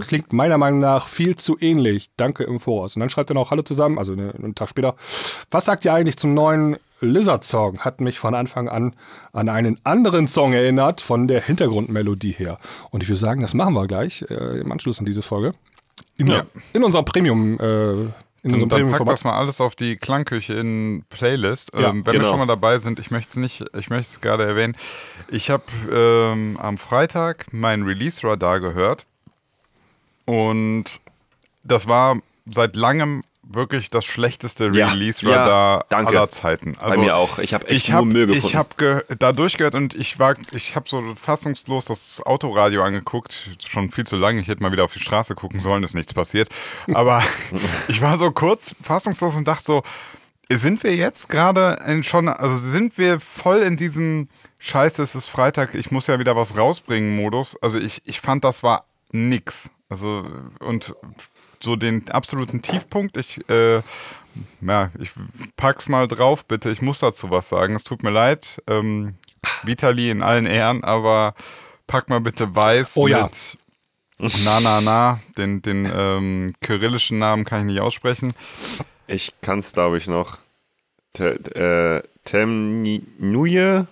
Klingt 0.00 0.32
meiner 0.34 0.58
Meinung 0.58 0.80
nach 0.80 1.06
viel 1.08 1.36
zu 1.36 1.56
ähnlich. 1.58 2.10
Danke 2.18 2.44
im 2.44 2.60
Voraus. 2.60 2.96
Und 2.96 3.00
dann 3.00 3.08
schreibt 3.08 3.30
er 3.30 3.34
noch 3.34 3.50
Hallo 3.50 3.62
zusammen, 3.62 3.96
also 3.98 4.14
ne, 4.14 4.34
einen 4.36 4.54
Tag 4.54 4.68
später. 4.68 4.94
Was 5.50 5.64
sagt 5.64 5.86
ihr 5.86 5.94
eigentlich 5.94 6.18
zum 6.18 6.34
neuen 6.34 6.76
Lizard-Song? 7.00 7.78
Hat 7.78 7.98
mich 8.02 8.18
von 8.18 8.34
Anfang 8.34 8.68
an 8.68 8.94
an 9.32 9.48
einen 9.48 9.80
anderen 9.84 10.28
Song 10.28 10.52
erinnert, 10.52 11.00
von 11.00 11.28
der 11.28 11.40
Hintergrundmelodie 11.40 12.32
her. 12.32 12.58
Und 12.90 13.02
ich 13.02 13.08
würde 13.08 13.18
sagen, 13.18 13.40
das 13.40 13.54
machen 13.54 13.72
wir 13.72 13.86
gleich 13.86 14.22
äh, 14.28 14.60
im 14.60 14.70
Anschluss 14.70 14.98
an 14.98 15.06
diese 15.06 15.22
Folge. 15.22 15.54
In, 16.18 16.26
Ja. 16.26 16.42
in 16.74 16.84
unserer 16.84 17.02
Premium, 17.02 17.58
äh, 17.58 18.10
in 18.44 18.50
Dann, 18.50 18.62
unserem 18.62 18.68
dann 18.68 18.68
pack 18.68 18.98
Premium-Format. 18.98 19.12
das 19.14 19.24
mal 19.24 19.36
alles 19.36 19.60
auf 19.60 19.74
die 19.74 19.96
Klangküche 19.96 20.52
in 20.52 21.04
Playlist. 21.08 21.72
Ja, 21.74 21.88
ähm, 21.88 22.06
wenn 22.06 22.12
wir 22.12 22.20
genau. 22.20 22.28
schon 22.28 22.38
mal 22.38 22.46
dabei 22.46 22.76
sind, 22.76 22.98
ich 22.98 23.10
möchte 23.10 23.30
es 23.30 23.36
nicht, 23.36 23.64
ich 23.76 23.88
möchte 23.88 24.10
es 24.10 24.20
gerade 24.20 24.44
erwähnen. 24.44 24.74
Ich 25.28 25.48
habe 25.48 25.64
ähm, 25.90 26.58
am 26.60 26.76
Freitag 26.76 27.46
mein 27.52 27.84
Release-Radar 27.84 28.60
gehört 28.60 29.06
und 30.26 30.84
das 31.62 31.88
war 31.88 32.18
seit 32.50 32.76
langem 32.76 33.24
wirklich 33.46 33.90
das 33.90 34.04
schlechteste 34.04 34.70
Ja, 34.72 34.88
Release-Radar 34.88 35.78
ja, 35.78 35.84
danke. 35.88 36.16
aller 36.16 36.30
Zeiten. 36.30 36.76
Also, 36.78 36.96
Bei 36.96 37.04
mir 37.04 37.16
auch. 37.16 37.38
Ich 37.38 37.54
habe 37.54 37.66
echt 37.68 37.76
ich 37.76 37.88
nur 37.90 37.98
habe 37.98 38.06
Müll 38.06 38.26
gefunden. 38.26 38.46
ich 38.46 38.56
hab 38.56 38.78
ge 38.78 39.02
da 39.18 39.32
durchgehört 39.32 39.74
und 39.74 39.94
ich 39.94 40.18
war 40.18 40.36
ich 40.52 40.76
habe 40.76 40.88
so 40.88 41.02
fassungslos 41.20 41.86
das 41.86 42.22
Autoradio 42.24 42.82
angeguckt, 42.82 43.50
schon 43.64 43.90
viel 43.90 44.04
zu 44.06 44.16
lange. 44.16 44.40
Ich 44.40 44.48
hätte 44.48 44.62
mal 44.62 44.72
wieder 44.72 44.84
auf 44.84 44.92
die 44.92 45.00
Straße 45.00 45.34
gucken 45.34 45.60
sollen, 45.60 45.82
ist 45.82 45.94
nichts 45.94 46.14
passiert. 46.14 46.48
Aber 46.92 47.22
ich 47.88 48.00
war 48.00 48.18
so 48.18 48.30
kurz 48.30 48.76
fassungslos 48.80 49.36
und 49.36 49.46
dachte 49.46 49.64
so, 49.64 49.82
sind 50.50 50.82
wir 50.82 50.94
jetzt 50.94 51.28
gerade 51.28 51.78
schon 52.02 52.28
also 52.28 52.56
sind 52.56 52.98
wir 52.98 53.20
voll 53.20 53.58
in 53.60 53.76
diesem 53.76 54.28
Scheiße, 54.58 55.02
es 55.02 55.14
ist 55.14 55.28
Freitag, 55.28 55.74
ich 55.74 55.90
muss 55.90 56.06
ja 56.06 56.18
wieder 56.18 56.36
was 56.36 56.56
rausbringen 56.56 57.16
Modus. 57.16 57.56
Also 57.62 57.78
ich 57.78 58.02
ich 58.04 58.20
fand 58.20 58.44
das 58.44 58.62
war 58.62 58.86
nix. 59.12 59.70
Also 59.88 60.24
und 60.60 60.94
so 61.64 61.76
den 61.76 62.08
absoluten 62.10 62.62
Tiefpunkt. 62.62 63.16
Ich, 63.16 63.40
äh, 63.48 63.82
ja, 64.60 64.90
ich 64.98 65.10
pack's 65.56 65.88
mal 65.88 66.06
drauf, 66.06 66.46
bitte. 66.46 66.70
Ich 66.70 66.82
muss 66.82 67.00
dazu 67.00 67.30
was 67.30 67.48
sagen. 67.48 67.74
Es 67.74 67.84
tut 67.84 68.02
mir 68.02 68.10
leid. 68.10 68.62
Ähm, 68.68 69.14
Vitali 69.62 70.10
in 70.10 70.22
allen 70.22 70.46
Ehren, 70.46 70.84
aber 70.84 71.34
pack 71.86 72.08
mal 72.08 72.20
bitte 72.20 72.54
weiß 72.54 72.96
Oh 72.96 73.06
ja. 73.06 73.24
mit 73.24 73.58
Na 74.44 74.60
Na 74.60 74.80
Na. 74.80 75.20
Den, 75.36 75.62
den 75.62 75.90
ähm, 75.92 76.52
kyrillischen 76.60 77.18
Namen 77.18 77.44
kann 77.44 77.60
ich 77.60 77.66
nicht 77.66 77.80
aussprechen. 77.80 78.32
Ich 79.06 79.32
kann 79.42 79.58
es, 79.58 79.72
glaube 79.72 79.98
ich, 79.98 80.06
noch. 80.06 80.38
Te, 81.12 81.34
äh, 81.54 82.08
Temnuje 82.24 83.86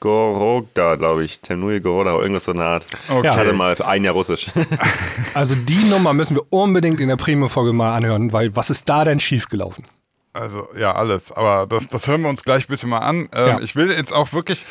Gorogda, 0.00 0.96
glaube 0.96 1.24
ich. 1.24 1.40
Temnuje 1.40 1.80
Goroda, 1.80 2.12
irgendwas 2.18 2.44
so 2.44 2.52
eine 2.52 2.64
Art. 2.64 2.86
Okay. 3.08 3.28
Ich 3.28 3.36
hatte 3.36 3.52
mal 3.52 3.76
für 3.76 3.86
ein 3.86 4.04
Jahr 4.04 4.14
Russisch. 4.14 4.50
Also 5.34 5.54
die 5.54 5.84
Nummer 5.90 6.12
müssen 6.12 6.36
wir 6.36 6.44
unbedingt 6.50 7.00
in 7.00 7.08
der 7.08 7.16
Premium-Folge 7.16 7.72
mal 7.72 7.96
anhören, 7.96 8.32
weil 8.32 8.54
was 8.56 8.70
ist 8.70 8.88
da 8.88 9.04
denn 9.04 9.20
schiefgelaufen? 9.20 9.84
Also 10.38 10.68
ja, 10.78 10.94
alles. 10.94 11.32
Aber 11.32 11.66
das, 11.66 11.88
das 11.88 12.06
hören 12.08 12.20
wir 12.22 12.28
uns 12.28 12.44
gleich 12.44 12.66
bitte 12.68 12.86
mal 12.86 12.98
an. 12.98 13.28
Ähm, 13.34 13.46
Ja. 13.48 13.60
Ich 13.60 13.74
will 13.74 13.90
jetzt 13.90 14.12
auch 14.12 14.32
wirklich, 14.32 14.64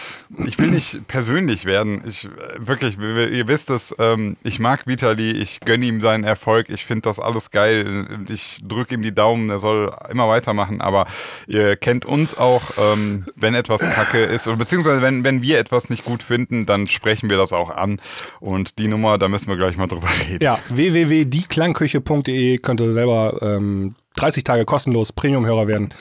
ich 0.45 0.57
will 0.59 0.67
nicht 0.71 1.07
persönlich 1.07 1.65
werden. 1.65 2.01
Ich 2.07 2.25
äh, 2.25 2.29
wirklich, 2.59 2.99
wir- 2.99 3.29
ihr 3.31 3.47
wisst 3.47 3.69
es, 3.71 3.95
ähm, 3.99 4.37
ich 4.43 4.59
mag 4.59 4.85
Vitali, 4.87 5.31
ich 5.31 5.59
gönne 5.61 5.85
ihm 5.85 6.01
seinen 6.01 6.23
Erfolg, 6.23 6.69
ich 6.69 6.85
finde 6.85 7.01
das 7.03 7.19
alles 7.19 7.51
geil. 7.51 8.05
Ich 8.29 8.59
drücke 8.63 8.95
ihm 8.95 9.01
die 9.01 9.13
Daumen, 9.15 9.49
er 9.49 9.59
soll 9.59 9.91
immer 10.09 10.27
weitermachen. 10.27 10.81
Aber 10.81 11.05
ihr 11.47 11.75
kennt 11.75 12.05
uns 12.05 12.37
auch, 12.37 12.61
ähm, 12.77 13.25
wenn 13.35 13.55
etwas 13.55 13.81
Kacke 13.81 14.19
ist, 14.23 14.47
oder 14.47 14.57
beziehungsweise 14.57 15.01
wenn, 15.01 15.23
wenn 15.23 15.41
wir 15.41 15.57
etwas 15.59 15.89
nicht 15.89 16.05
gut 16.05 16.21
finden, 16.23 16.65
dann 16.65 16.85
sprechen 16.87 17.29
wir 17.29 17.37
das 17.37 17.53
auch 17.53 17.69
an. 17.71 17.99
Und 18.39 18.77
die 18.77 18.87
Nummer, 18.87 19.17
da 19.17 19.27
müssen 19.27 19.47
wir 19.49 19.57
gleich 19.57 19.77
mal 19.77 19.87
drüber 19.87 20.09
reden. 20.29 20.43
Ja, 20.43 20.59
www.dieklangküche.de 20.69 22.57
könnt 22.59 22.81
ihr 22.81 22.93
selber 22.93 23.37
ähm, 23.41 23.95
30 24.15 24.43
Tage 24.43 24.65
kostenlos 24.65 25.11
Premium-Hörer 25.11 25.67
werden. 25.67 25.93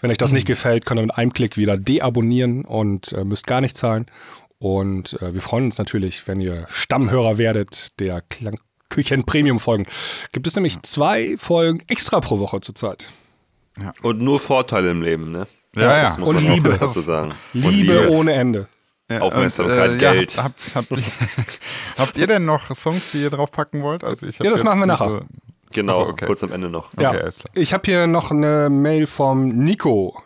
Wenn 0.00 0.10
euch 0.10 0.18
das 0.18 0.32
nicht 0.32 0.46
gefällt, 0.46 0.84
könnt 0.86 1.00
ihr 1.00 1.06
mit 1.06 1.16
einem 1.16 1.32
Klick 1.32 1.56
wieder 1.56 1.76
deabonnieren 1.76 2.64
und 2.64 3.12
äh, 3.12 3.24
müsst 3.24 3.46
gar 3.46 3.60
nicht 3.60 3.76
zahlen. 3.76 4.06
Und 4.58 5.20
äh, 5.22 5.34
wir 5.34 5.40
freuen 5.40 5.64
uns 5.66 5.78
natürlich, 5.78 6.26
wenn 6.28 6.40
ihr 6.40 6.66
Stammhörer 6.68 7.38
werdet 7.38 7.98
der 8.00 8.20
Klangküchen 8.22 9.24
Premium-Folgen. 9.24 9.86
Gibt 10.32 10.46
es 10.46 10.54
nämlich 10.54 10.80
zwei 10.82 11.36
Folgen 11.38 11.82
extra 11.88 12.20
pro 12.20 12.38
Woche 12.38 12.60
zurzeit. 12.60 13.10
Und 14.02 14.20
nur 14.20 14.38
Vorteile 14.38 14.90
im 14.90 15.02
Leben, 15.02 15.30
ne? 15.32 15.46
Ja, 15.74 15.82
ja. 15.82 16.02
Das 16.04 16.18
muss 16.18 16.28
Und 16.28 16.34
man 16.36 16.46
auch 16.46 16.54
Liebe. 16.54 16.76
dazu 16.78 17.00
sagen. 17.00 17.32
Und 17.54 17.70
Liebe, 17.70 18.10
ohne 18.10 18.34
Ende. 18.34 18.68
Ja, 19.10 19.20
Aufmerksamkeit, 19.20 19.90
und, 19.92 19.98
Geld. 19.98 20.34
Ja, 20.36 20.44
habt, 20.44 20.60
habt, 20.74 20.90
habt, 20.90 21.02
habt 21.98 22.18
ihr 22.18 22.26
denn 22.26 22.44
noch 22.44 22.72
Songs, 22.74 23.12
die 23.12 23.22
ihr 23.22 23.30
draufpacken 23.30 23.82
wollt? 23.82 24.04
Also 24.04 24.26
ich 24.26 24.38
Ja, 24.38 24.44
das 24.50 24.60
jetzt 24.60 24.64
machen 24.64 24.80
wir 24.80 24.86
diese- 24.86 25.04
nachher. 25.04 25.22
Genau, 25.72 25.92
Ach 25.92 25.96
so, 25.96 26.06
okay. 26.12 26.26
kurz 26.26 26.42
am 26.44 26.52
Ende 26.52 26.68
noch. 26.70 26.92
Okay, 26.92 27.02
Ja, 27.02 27.10
alles 27.10 27.38
klar. 27.38 27.52
ich 27.54 27.72
habe 27.72 27.82
hier 27.84 28.06
noch 28.06 28.30
eine 28.30 28.68
Mail 28.70 29.06
vom 29.06 29.48
Nico. 29.48 30.22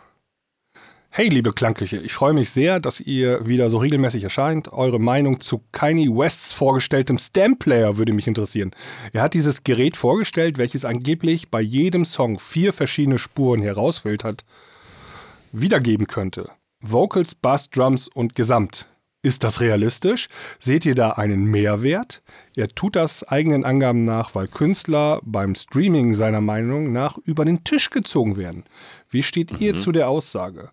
Hey, 1.09 1.29
liebe 1.29 1.51
Klangküche, 1.51 1.97
ich 1.97 2.13
freue 2.13 2.33
mich 2.33 2.51
sehr, 2.51 2.79
dass 2.79 2.99
ihr 2.99 3.47
wieder 3.47 3.71
so 3.71 3.77
regelmäßig 3.79 4.23
erscheint. 4.23 4.71
Eure 4.71 4.99
Meinung 4.99 5.39
zu 5.39 5.63
Kanye 5.71 6.09
Wests 6.09 6.53
vorgestelltem 6.53 7.17
Stamp-Player 7.17 7.97
würde 7.97 8.13
mich 8.13 8.27
interessieren. 8.27 8.69
Er 9.13 9.23
hat 9.23 9.33
dieses 9.33 9.63
Gerät 9.63 9.97
vorgestellt, 9.97 10.59
welches 10.59 10.85
angeblich 10.85 11.49
bei 11.49 11.61
jedem 11.61 12.05
Song 12.05 12.37
vier 12.37 12.71
verschiedene 12.71 13.17
Spuren 13.17 13.63
herausfiltert, 13.63 14.45
wiedergeben 15.51 16.05
könnte. 16.05 16.51
Vocals, 16.81 17.33
Bass, 17.33 17.71
Drums 17.71 18.07
und 18.07 18.35
Gesamt. 18.35 18.85
Ist 19.27 19.43
das 19.43 19.59
realistisch? 19.59 20.29
Seht 20.57 20.85
ihr 20.85 20.95
da 20.95 21.09
einen 21.11 21.43
Mehrwert? 21.43 22.21
Er 22.55 22.69
tut 22.69 22.95
das 22.95 23.25
eigenen 23.25 23.65
Angaben 23.65 24.03
nach, 24.03 24.35
weil 24.35 24.47
Künstler 24.47 25.19
beim 25.23 25.53
Streaming 25.53 26.13
seiner 26.13 26.39
Meinung 26.39 26.93
nach 26.93 27.17
über 27.25 27.43
den 27.43 27.65
Tisch 27.65 27.89
gezogen 27.89 28.37
werden. 28.37 28.63
Wie 29.09 29.23
steht 29.23 29.59
ihr 29.59 29.75
zu 29.75 29.91
der 29.91 30.07
Aussage? 30.07 30.69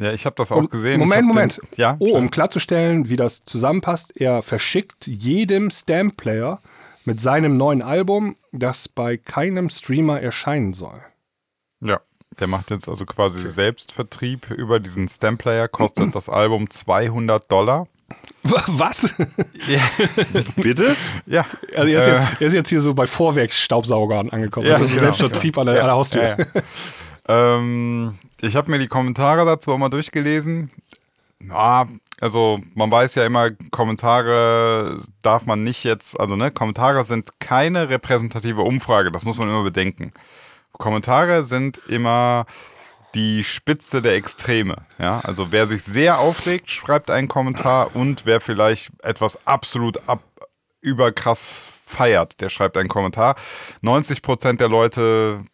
Ja, 0.00 0.10
ich 0.14 0.24
habe 0.24 0.36
das 0.38 0.50
auch 0.50 0.56
Und- 0.56 0.70
gesehen. 0.70 1.00
Moment, 1.00 1.26
Moment. 1.28 1.58
Den, 1.58 1.68
ja, 1.76 1.96
oh, 1.98 2.16
um 2.16 2.30
klarzustellen, 2.30 3.10
wie 3.10 3.16
das 3.16 3.42
zusammenpasst, 3.44 4.18
er 4.18 4.40
verschickt 4.40 5.06
jedem 5.06 5.70
Stamp-Player 5.70 6.62
mit 7.04 7.20
seinem 7.20 7.58
neuen 7.58 7.82
Album, 7.82 8.36
das 8.52 8.88
bei 8.88 9.18
keinem 9.18 9.68
Streamer 9.68 10.18
erscheinen 10.18 10.72
soll. 10.72 11.02
ja, 11.80 12.00
der 12.40 12.46
macht 12.46 12.70
jetzt 12.70 12.88
also 12.88 13.04
quasi 13.06 13.46
Selbstvertrieb 13.48 14.50
über 14.50 14.80
diesen 14.80 15.08
Stamp-Player, 15.08 15.68
kostet 15.68 16.14
das 16.14 16.28
Album 16.28 16.70
200 16.70 17.50
Dollar. 17.50 17.86
Was? 18.42 19.14
Bitte? 20.56 20.96
Ja, 21.26 21.46
Also 21.76 21.88
er, 21.88 21.98
ist 21.98 22.06
Äh, 22.06 22.18
jetzt, 22.18 22.40
er 22.40 22.46
ist 22.46 22.52
jetzt 22.52 22.68
hier 22.68 22.80
so 22.80 22.94
bei 22.94 23.06
Vorwerksstaubsaugern 23.06 24.30
angekommen. 24.30 24.66
Ja, 24.66 24.72
das 24.72 24.82
ist 24.82 24.90
genau, 24.90 25.04
Selbstvertrieb 25.04 25.56
an, 25.58 25.66
der, 25.66 25.80
an 25.80 25.86
der 25.86 25.94
Haustür. 25.94 26.22
Ja, 26.22 26.36
ja. 26.38 27.56
ähm, 27.56 28.18
ich 28.40 28.56
habe 28.56 28.70
mir 28.70 28.78
die 28.78 28.88
Kommentare 28.88 29.44
dazu 29.46 29.72
auch 29.72 29.78
mal 29.78 29.88
durchgelesen. 29.88 30.70
Ja, 31.40 31.86
also 32.20 32.60
man 32.74 32.90
weiß 32.90 33.14
ja 33.16 33.26
immer, 33.26 33.50
Kommentare 33.70 34.98
darf 35.22 35.46
man 35.46 35.64
nicht 35.64 35.84
jetzt, 35.84 36.18
also 36.20 36.36
ne, 36.36 36.50
Kommentare 36.50 37.04
sind 37.04 37.40
keine 37.40 37.88
repräsentative 37.88 38.62
Umfrage, 38.62 39.10
das 39.10 39.24
muss 39.24 39.38
man 39.38 39.48
immer 39.48 39.64
bedenken. 39.64 40.12
Kommentare 40.82 41.44
sind 41.44 41.78
immer 41.86 42.44
die 43.14 43.44
Spitze 43.44 44.02
der 44.02 44.16
Extreme. 44.16 44.74
Ja, 44.98 45.20
also 45.20 45.52
wer 45.52 45.66
sich 45.66 45.84
sehr 45.84 46.18
aufregt, 46.18 46.70
schreibt 46.70 47.08
einen 47.08 47.28
Kommentar 47.28 47.94
und 47.94 48.26
wer 48.26 48.40
vielleicht 48.40 48.90
etwas 49.04 49.46
absolut 49.46 50.08
ab, 50.08 50.24
überkrass 50.80 51.68
feiert, 51.86 52.40
der 52.40 52.48
schreibt 52.48 52.76
einen 52.76 52.88
Kommentar. 52.88 53.36
90 53.82 54.22
Prozent 54.22 54.60
der 54.60 54.68
Leute 54.68 55.44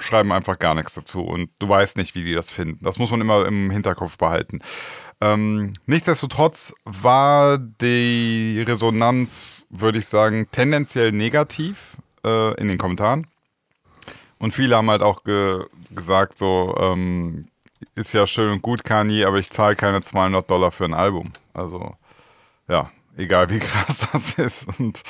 schreiben 0.00 0.32
einfach 0.32 0.58
gar 0.58 0.74
nichts 0.74 0.94
dazu 0.94 1.20
und 1.20 1.50
du 1.58 1.68
weißt 1.68 1.98
nicht, 1.98 2.14
wie 2.14 2.24
die 2.24 2.34
das 2.34 2.50
finden. 2.50 2.82
Das 2.82 2.98
muss 2.98 3.10
man 3.10 3.20
immer 3.20 3.44
im 3.44 3.70
Hinterkopf 3.70 4.16
behalten. 4.16 4.60
Ähm, 5.20 5.74
nichtsdestotrotz 5.84 6.72
war 6.84 7.58
die 7.58 8.64
Resonanz, 8.66 9.66
würde 9.68 9.98
ich 9.98 10.06
sagen, 10.06 10.48
tendenziell 10.52 11.12
negativ 11.12 11.98
äh, 12.24 12.58
in 12.58 12.68
den 12.68 12.78
Kommentaren. 12.78 13.26
Und 14.38 14.52
viele 14.52 14.76
haben 14.76 14.90
halt 14.90 15.02
auch 15.02 15.24
ge 15.24 15.64
gesagt, 15.90 16.38
so, 16.38 16.74
ähm, 16.78 17.46
ist 17.94 18.12
ja 18.12 18.26
schön 18.26 18.52
und 18.52 18.62
gut, 18.62 18.84
Kanye, 18.84 19.24
aber 19.24 19.38
ich 19.38 19.50
zahle 19.50 19.76
keine 19.76 20.02
200 20.02 20.50
Dollar 20.50 20.70
für 20.70 20.84
ein 20.84 20.94
Album. 20.94 21.32
Also, 21.52 21.94
ja, 22.68 22.90
egal 23.16 23.50
wie 23.50 23.58
krass 23.60 24.06
das 24.12 24.38
ist. 24.38 24.66
Und 24.78 25.02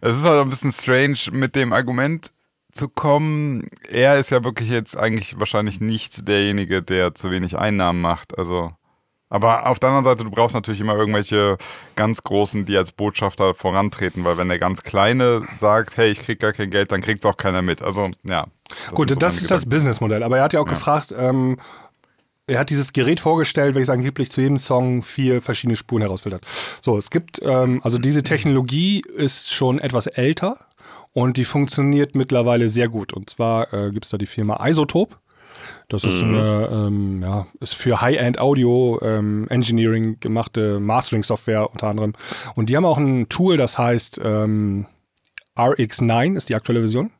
es 0.00 0.16
ist 0.16 0.24
halt 0.24 0.40
ein 0.40 0.50
bisschen 0.50 0.72
strange 0.72 1.18
mit 1.32 1.56
dem 1.56 1.72
Argument 1.72 2.30
zu 2.72 2.88
kommen. 2.88 3.68
Er 3.88 4.18
ist 4.18 4.30
ja 4.30 4.44
wirklich 4.44 4.68
jetzt 4.68 4.96
eigentlich 4.96 5.38
wahrscheinlich 5.38 5.80
nicht 5.80 6.28
derjenige, 6.28 6.82
der 6.82 7.14
zu 7.14 7.30
wenig 7.30 7.56
Einnahmen 7.56 8.00
macht. 8.00 8.38
Also, 8.38 8.72
aber 9.28 9.66
auf 9.66 9.80
der 9.80 9.88
anderen 9.88 10.04
Seite, 10.04 10.24
du 10.24 10.30
brauchst 10.30 10.54
natürlich 10.54 10.80
immer 10.80 10.94
irgendwelche 10.94 11.58
ganz 11.96 12.22
Großen, 12.22 12.64
die 12.64 12.76
als 12.76 12.92
Botschafter 12.92 13.54
vorantreten, 13.54 14.24
weil 14.24 14.36
wenn 14.38 14.48
der 14.48 14.58
ganz 14.58 14.82
Kleine 14.82 15.42
sagt, 15.56 15.96
hey, 15.96 16.10
ich 16.10 16.20
krieg 16.20 16.38
gar 16.38 16.52
kein 16.52 16.70
Geld, 16.70 16.92
dann 16.92 17.00
kriegt 17.00 17.24
es 17.24 17.26
auch 17.26 17.36
keiner 17.36 17.62
mit. 17.62 17.82
Also, 17.82 18.08
ja. 18.22 18.46
Das 18.68 18.94
Gut, 18.94 19.10
so 19.10 19.16
das 19.16 19.36
ist 19.36 19.50
das 19.50 19.66
Businessmodell. 19.66 20.22
Aber 20.22 20.38
er 20.38 20.44
hat 20.44 20.52
ja 20.52 20.60
auch 20.60 20.66
ja. 20.66 20.72
gefragt, 20.72 21.12
ähm, 21.16 21.58
er 22.46 22.60
hat 22.60 22.70
dieses 22.70 22.92
Gerät 22.92 23.18
vorgestellt, 23.18 23.74
welches 23.74 23.90
angeblich 23.90 24.30
zu 24.30 24.40
jedem 24.40 24.58
Song 24.58 25.02
vier 25.02 25.42
verschiedene 25.42 25.76
Spuren 25.76 26.02
herausfiltert. 26.02 26.44
So, 26.80 26.96
es 26.96 27.10
gibt, 27.10 27.40
ähm, 27.42 27.80
also 27.82 27.98
diese 27.98 28.22
Technologie 28.22 29.02
ist 29.16 29.52
schon 29.52 29.80
etwas 29.80 30.06
älter 30.06 30.56
und 31.12 31.36
die 31.36 31.44
funktioniert 31.44 32.14
mittlerweile 32.14 32.68
sehr 32.68 32.88
gut. 32.88 33.12
Und 33.12 33.30
zwar 33.30 33.72
äh, 33.72 33.90
gibt 33.90 34.04
es 34.04 34.10
da 34.10 34.18
die 34.18 34.26
Firma 34.26 34.64
Isotope. 34.64 35.16
Das 35.88 36.02
ist 36.02 36.22
mhm. 36.22 36.34
eine, 36.34 36.68
ähm, 36.72 37.22
ja, 37.22 37.46
ist 37.60 37.74
für 37.74 38.00
High-End 38.00 38.40
Audio 38.40 38.98
ähm, 39.02 39.46
Engineering 39.48 40.18
gemachte 40.18 40.80
Mastering-Software 40.80 41.70
unter 41.70 41.86
anderem. 41.86 42.14
Und 42.56 42.70
die 42.70 42.76
haben 42.76 42.84
auch 42.84 42.98
ein 42.98 43.28
Tool, 43.28 43.56
das 43.56 43.78
heißt 43.78 44.20
ähm, 44.24 44.86
RX9 45.56 46.36
ist 46.36 46.48
die 46.48 46.56
aktuelle 46.56 46.80
Version. 46.80 47.12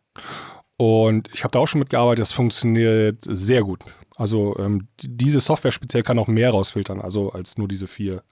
Und 0.79 1.29
ich 1.33 1.45
habe 1.45 1.53
da 1.53 1.61
auch 1.61 1.69
schon 1.69 1.79
mitgearbeitet, 1.79 2.23
das 2.23 2.33
funktioniert 2.33 3.19
sehr 3.23 3.62
gut. 3.62 3.85
Also 4.17 4.57
ähm, 4.59 4.89
diese 5.01 5.41
Software 5.41 5.73
speziell 5.73 6.03
kann 6.03 6.19
auch 6.19 6.29
mehr 6.29 6.51
rausfiltern, 6.51 7.01
also 7.01 7.31
als 7.31 7.59
nur 7.59 7.69
diese 7.69 7.87
vier 7.87 8.23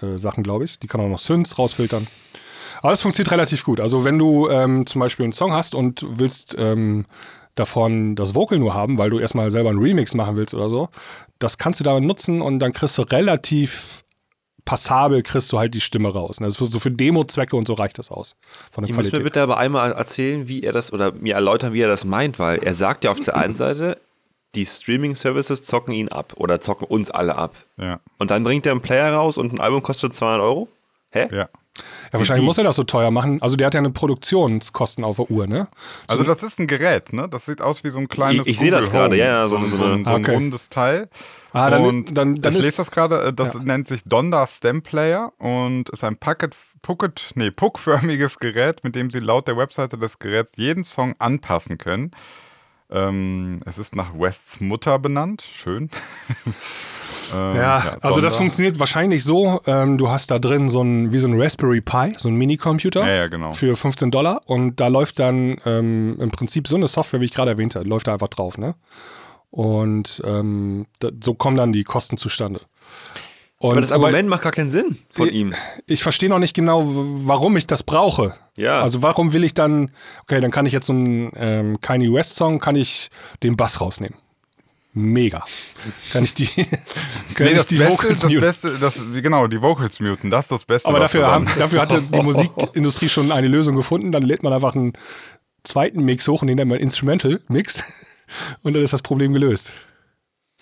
äh, 0.00 0.18
Sachen, 0.18 0.44
glaube 0.44 0.64
ich. 0.64 0.78
Die 0.78 0.86
kann 0.86 1.00
auch 1.00 1.08
noch 1.08 1.18
Synths 1.18 1.58
rausfiltern. 1.58 2.06
Aber 2.82 2.92
es 2.92 3.02
funktioniert 3.02 3.32
relativ 3.32 3.64
gut. 3.64 3.80
Also 3.80 4.04
wenn 4.04 4.18
du 4.18 4.48
ähm, 4.48 4.86
zum 4.86 5.00
Beispiel 5.00 5.24
einen 5.24 5.32
Song 5.32 5.52
hast 5.52 5.74
und 5.74 6.06
willst 6.08 6.54
ähm, 6.58 7.06
davon 7.56 8.14
das 8.14 8.34
Vocal 8.34 8.58
nur 8.58 8.74
haben, 8.74 8.98
weil 8.98 9.10
du 9.10 9.18
erstmal 9.18 9.50
selber 9.50 9.70
einen 9.70 9.80
Remix 9.80 10.14
machen 10.14 10.36
willst 10.36 10.54
oder 10.54 10.68
so, 10.68 10.88
das 11.40 11.58
kannst 11.58 11.80
du 11.80 11.84
da 11.84 11.98
nutzen 11.98 12.40
und 12.40 12.60
dann 12.60 12.72
kriegst 12.72 12.96
du 12.98 13.02
relativ 13.02 14.04
passabel 14.66 15.22
kriegst 15.22 15.50
du 15.52 15.58
halt 15.58 15.74
die 15.74 15.80
Stimme 15.80 16.12
raus. 16.12 16.42
Also 16.42 16.66
so 16.66 16.78
für 16.78 16.90
Demo-Zwecke 16.90 17.56
und 17.56 17.66
so 17.66 17.74
reicht 17.74 17.98
das 17.98 18.10
aus. 18.10 18.36
Von 18.70 18.82
der 18.84 18.90
Ihr 18.90 18.96
müsst 18.96 19.12
mir 19.12 19.20
bitte 19.20 19.40
aber 19.40 19.56
einmal 19.56 19.92
erzählen, 19.92 20.48
wie 20.48 20.62
er 20.62 20.72
das 20.72 20.92
oder 20.92 21.12
mir 21.12 21.34
erläutern, 21.34 21.72
wie 21.72 21.80
er 21.80 21.88
das 21.88 22.04
meint, 22.04 22.38
weil 22.38 22.58
er 22.58 22.74
sagt 22.74 23.04
ja 23.04 23.12
auf 23.12 23.20
der 23.20 23.36
einen 23.36 23.54
Seite, 23.54 23.98
die 24.54 24.66
Streaming-Services 24.66 25.62
zocken 25.62 25.94
ihn 25.94 26.08
ab 26.08 26.34
oder 26.36 26.60
zocken 26.60 26.86
uns 26.88 27.10
alle 27.10 27.36
ab. 27.36 27.54
Ja. 27.78 28.00
Und 28.18 28.30
dann 28.30 28.42
bringt 28.42 28.66
er 28.66 28.72
einen 28.72 28.82
Player 28.82 29.12
raus 29.14 29.38
und 29.38 29.52
ein 29.52 29.60
Album 29.60 29.82
kostet 29.82 30.14
200 30.14 30.40
Euro? 30.40 30.68
Hä? 31.16 31.28
Ja. 31.34 31.48
Ja, 32.12 32.18
wahrscheinlich 32.18 32.42
Wie? 32.42 32.46
muss 32.46 32.58
er 32.58 32.64
das 32.64 32.76
so 32.76 32.84
teuer 32.84 33.10
machen. 33.10 33.42
Also 33.42 33.56
der 33.56 33.66
hat 33.66 33.74
ja 33.74 33.80
eine 33.80 33.90
Produktionskosten 33.90 35.04
auf 35.04 35.16
der 35.16 35.30
Uhr, 35.30 35.46
ne? 35.46 35.68
So 36.08 36.14
also 36.14 36.24
das 36.24 36.42
ist 36.42 36.58
ein 36.58 36.66
Gerät, 36.66 37.12
ne? 37.12 37.28
Das 37.28 37.46
sieht 37.46 37.60
aus 37.60 37.84
wie 37.84 37.90
so 37.90 37.98
ein 37.98 38.08
kleines 38.08 38.46
Ich, 38.46 38.54
ich 38.54 38.58
sehe 38.58 38.70
das 38.70 38.90
gerade, 38.90 39.16
ja, 39.16 39.26
ja, 39.26 39.48
so, 39.48 39.58
so, 39.60 39.76
so, 39.76 39.84
ein, 39.84 40.04
so 40.04 40.10
ein 40.10 40.24
okay. 40.24 40.34
rundes 40.34 40.70
Teil. 40.70 41.08
Ah, 41.52 41.70
dann, 41.70 41.84
und 41.84 42.16
dann, 42.16 42.36
dann 42.36 42.54
ich 42.54 42.62
lese 42.62 42.78
das 42.78 42.90
gerade, 42.90 43.24
äh, 43.24 43.32
das 43.32 43.54
ja. 43.54 43.60
nennt 43.60 43.88
sich 43.88 44.04
Donda 44.04 44.46
Stem 44.46 44.82
Player 44.82 45.32
und 45.38 45.88
ist 45.88 46.04
ein 46.04 46.16
Packet, 46.16 46.54
Pucket, 46.82 47.32
nee, 47.34 47.50
puckförmiges 47.50 48.38
Gerät, 48.38 48.84
mit 48.84 48.94
dem 48.94 49.10
Sie 49.10 49.20
laut 49.20 49.48
der 49.48 49.56
Webseite 49.56 49.98
des 49.98 50.18
Geräts 50.18 50.52
jeden 50.56 50.84
Song 50.84 51.14
anpassen 51.18 51.78
können. 51.78 52.10
Ähm, 52.90 53.60
es 53.66 53.78
ist 53.78 53.96
nach 53.96 54.14
Wests 54.14 54.60
Mutter 54.60 54.98
benannt. 54.98 55.46
Schön. 55.52 55.90
Ähm, 57.34 57.56
ja, 57.56 57.78
ja, 57.78 57.96
also 58.00 58.20
das 58.20 58.36
funktioniert 58.36 58.78
wahrscheinlich 58.78 59.24
so, 59.24 59.60
ähm, 59.66 59.98
du 59.98 60.08
hast 60.08 60.30
da 60.30 60.38
drin 60.38 60.68
so 60.68 60.82
ein, 60.82 61.12
wie 61.12 61.18
so 61.18 61.28
ein 61.28 61.40
Raspberry 61.40 61.80
Pi, 61.80 62.14
so 62.16 62.28
ein 62.28 62.34
Minicomputer 62.36 63.00
ja, 63.00 63.14
ja, 63.14 63.26
genau. 63.28 63.54
für 63.54 63.76
15 63.76 64.10
Dollar 64.10 64.40
und 64.46 64.80
da 64.80 64.88
läuft 64.88 65.18
dann 65.18 65.56
ähm, 65.64 66.16
im 66.20 66.30
Prinzip 66.30 66.68
so 66.68 66.76
eine 66.76 66.88
Software, 66.88 67.20
wie 67.20 67.26
ich 67.26 67.32
gerade 67.32 67.52
erwähnt 67.52 67.74
habe, 67.74 67.88
läuft 67.88 68.06
da 68.06 68.12
einfach 68.12 68.28
drauf, 68.28 68.58
ne? 68.58 68.74
Und 69.50 70.22
ähm, 70.26 70.86
da, 70.98 71.08
so 71.22 71.34
kommen 71.34 71.56
dann 71.56 71.72
die 71.72 71.84
Kosten 71.84 72.16
zustande. 72.16 72.60
Und, 73.58 73.72
aber 73.72 73.80
das 73.80 73.92
Argument 73.92 74.18
aber, 74.18 74.28
macht 74.28 74.42
gar 74.42 74.52
keinen 74.52 74.70
Sinn 74.70 74.98
von 75.10 75.28
ich, 75.28 75.34
ihm. 75.34 75.54
Ich 75.86 76.02
verstehe 76.02 76.28
noch 76.28 76.38
nicht 76.38 76.54
genau, 76.54 76.82
warum 76.84 77.56
ich 77.56 77.66
das 77.66 77.82
brauche. 77.82 78.34
Ja. 78.54 78.82
Also 78.82 79.00
warum 79.02 79.32
will 79.32 79.44
ich 79.44 79.54
dann, 79.54 79.90
okay, 80.22 80.40
dann 80.40 80.50
kann 80.50 80.66
ich 80.66 80.72
jetzt 80.72 80.86
so 80.86 80.92
einen 80.92 81.32
ähm, 81.36 81.80
Kanye 81.80 82.12
West 82.12 82.36
Song, 82.36 82.58
kann 82.58 82.76
ich 82.76 83.10
den 83.42 83.56
Bass 83.56 83.80
rausnehmen 83.80 84.18
mega. 84.96 85.44
Kann 86.12 86.24
ich 86.24 86.34
die, 86.34 86.46
kann 87.34 87.46
nee, 87.46 87.54
das 87.54 87.66
die 87.68 87.76
Beste, 87.76 87.92
Vocals 87.92 88.20
das 88.20 88.32
Beste, 88.32 88.78
das, 88.80 89.02
genau, 89.22 89.46
die 89.46 89.60
Vocals 89.60 90.00
muten, 90.00 90.30
das 90.30 90.46
ist 90.46 90.52
das 90.52 90.64
Beste. 90.64 90.88
Aber 90.88 90.98
dafür, 90.98 91.26
haben, 91.26 91.46
dafür 91.58 91.80
hatte 91.80 92.00
die 92.02 92.22
Musikindustrie 92.22 93.08
schon 93.08 93.30
eine 93.30 93.48
Lösung 93.48 93.76
gefunden. 93.76 94.10
Dann 94.10 94.22
lädt 94.22 94.42
man 94.42 94.52
einfach 94.52 94.74
einen 94.74 94.94
zweiten 95.62 96.04
Mix 96.04 96.26
hoch 96.26 96.42
und 96.42 96.48
den 96.48 96.56
nennt 96.56 96.70
man 96.70 96.78
Instrumental 96.78 97.40
Mix. 97.48 97.84
Und 98.62 98.72
dann 98.72 98.82
ist 98.82 98.92
das 98.92 99.02
Problem 99.02 99.32
gelöst. 99.32 99.72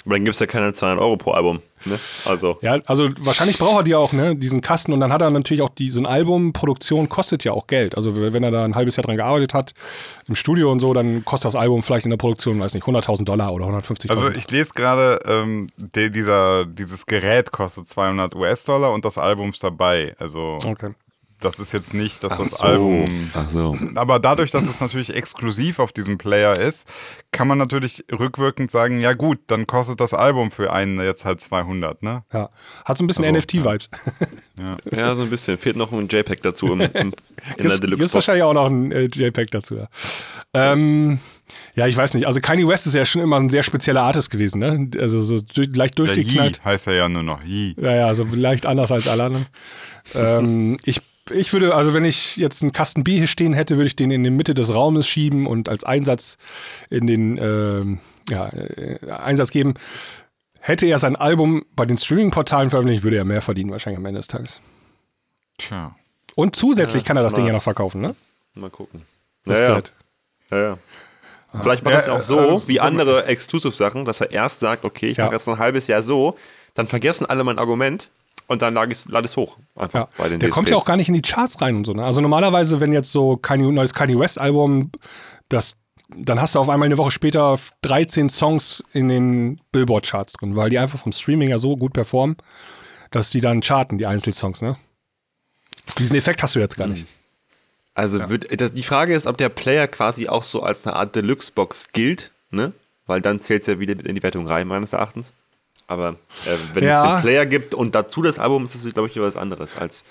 Aber 0.04 0.16
dann 0.16 0.24
gibt 0.24 0.34
es 0.34 0.40
ja 0.40 0.46
keine 0.46 0.72
200 0.72 1.02
Euro 1.02 1.16
pro 1.16 1.30
Album. 1.30 1.60
Ne? 1.86 1.98
Also. 2.26 2.58
Ja, 2.60 2.78
also 2.86 3.10
wahrscheinlich 3.20 3.58
braucht 3.58 3.76
er 3.76 3.82
die 3.84 3.94
auch, 3.94 4.12
ne, 4.12 4.36
diesen 4.36 4.60
Kasten. 4.60 4.92
Und 4.92 5.00
dann 5.00 5.12
hat 5.12 5.22
er 5.22 5.30
natürlich 5.30 5.62
auch 5.62 5.70
die, 5.70 5.88
so 5.90 6.00
ein 6.00 6.06
Album, 6.06 6.52
Produktion 6.52 7.08
kostet 7.08 7.44
ja 7.44 7.52
auch 7.52 7.66
Geld. 7.66 7.96
Also 7.96 8.14
wenn 8.16 8.42
er 8.42 8.50
da 8.50 8.64
ein 8.64 8.74
halbes 8.74 8.96
Jahr 8.96 9.04
dran 9.04 9.16
gearbeitet 9.16 9.54
hat, 9.54 9.72
im 10.28 10.34
Studio 10.34 10.70
und 10.70 10.80
so, 10.80 10.92
dann 10.92 11.24
kostet 11.24 11.46
das 11.46 11.56
Album 11.56 11.82
vielleicht 11.82 12.04
in 12.04 12.10
der 12.10 12.18
Produktion, 12.18 12.60
weiß 12.60 12.74
nicht, 12.74 12.84
100.000 12.84 13.24
Dollar 13.24 13.52
oder 13.52 13.66
150.000. 13.66 14.10
Also 14.10 14.28
ich 14.30 14.50
lese 14.50 14.72
gerade, 14.74 15.20
ähm, 15.26 15.68
dieser, 15.76 16.66
dieses 16.66 17.06
Gerät 17.06 17.50
kostet 17.50 17.88
200 17.88 18.34
US-Dollar 18.34 18.92
und 18.92 19.04
das 19.04 19.16
Album 19.16 19.50
ist 19.50 19.64
dabei. 19.64 20.14
Also 20.18 20.58
okay. 20.66 20.90
Das 21.44 21.58
ist 21.58 21.72
jetzt 21.72 21.92
nicht, 21.92 22.24
dass 22.24 22.32
Ach 22.32 22.38
das 22.38 22.50
so. 22.52 22.64
Album. 22.64 23.30
Ach 23.34 23.48
so. 23.48 23.76
Aber 23.96 24.18
dadurch, 24.18 24.50
dass 24.50 24.66
es 24.66 24.80
natürlich 24.80 25.14
exklusiv 25.14 25.78
auf 25.78 25.92
diesem 25.92 26.16
Player 26.16 26.58
ist, 26.58 26.88
kann 27.32 27.46
man 27.46 27.58
natürlich 27.58 28.02
rückwirkend 28.10 28.70
sagen: 28.70 28.98
Ja, 29.00 29.12
gut, 29.12 29.40
dann 29.48 29.66
kostet 29.66 30.00
das 30.00 30.14
Album 30.14 30.50
für 30.50 30.72
einen 30.72 30.98
jetzt 31.00 31.26
halt 31.26 31.42
200, 31.42 32.02
ne? 32.02 32.24
Ja. 32.32 32.48
Hat 32.86 32.96
so 32.96 33.04
ein 33.04 33.06
bisschen 33.06 33.26
also, 33.26 33.36
NFT-Vibes. 33.36 33.90
Ja. 34.56 34.76
ja. 34.90 35.14
so 35.16 35.22
ein 35.22 35.30
bisschen. 35.30 35.58
Fehlt 35.58 35.76
noch 35.76 35.92
ein 35.92 36.08
JPEG 36.08 36.42
dazu 36.42 36.72
im, 36.72 36.80
im, 36.80 36.90
in 36.92 37.12
der 37.58 37.78
Deluxe. 37.78 37.96
Gibt 37.96 38.14
wahrscheinlich 38.14 38.44
auch 38.44 38.54
noch 38.54 38.66
ein 38.66 38.90
äh, 38.90 39.04
JPEG 39.12 39.50
dazu, 39.50 39.76
ja. 39.76 39.88
Ähm. 40.54 41.18
Ja, 41.76 41.86
ich 41.86 41.96
weiß 41.96 42.14
nicht. 42.14 42.26
Also 42.26 42.40
Kanye 42.40 42.66
West 42.66 42.86
ist 42.86 42.94
ja 42.94 43.04
schon 43.04 43.20
immer 43.20 43.38
ein 43.38 43.50
sehr 43.50 43.62
spezieller 43.62 44.02
Artist 44.02 44.30
gewesen, 44.30 44.60
ne? 44.60 44.88
Also 44.98 45.20
so 45.20 45.42
leicht 45.56 45.98
durchgeknallt. 45.98 46.58
Ja, 46.58 46.64
heißt 46.64 46.86
er 46.86 46.94
ja 46.94 47.08
nur 47.08 47.22
noch 47.22 47.44
Yee. 47.44 47.74
Ja, 47.76 47.94
ja, 47.94 48.06
also 48.06 48.24
leicht 48.32 48.64
anders 48.64 48.90
als 48.90 49.08
alle 49.08 49.24
anderen. 49.24 49.46
ähm, 50.14 50.78
ich 50.84 51.02
ich 51.30 51.52
würde, 51.52 51.74
also 51.74 51.94
wenn 51.94 52.04
ich 52.04 52.36
jetzt 52.36 52.62
einen 52.62 52.72
Kasten 52.72 53.04
Bier 53.04 53.18
hier 53.18 53.26
stehen 53.26 53.54
hätte, 53.54 53.76
würde 53.76 53.86
ich 53.86 53.96
den 53.96 54.10
in 54.10 54.24
die 54.24 54.30
Mitte 54.30 54.54
des 54.54 54.74
Raumes 54.74 55.06
schieben 55.06 55.46
und 55.46 55.68
als 55.68 55.84
Einsatz 55.84 56.36
in 56.90 57.06
den 57.06 57.38
äh, 57.38 58.32
ja, 58.32 58.48
äh, 58.48 59.10
Einsatz 59.10 59.50
geben. 59.50 59.74
Hätte 60.60 60.86
er 60.86 60.98
sein 60.98 61.16
Album 61.16 61.64
bei 61.76 61.84
den 61.84 61.98
Streaming-Portalen 61.98 62.70
veröffentlicht, 62.70 63.02
würde 63.02 63.18
er 63.18 63.24
mehr 63.24 63.42
verdienen, 63.42 63.70
wahrscheinlich 63.70 63.98
am 63.98 64.06
Ende 64.06 64.20
des 64.20 64.28
Tages. 64.28 64.60
Tja. 65.58 65.94
Und 66.34 66.56
zusätzlich 66.56 67.02
ja, 67.02 67.06
kann 67.06 67.16
er 67.16 67.22
das 67.22 67.34
Ding 67.34 67.46
ja 67.46 67.52
noch 67.52 67.62
verkaufen, 67.62 68.00
ne? 68.00 68.14
Mal 68.54 68.70
gucken. 68.70 69.02
Das 69.44 69.58
ja, 69.58 69.68
ja. 69.68 69.82
ja, 70.50 70.58
ja. 70.58 70.78
Vielleicht 71.60 71.84
macht 71.84 71.94
er 71.94 72.00
es 72.00 72.08
auch 72.08 72.20
so, 72.20 72.38
also, 72.38 72.68
wie 72.68 72.80
andere 72.80 73.26
Exclusive-Sachen, 73.26 74.04
dass 74.04 74.20
er 74.20 74.30
erst 74.30 74.58
sagt, 74.58 74.84
okay, 74.84 75.10
ich 75.10 75.18
mache 75.18 75.32
jetzt 75.32 75.48
ein 75.48 75.58
halbes 75.58 75.86
Jahr 75.86 76.02
so, 76.02 76.36
dann 76.74 76.86
vergessen 76.86 77.26
alle 77.26 77.44
mein 77.44 77.58
Argument 77.58 78.10
und 78.46 78.62
dann 78.62 78.74
lade 78.74 78.92
ich 78.92 79.06
es 79.06 79.36
hoch. 79.36 79.58
Einfach 79.74 80.00
ja. 80.00 80.08
bei 80.18 80.28
den 80.28 80.40
Der 80.40 80.48
DSPs. 80.48 80.54
kommt 80.54 80.70
ja 80.70 80.76
auch 80.76 80.84
gar 80.84 80.96
nicht 80.96 81.08
in 81.08 81.14
die 81.14 81.22
Charts 81.22 81.60
rein 81.60 81.76
und 81.76 81.86
so. 81.86 81.94
Ne? 81.94 82.04
Also 82.04 82.20
normalerweise, 82.20 82.80
wenn 82.80 82.92
jetzt 82.92 83.10
so 83.10 83.36
kein 83.36 83.60
neues 83.74 83.94
Kanye 83.94 84.18
West 84.18 84.38
Album, 84.38 84.90
das, 85.48 85.76
dann 86.14 86.40
hast 86.40 86.54
du 86.54 86.60
auf 86.60 86.68
einmal 86.68 86.86
eine 86.86 86.98
Woche 86.98 87.10
später 87.10 87.58
13 87.82 88.28
Songs 88.28 88.84
in 88.92 89.08
den 89.08 89.60
Billboard 89.72 90.06
Charts 90.06 90.34
drin, 90.34 90.56
weil 90.56 90.70
die 90.70 90.78
einfach 90.78 90.98
vom 90.98 91.12
Streaming 91.12 91.50
ja 91.50 91.58
so 91.58 91.76
gut 91.76 91.92
performen, 91.94 92.36
dass 93.10 93.30
sie 93.30 93.40
dann 93.40 93.60
charten, 93.60 93.96
die 93.96 94.06
Einzelsongs. 94.06 94.60
Ne? 94.60 94.76
Diesen 95.98 96.16
Effekt 96.16 96.42
hast 96.42 96.54
du 96.54 96.60
jetzt 96.60 96.76
gar 96.76 96.86
nicht. 96.86 97.06
Also 97.94 98.18
ja. 98.18 98.28
wird, 98.28 98.60
das, 98.60 98.74
die 98.74 98.82
Frage 98.82 99.14
ist, 99.14 99.26
ob 99.26 99.38
der 99.38 99.48
Player 99.48 99.86
quasi 99.86 100.28
auch 100.28 100.42
so 100.42 100.62
als 100.62 100.86
eine 100.86 100.96
Art 100.96 101.14
Deluxe-Box 101.14 101.92
gilt, 101.92 102.32
ne? 102.50 102.72
Weil 103.06 103.20
dann 103.20 103.40
zählt 103.40 103.62
es 103.62 103.68
ja 103.68 103.78
wieder 103.78 103.92
in 104.04 104.14
die 104.14 104.22
Wertung 104.22 104.46
rein, 104.48 104.66
meines 104.66 104.94
Erachtens. 104.94 105.32
Aber 105.86 106.16
äh, 106.46 106.56
wenn 106.72 106.84
ja. 106.84 107.04
es 107.04 107.12
den 107.12 107.22
Player 107.22 107.46
gibt 107.46 107.74
und 107.74 107.94
dazu 107.94 108.22
das 108.22 108.38
Album, 108.38 108.64
ist 108.64 108.74
es, 108.74 108.94
glaube 108.94 109.08
ich, 109.08 109.20
was 109.20 109.36
anderes, 109.36 109.76
als 109.76 110.04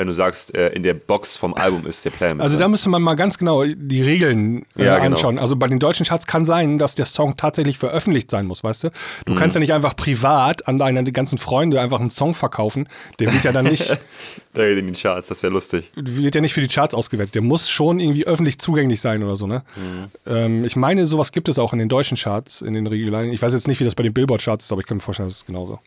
wenn 0.00 0.06
du 0.06 0.12
sagst, 0.14 0.54
äh, 0.56 0.70
in 0.70 0.82
der 0.82 0.94
Box 0.94 1.36
vom 1.36 1.52
Album 1.52 1.86
ist 1.86 2.04
der 2.04 2.10
Player 2.10 2.34
mit 2.34 2.42
Also 2.42 2.56
da 2.56 2.68
müsste 2.68 2.88
man 2.88 3.02
mal 3.02 3.14
ganz 3.14 3.36
genau 3.36 3.64
die 3.64 4.02
Regeln 4.02 4.64
äh, 4.78 4.84
Ja, 4.86 4.94
genau. 4.98 5.06
anschauen. 5.16 5.38
Also 5.38 5.56
bei 5.56 5.68
den 5.68 5.78
deutschen 5.78 6.06
Charts 6.06 6.26
kann 6.26 6.44
sein, 6.46 6.78
dass 6.78 6.94
der 6.94 7.04
Song 7.04 7.36
tatsächlich 7.36 7.76
veröffentlicht 7.78 8.30
sein 8.30 8.46
muss, 8.46 8.64
weißt 8.64 8.84
du? 8.84 8.90
Du 9.26 9.32
Mhm. 9.34 9.36
kannst 9.36 9.56
ja 9.56 9.60
nicht 9.60 9.72
einfach 9.74 9.94
privat 9.94 10.66
an 10.66 10.78
deine 10.78 11.04
ganzen 11.12 11.36
Freunde 11.38 11.80
einfach 11.80 12.00
einen 12.00 12.08
Song 12.10 12.34
verkaufen. 12.34 12.88
Der 13.18 13.32
wird 13.32 13.44
ja 13.44 13.52
dann 13.52 13.66
nicht, 13.66 13.98
Da 14.54 14.64
in 14.64 14.86
den 14.86 14.94
Charts, 14.94 15.28
das 15.28 15.42
wäre 15.42 15.52
lustig. 15.52 15.92
wird 15.94 16.34
ja 16.34 16.40
nicht 16.40 16.54
für 16.54 16.60
die 16.62 16.68
Charts 16.68 16.94
ausgewertet. 16.94 17.34
Der 17.34 17.42
muss 17.42 17.68
schon 17.68 18.00
irgendwie 18.00 18.26
öffentlich 18.26 18.58
zugänglich 18.58 19.00
sein 19.02 19.22
oder 19.22 19.36
so, 19.36 19.46
ne? 19.46 19.62
Mhm. 19.76 20.32
Ähm, 20.32 20.64
ich 20.64 20.74
meine, 20.76 21.04
sowas 21.06 21.30
gibt 21.30 21.48
es 21.48 21.58
auch 21.58 21.72
in 21.74 21.78
den 21.78 21.88
deutschen 21.90 22.16
Charts, 22.16 22.62
in 22.62 22.72
den 22.74 22.86
regulären. 22.86 23.30
Ich 23.32 23.42
weiß 23.42 23.52
jetzt 23.52 23.68
nicht, 23.68 23.78
wie 23.80 23.84
das 23.84 23.94
bei 23.94 24.02
den 24.02 24.12
Billboard-Charts 24.14 24.64
ist, 24.64 24.72
aber 24.72 24.80
ich 24.80 24.86
kann 24.86 24.96
mir 24.96 25.02
vorstellen, 25.02 25.28
das 25.28 25.36
ist 25.38 25.46
genauso. 25.46 25.78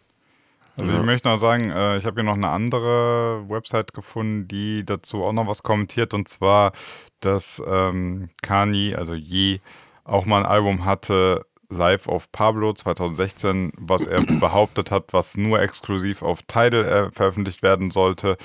Also 0.79 0.93
ich 0.93 1.03
möchte 1.03 1.27
noch 1.27 1.37
sagen, 1.37 1.69
äh, 1.69 1.97
ich 1.97 2.05
habe 2.05 2.21
hier 2.21 2.23
noch 2.23 2.35
eine 2.35 2.49
andere 2.49 3.47
Website 3.47 3.93
gefunden, 3.93 4.47
die 4.47 4.85
dazu 4.85 5.23
auch 5.23 5.33
noch 5.33 5.47
was 5.47 5.63
kommentiert 5.63 6.13
und 6.13 6.27
zwar, 6.27 6.71
dass 7.19 7.61
ähm, 7.65 8.29
Kanye, 8.41 8.95
also 8.95 9.13
Ye, 9.13 9.61
auch 10.03 10.25
mal 10.25 10.39
ein 10.39 10.45
Album 10.45 10.85
hatte, 10.85 11.45
Live 11.69 12.07
of 12.07 12.31
Pablo 12.31 12.73
2016, 12.73 13.71
was 13.77 14.07
er 14.07 14.23
behauptet 14.39 14.91
hat, 14.91 15.13
was 15.13 15.37
nur 15.37 15.61
exklusiv 15.61 16.21
auf 16.21 16.41
Tidal 16.43 16.85
äh, 16.85 17.11
veröffentlicht 17.11 17.63
werden 17.63 17.91
sollte. 17.91 18.37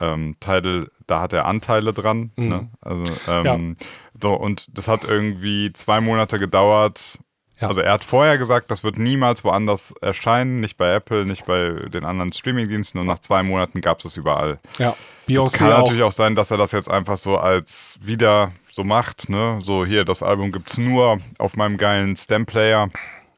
Ähm, 0.00 0.36
Tidal, 0.40 0.88
da 1.06 1.20
hat 1.20 1.32
er 1.32 1.46
Anteile 1.46 1.92
dran. 1.92 2.32
Ne? 2.48 2.70
Also, 2.80 3.04
ähm, 3.28 3.76
so, 4.20 4.34
und 4.34 4.66
das 4.76 4.88
hat 4.88 5.04
irgendwie 5.04 5.72
zwei 5.72 6.00
Monate 6.00 6.38
gedauert. 6.38 7.18
Ja. 7.60 7.68
Also 7.68 7.80
er 7.82 7.92
hat 7.92 8.04
vorher 8.04 8.38
gesagt, 8.38 8.70
das 8.70 8.82
wird 8.84 8.98
niemals 8.98 9.44
woanders 9.44 9.92
erscheinen, 10.00 10.60
nicht 10.60 10.76
bei 10.78 10.94
Apple, 10.94 11.26
nicht 11.26 11.44
bei 11.46 11.70
den 11.92 12.04
anderen 12.04 12.32
Streamingdiensten 12.32 12.98
und 13.00 13.06
nach 13.06 13.18
zwei 13.18 13.42
Monaten 13.42 13.80
gab 13.82 13.98
es 13.98 14.06
es 14.06 14.16
überall. 14.16 14.58
Ja. 14.78 14.94
Es 15.28 15.52
kann 15.52 15.70
auch. 15.72 15.78
natürlich 15.80 16.02
auch 16.02 16.12
sein, 16.12 16.34
dass 16.34 16.50
er 16.50 16.56
das 16.56 16.72
jetzt 16.72 16.90
einfach 16.90 17.18
so 17.18 17.36
als 17.38 17.98
wieder 18.02 18.50
so 18.72 18.82
macht, 18.82 19.28
ne? 19.28 19.58
So 19.62 19.84
hier, 19.84 20.04
das 20.04 20.22
Album 20.22 20.52
gibt's 20.52 20.78
nur 20.78 21.20
auf 21.38 21.56
meinem 21.56 21.76
geilen 21.76 22.16
Stem-Player 22.16 22.88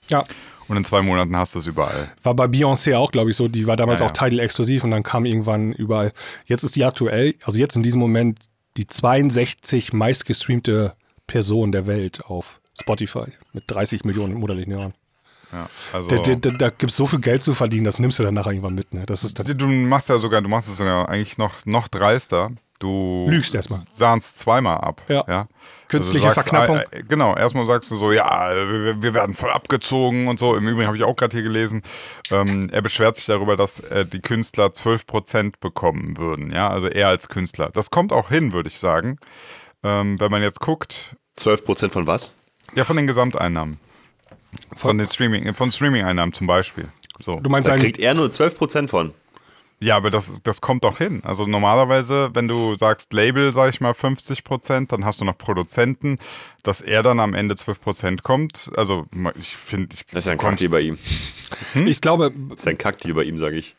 Ja. 0.09 0.25
und 0.69 0.77
in 0.77 0.85
zwei 0.85 1.03
Monaten 1.03 1.37
hast 1.37 1.55
du 1.55 1.59
es 1.59 1.67
überall. 1.67 2.11
War 2.23 2.35
bei 2.35 2.45
Beyoncé 2.47 2.97
auch, 2.97 3.11
glaube 3.13 3.31
ich, 3.31 3.37
so. 3.37 3.49
Die 3.49 3.67
war 3.67 3.77
damals 3.77 4.01
Ja, 4.01 4.07
auch 4.07 4.13
ja. 4.17 4.29
Tidal 4.29 4.39
exklusiv 4.45 4.85
und 4.85 4.91
dann 4.93 5.03
kam 5.03 5.25
irgendwann 5.27 5.73
überall. 5.73 6.13
Jetzt 6.47 6.63
ist 6.63 6.77
die 6.77 6.85
aktuell, 6.85 7.35
also 7.45 7.59
jetzt 7.59 7.77
in 7.77 7.83
diesem 7.83 8.01
Moment, 8.01 8.39
die 8.79 8.87
62 8.87 9.93
meistgestreamte 9.93 10.95
Person 11.27 11.73
der 11.73 11.87
Welt 11.87 12.25
auf 12.25 12.61
Spotify 12.79 13.25
mit 13.53 13.65
30 13.67 14.05
Millionen 14.05 14.35
monatlichen 14.35 14.73
Jahren. 14.73 14.95
Ja, 15.53 15.69
also 15.93 16.09
Da, 16.09 16.17
da, 16.17 16.35
da, 16.35 16.51
da 16.51 16.71
gibt 16.71 16.91
es 16.91 16.97
so 16.97 17.07
viel 17.07 17.21
Geld 17.21 17.43
zu 17.43 17.53
verdienen, 17.53 17.85
das 17.85 17.99
nimmst 17.99 18.19
du 18.19 18.23
dann 18.23 18.35
nachher 18.35 18.53
irgendwann 18.53 18.75
mit. 18.75 18.95
Ne? 18.95 19.05
Das 19.07 19.23
ist 19.23 19.39
dann, 19.39 19.47
du 19.59 19.67
machst 19.67 20.09
ja 20.09 20.19
sogar, 20.19 20.41
du 20.41 20.49
machst 20.49 20.69
es 20.69 20.79
sogar 20.79 21.09
eigentlich 21.09 21.37
noch, 21.39 21.67
noch 21.67 21.89
dreister. 21.89 22.51
Du 22.79 23.27
Lügst 23.31 23.55
erstmal. 23.55 23.83
sahnst 23.93 24.41
zweimal 24.41 24.79
ab. 24.79 25.03
Ja. 25.09 25.25
ja? 25.29 25.47
Künstliche 25.87 26.27
Also 26.27 26.41
Verknappung. 26.41 26.79
äh, 26.79 26.99
äh, 26.99 27.03
genau, 27.05 27.37
erstmal 27.37 27.65
sagst 27.65 27.91
du 27.93 27.97
so, 27.97 28.11
ja, 28.11 28.51
wir, 28.57 29.01
wir 29.01 29.15
werden 29.15 29.35
voll 29.35 29.53
abgezogen 29.53 30.27
und 30.27 30.41
so. 30.41 30.57
Im 30.57 30.67
Übrigen 30.67 30.87
habe 30.89 30.97
ich 30.97 31.05
auch 31.05 31.15
gerade 31.15 31.37
hier 31.37 31.45
gelesen, 31.45 31.83
ähm, 32.33 32.71
er 32.73 32.83
beschwert 32.83 33.15
sich 33.17 33.27
darüber, 33.27 33.55
dass 33.55 33.79
äh, 33.81 34.05
die 34.05 34.21
Künstler 34.21 34.67
12% 34.69 35.61
bekommen 35.61 36.17
würden. 36.17 36.51
Ja, 36.51 36.71
also 36.71 36.89
er 36.89 37.07
als 37.09 37.29
Künstler. 37.29 37.71
Das 37.73 37.91
kommt 37.91 38.13
auch 38.13 38.31
hin, 38.31 38.53
würde 38.53 38.69
ich 38.69 38.81
sagen. 38.81 39.19
Ähm, 39.85 40.19
wenn 40.19 40.31
man 40.33 40.43
jetzt 40.43 40.59
guckt, 40.61 41.15
12% 41.39 41.91
von 41.91 42.07
was? 42.09 42.35
Ja, 42.75 42.85
von 42.85 42.97
den 42.97 43.07
Gesamteinnahmen. 43.07 43.79
Von 44.75 44.99
den 44.99 45.07
Streaming, 45.07 45.55
von 45.55 45.73
Streaming-Einnahmen 45.73 46.33
zum 46.33 46.47
Beispiel. 46.47 46.89
So. 47.25 47.41
du 47.41 47.49
meinst 47.49 47.69
Da 47.69 47.77
kriegt 47.77 47.99
er 47.99 48.15
nur 48.15 48.29
12% 48.29 48.89
von. 48.89 49.15
Ja, 49.81 49.97
aber 49.97 50.11
das, 50.11 50.41
das 50.45 50.61
kommt 50.61 50.85
doch 50.85 50.99
hin. 50.99 51.23
Also 51.25 51.45
normalerweise, 51.45 52.31
wenn 52.35 52.47
du 52.47 52.77
sagst 52.79 53.13
Label, 53.13 53.53
sag 53.53 53.69
ich 53.71 53.81
mal 53.81 53.95
50 53.95 54.45
Prozent, 54.45 54.93
dann 54.93 55.05
hast 55.05 55.21
du 55.21 55.25
noch 55.25 55.37
Produzenten, 55.37 56.19
dass 56.63 56.81
er 56.81 57.03
dann 57.03 57.19
am 57.19 57.35
Ende 57.35 57.57
12 57.57 57.81
Prozent 57.81 58.23
kommt. 58.23 58.71
Also 58.77 59.07
ich 59.37 59.57
finde, 59.57 59.95
ich 59.95 60.07
Das 60.07 60.23
ist 60.23 60.27
ja 60.27 60.33
ein 60.33 60.39
Kackdeal 60.39 60.71
bei 60.71 60.81
ihm. 60.83 60.99
ich 61.75 62.01
glaube, 62.01 62.33
Das 62.51 62.61
ist 62.61 62.69
ein 62.69 62.79
Kackdeal 62.79 63.15
bei 63.15 63.25
ihm, 63.25 63.39
sage 63.39 63.57
ich. 63.57 63.75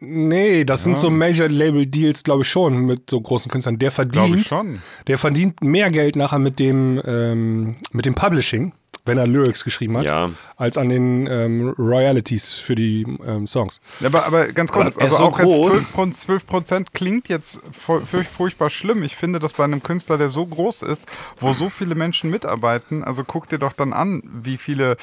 Nee, 0.00 0.64
das 0.64 0.84
sind 0.84 0.98
so 0.98 1.10
Major-Label-Deals, 1.10 2.22
glaube 2.24 2.42
ich 2.42 2.48
schon, 2.48 2.86
mit 2.86 3.10
so 3.10 3.20
großen 3.20 3.50
Künstlern. 3.50 3.78
Der 3.78 3.90
glaube 3.90 4.10
verdient, 4.12 4.40
ich 4.40 4.46
schon. 4.46 4.82
der 5.06 5.18
verdient 5.18 5.62
mehr 5.62 5.90
Geld 5.90 6.16
nachher 6.16 6.38
mit 6.38 6.58
dem, 6.58 7.00
ähm, 7.04 7.76
mit 7.92 8.06
dem 8.06 8.14
Publishing, 8.14 8.72
wenn 9.04 9.16
er 9.16 9.26
Lyrics 9.26 9.64
geschrieben 9.64 9.96
hat, 9.96 10.04
Ja. 10.04 10.28
als 10.56 10.76
an 10.76 10.90
den 10.90 11.26
ähm, 11.30 11.70
Royalties 11.78 12.54
für 12.54 12.74
die 12.74 13.06
ähm, 13.26 13.46
Songs. 13.46 13.80
Ja, 14.00 14.08
aber, 14.08 14.26
aber 14.26 14.48
ganz 14.52 14.70
kurz, 14.70 14.96
Aber 14.96 15.00
er 15.00 15.04
also 15.04 15.16
so 15.16 15.22
auch 15.24 15.38
jetzt 15.38 15.46
groß. 15.46 15.90
12, 15.92 16.12
12 16.14 16.46
Prozent 16.46 16.92
klingt 16.94 17.28
jetzt 17.30 17.62
fu- 17.72 18.00
fu- 18.00 18.22
furchtbar 18.22 18.68
schlimm. 18.68 19.02
Ich 19.02 19.16
finde, 19.16 19.38
dass 19.38 19.54
bei 19.54 19.64
einem 19.64 19.82
Künstler, 19.82 20.18
der 20.18 20.28
so 20.28 20.44
groß 20.44 20.82
ist, 20.82 21.06
wo 21.40 21.54
so 21.54 21.70
viele 21.70 21.94
Menschen 21.94 22.28
mitarbeiten, 22.30 23.02
also 23.02 23.24
guck 23.24 23.48
dir 23.48 23.58
doch 23.58 23.72
dann 23.72 23.94
an, 23.94 24.22
wie 24.42 24.58
viele 24.58 24.96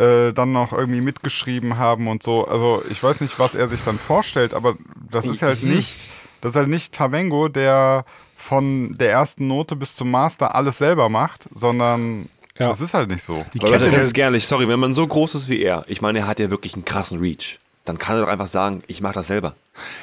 äh, 0.00 0.32
dann 0.32 0.52
noch 0.52 0.72
irgendwie 0.72 1.00
mitgeschrieben 1.00 1.76
haben 1.78 2.08
und 2.08 2.22
so. 2.22 2.46
Also 2.46 2.82
ich 2.90 3.02
weiß 3.02 3.20
nicht, 3.20 3.38
was 3.38 3.54
er 3.54 3.68
sich 3.68 3.82
dann 3.82 3.98
vorstellt, 3.98 4.54
aber 4.54 4.76
das 5.10 5.26
ist 5.26 5.42
halt 5.42 5.62
nicht, 5.62 6.06
das 6.40 6.52
ist 6.52 6.56
halt 6.56 6.68
nicht 6.68 6.92
Tavengo, 6.92 7.48
der 7.48 8.04
von 8.34 8.92
der 8.98 9.10
ersten 9.12 9.46
Note 9.46 9.76
bis 9.76 9.94
zum 9.94 10.10
Master 10.10 10.54
alles 10.54 10.78
selber 10.78 11.08
macht, 11.08 11.44
sondern 11.54 12.28
Ja. 12.58 12.68
das 12.68 12.80
ist 12.80 12.94
halt 12.94 13.08
nicht 13.10 13.22
so. 13.24 13.44
Die 13.54 13.58
Leute, 13.58 13.84
Kette 13.84 13.90
ganz 13.96 14.16
ehrlich, 14.16 14.46
sorry, 14.46 14.66
wenn 14.68 14.80
man 14.80 14.94
so 14.94 15.06
groß 15.06 15.34
ist 15.34 15.48
wie 15.48 15.60
er, 15.62 15.84
ich 15.88 16.00
meine, 16.00 16.20
er 16.20 16.26
hat 16.26 16.40
ja 16.40 16.50
wirklich 16.50 16.74
einen 16.74 16.84
krassen 16.86 17.18
Reach. 17.20 17.58
Dann 17.84 17.98
kann 17.98 18.16
er 18.16 18.22
doch 18.22 18.28
einfach 18.28 18.46
sagen, 18.46 18.82
ich 18.86 19.00
mache 19.00 19.14
das 19.14 19.26
selber. 19.26 19.54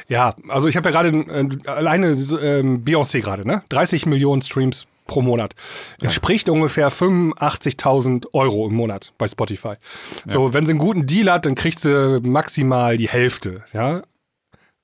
ja, 0.07 0.35
also 0.49 0.67
ich 0.67 0.75
habe 0.77 0.89
ja 0.89 0.91
gerade 1.01 1.09
äh, 1.17 1.69
alleine 1.69 2.07
ähm, 2.09 2.83
Beyoncé 2.83 3.21
gerade, 3.21 3.47
ne? 3.47 3.63
30 3.69 4.05
Millionen 4.07 4.41
Streams 4.41 4.85
pro 5.07 5.21
Monat. 5.21 5.55
Entspricht 6.01 6.49
ungefähr 6.49 6.91
85.000 6.91 8.27
Euro 8.33 8.67
im 8.67 8.75
Monat 8.75 9.13
bei 9.17 9.27
Spotify. 9.27 9.73
So, 10.25 10.53
wenn 10.53 10.65
sie 10.65 10.71
einen 10.73 10.79
guten 10.79 11.05
Deal 11.05 11.31
hat, 11.31 11.45
dann 11.45 11.55
kriegt 11.55 11.79
sie 11.79 12.19
maximal 12.21 12.97
die 12.97 13.09
Hälfte, 13.09 13.63
ja? 13.73 13.99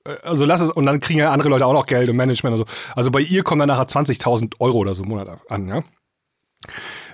Äh, 0.06 0.16
Also 0.22 0.44
lass 0.44 0.60
es, 0.60 0.70
und 0.70 0.86
dann 0.86 1.00
kriegen 1.00 1.18
ja 1.20 1.30
andere 1.30 1.48
Leute 1.48 1.66
auch 1.66 1.72
noch 1.72 1.86
Geld 1.86 2.08
und 2.10 2.16
Management 2.16 2.58
und 2.58 2.66
so. 2.66 2.74
Also 2.96 3.10
bei 3.10 3.20
ihr 3.20 3.42
kommen 3.42 3.60
dann 3.60 3.68
nachher 3.68 3.86
20.000 3.86 4.54
Euro 4.60 4.78
oder 4.78 4.94
so 4.94 5.02
im 5.02 5.10
Monat 5.10 5.38
an, 5.48 5.68
ja? 5.68 5.82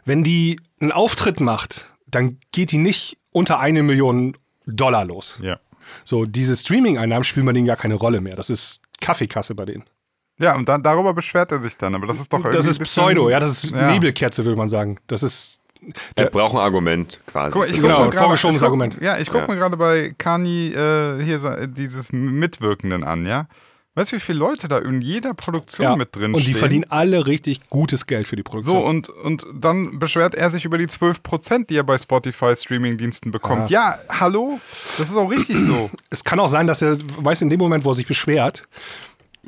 Wenn 0.04 0.24
die 0.24 0.60
einen 0.80 0.92
Auftritt 0.92 1.40
macht, 1.40 1.92
dann 2.06 2.38
geht 2.52 2.72
die 2.72 2.78
nicht 2.78 3.18
unter 3.32 3.58
eine 3.60 3.82
Million 3.82 4.36
Dollar 4.66 5.04
los. 5.04 5.38
Ja. 5.42 5.58
So, 6.04 6.24
diese 6.24 6.56
Streaming-Einnahmen 6.56 7.24
spielen 7.24 7.46
bei 7.46 7.52
denen 7.52 7.66
gar 7.66 7.76
keine 7.76 7.94
Rolle 7.94 8.20
mehr. 8.20 8.36
Das 8.36 8.50
ist 8.50 8.80
Kaffeekasse 9.00 9.54
bei 9.54 9.64
denen. 9.64 9.84
Ja, 10.40 10.56
und 10.56 10.68
dann, 10.68 10.82
darüber 10.82 11.12
beschwert 11.14 11.52
er 11.52 11.58
sich 11.58 11.76
dann, 11.76 11.94
aber 11.94 12.06
das 12.06 12.18
ist 12.20 12.32
doch 12.32 12.38
irgendwie 12.38 12.56
Das 12.56 12.66
ist 12.66 12.76
ein 12.76 12.80
bisschen- 12.80 13.04
Pseudo, 13.04 13.28
ja, 13.30 13.40
das 13.40 13.64
ist 13.64 13.70
Ja. 13.72 13.90
Nebelkerze, 13.90 14.44
würde 14.44 14.56
man 14.56 14.68
sagen. 14.68 14.98
Das 15.06 15.22
ist, 15.22 15.58
Er 16.14 16.26
braucht 16.26 16.54
ein 16.54 16.60
Argument 16.60 17.20
quasi. 17.26 17.52
Guck 17.52 17.62
mal, 17.62 17.74
ich 17.74 17.80
Genau, 17.80 18.02
guck 18.02 18.10
gerade- 18.12 18.18
vorgeschobenes 18.24 18.56
ich 18.56 18.60
guck- 18.60 18.66
Argument. 18.66 18.98
Ja, 19.00 19.18
ich 19.18 19.28
gucke 19.28 19.40
Ja. 19.40 19.46
mir 19.48 19.56
gerade 19.56 19.76
bei 19.76 20.14
Kani 20.18 20.68
äh, 20.68 21.22
hier 21.22 21.66
dieses 21.66 22.12
Mitwirkenden 22.12 23.04
an, 23.04 23.26
ja. 23.26 23.46
Weißt 23.96 24.12
du, 24.12 24.16
wie 24.16 24.20
viele 24.20 24.38
Leute 24.38 24.68
da 24.68 24.78
in 24.78 25.00
jeder 25.02 25.34
Produktion 25.34 25.84
ja. 25.84 25.96
mit 25.96 26.14
drin 26.14 26.32
Und 26.32 26.40
die 26.40 26.44
stehen? 26.50 26.56
verdienen 26.56 26.84
alle 26.90 27.26
richtig 27.26 27.68
gutes 27.70 28.06
Geld 28.06 28.26
für 28.28 28.36
die 28.36 28.42
so, 28.42 28.50
Produktion. 28.50 28.84
und, 28.84 29.08
und 29.08 29.44
dann 29.52 29.98
beschwert 29.98 30.34
er 30.36 30.48
sich 30.48 30.64
über 30.64 30.78
die 30.78 30.86
12%, 30.86 31.68
die 31.70 31.76
er 31.76 31.82
bei 31.82 31.98
Spotify 31.98 32.54
Streamingdiensten 32.54 33.32
bekommt. 33.32 33.68
Ja, 33.68 33.98
hallo? 34.08 34.60
Das 34.96 35.10
ist 35.10 35.16
auch 35.16 35.30
richtig 35.30 35.56
so. 35.58 35.90
es 36.08 36.22
kann 36.24 36.38
auch 36.38 36.48
sein, 36.48 36.66
dass 36.68 36.82
er, 36.82 36.96
weißt 37.18 37.40
du, 37.40 37.46
in 37.46 37.50
dem 37.50 37.58
Moment, 37.58 37.84
wo 37.84 37.90
er 37.90 37.94
sich 37.94 38.06
beschwert, 38.06 38.68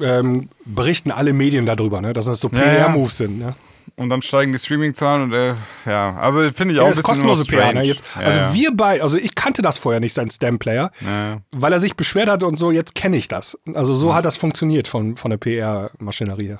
ähm, 0.00 0.48
berichten 0.64 1.10
alle 1.10 1.32
Medien 1.32 1.66
darüber, 1.66 2.00
ne? 2.00 2.12
dass 2.12 2.26
das 2.26 2.40
so 2.40 2.48
Ja, 2.52 2.58
ja. 2.58 2.64
PR-Moves 2.86 3.16
sind. 3.18 3.38
Ne? 3.38 3.54
Und 3.96 4.08
dann 4.08 4.22
steigen 4.22 4.52
die 4.52 4.58
Streamingzahlen 4.58 5.24
und 5.24 5.32
äh, 5.32 5.54
ja, 5.86 6.16
also 6.16 6.40
finde 6.52 6.74
ich 6.74 6.80
auch 6.80 6.84
Ja, 6.84 6.88
ein 6.88 6.90
das 6.90 6.98
ist 6.98 7.06
bisschen 7.06 7.26
kostenlose 7.28 7.44
PR. 7.46 7.72
Ne? 7.74 7.82
Jetzt, 7.82 8.04
Ja, 8.18 8.22
also 8.22 8.38
ja. 8.38 8.54
wir 8.54 8.70
beide, 8.74 9.02
also 9.02 9.18
ich 9.18 9.34
kannte 9.34 9.60
das 9.60 9.76
vorher 9.78 10.00
nicht, 10.00 10.14
sein 10.14 10.30
Stem-Player, 10.30 10.90
Ja. 11.04 11.38
weil 11.50 11.72
er 11.72 11.80
sich 11.80 11.94
beschwert 11.96 12.28
hat 12.28 12.42
und 12.42 12.58
so, 12.58 12.70
jetzt 12.70 12.94
kenne 12.94 13.16
ich 13.16 13.28
das. 13.28 13.58
Also 13.74 13.94
so 13.94 14.14
hat 14.14 14.24
das 14.24 14.36
funktioniert 14.36 14.88
von, 14.88 15.16
von 15.16 15.30
der 15.30 15.38
PR-Maschinerie 15.38 16.56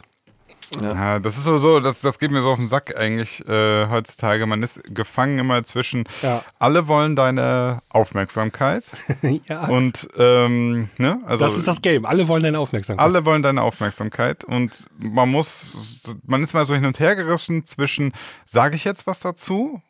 her. 0.81 0.93
Ja, 0.95 1.19
das 1.19 1.37
ist 1.37 1.45
so, 1.45 1.59
so 1.59 1.81
das, 1.81 2.01
das 2.01 2.19
geht 2.19 2.31
mir 2.31 2.43
so 2.43 2.51
auf 2.51 2.59
den 2.59 2.67
Sack 2.69 2.97
eigentlich 2.97 3.47
äh, 3.49 3.89
heutzutage. 3.89 4.47
Man 4.47 4.63
ist 4.63 4.83
gefangen 4.95 5.39
immer 5.39 5.65
zwischen, 5.65 6.05
Ja. 6.23 6.43
alle 6.59 6.89
wollen 6.89 7.17
deine 7.17 7.83
Aufmerksamkeit 7.91 8.85
ja. 9.47 9.67
und, 9.69 10.09
ähm, 10.17 10.89
ne, 10.99 11.21
also 11.27 11.45
das 11.45 11.57
ist 11.57 11.69
das 11.69 11.83
Game. 11.83 12.05
Alle 12.07 12.29
wollen 12.29 12.43
deine 12.43 12.59
Aufmerksamkeit. 12.59 13.05
alle 13.05 13.25
wollen 13.25 13.43
deine 13.43 13.63
Aufmerksamkeit 13.63 14.45
und 14.45 14.87
man 14.99 15.29
muss, 15.29 16.01
man 16.27 16.43
ist 16.43 16.55
mal 16.55 16.65
so 16.65 16.75
hin 16.75 16.85
und 16.87 16.99
her 17.01 17.17
gerissen 17.17 17.67
zwischen, 17.67 18.13
sage 18.45 18.77
ich 18.77 18.85
jetzt 18.85 19.07
was 19.07 19.21
dazu? 19.21 19.83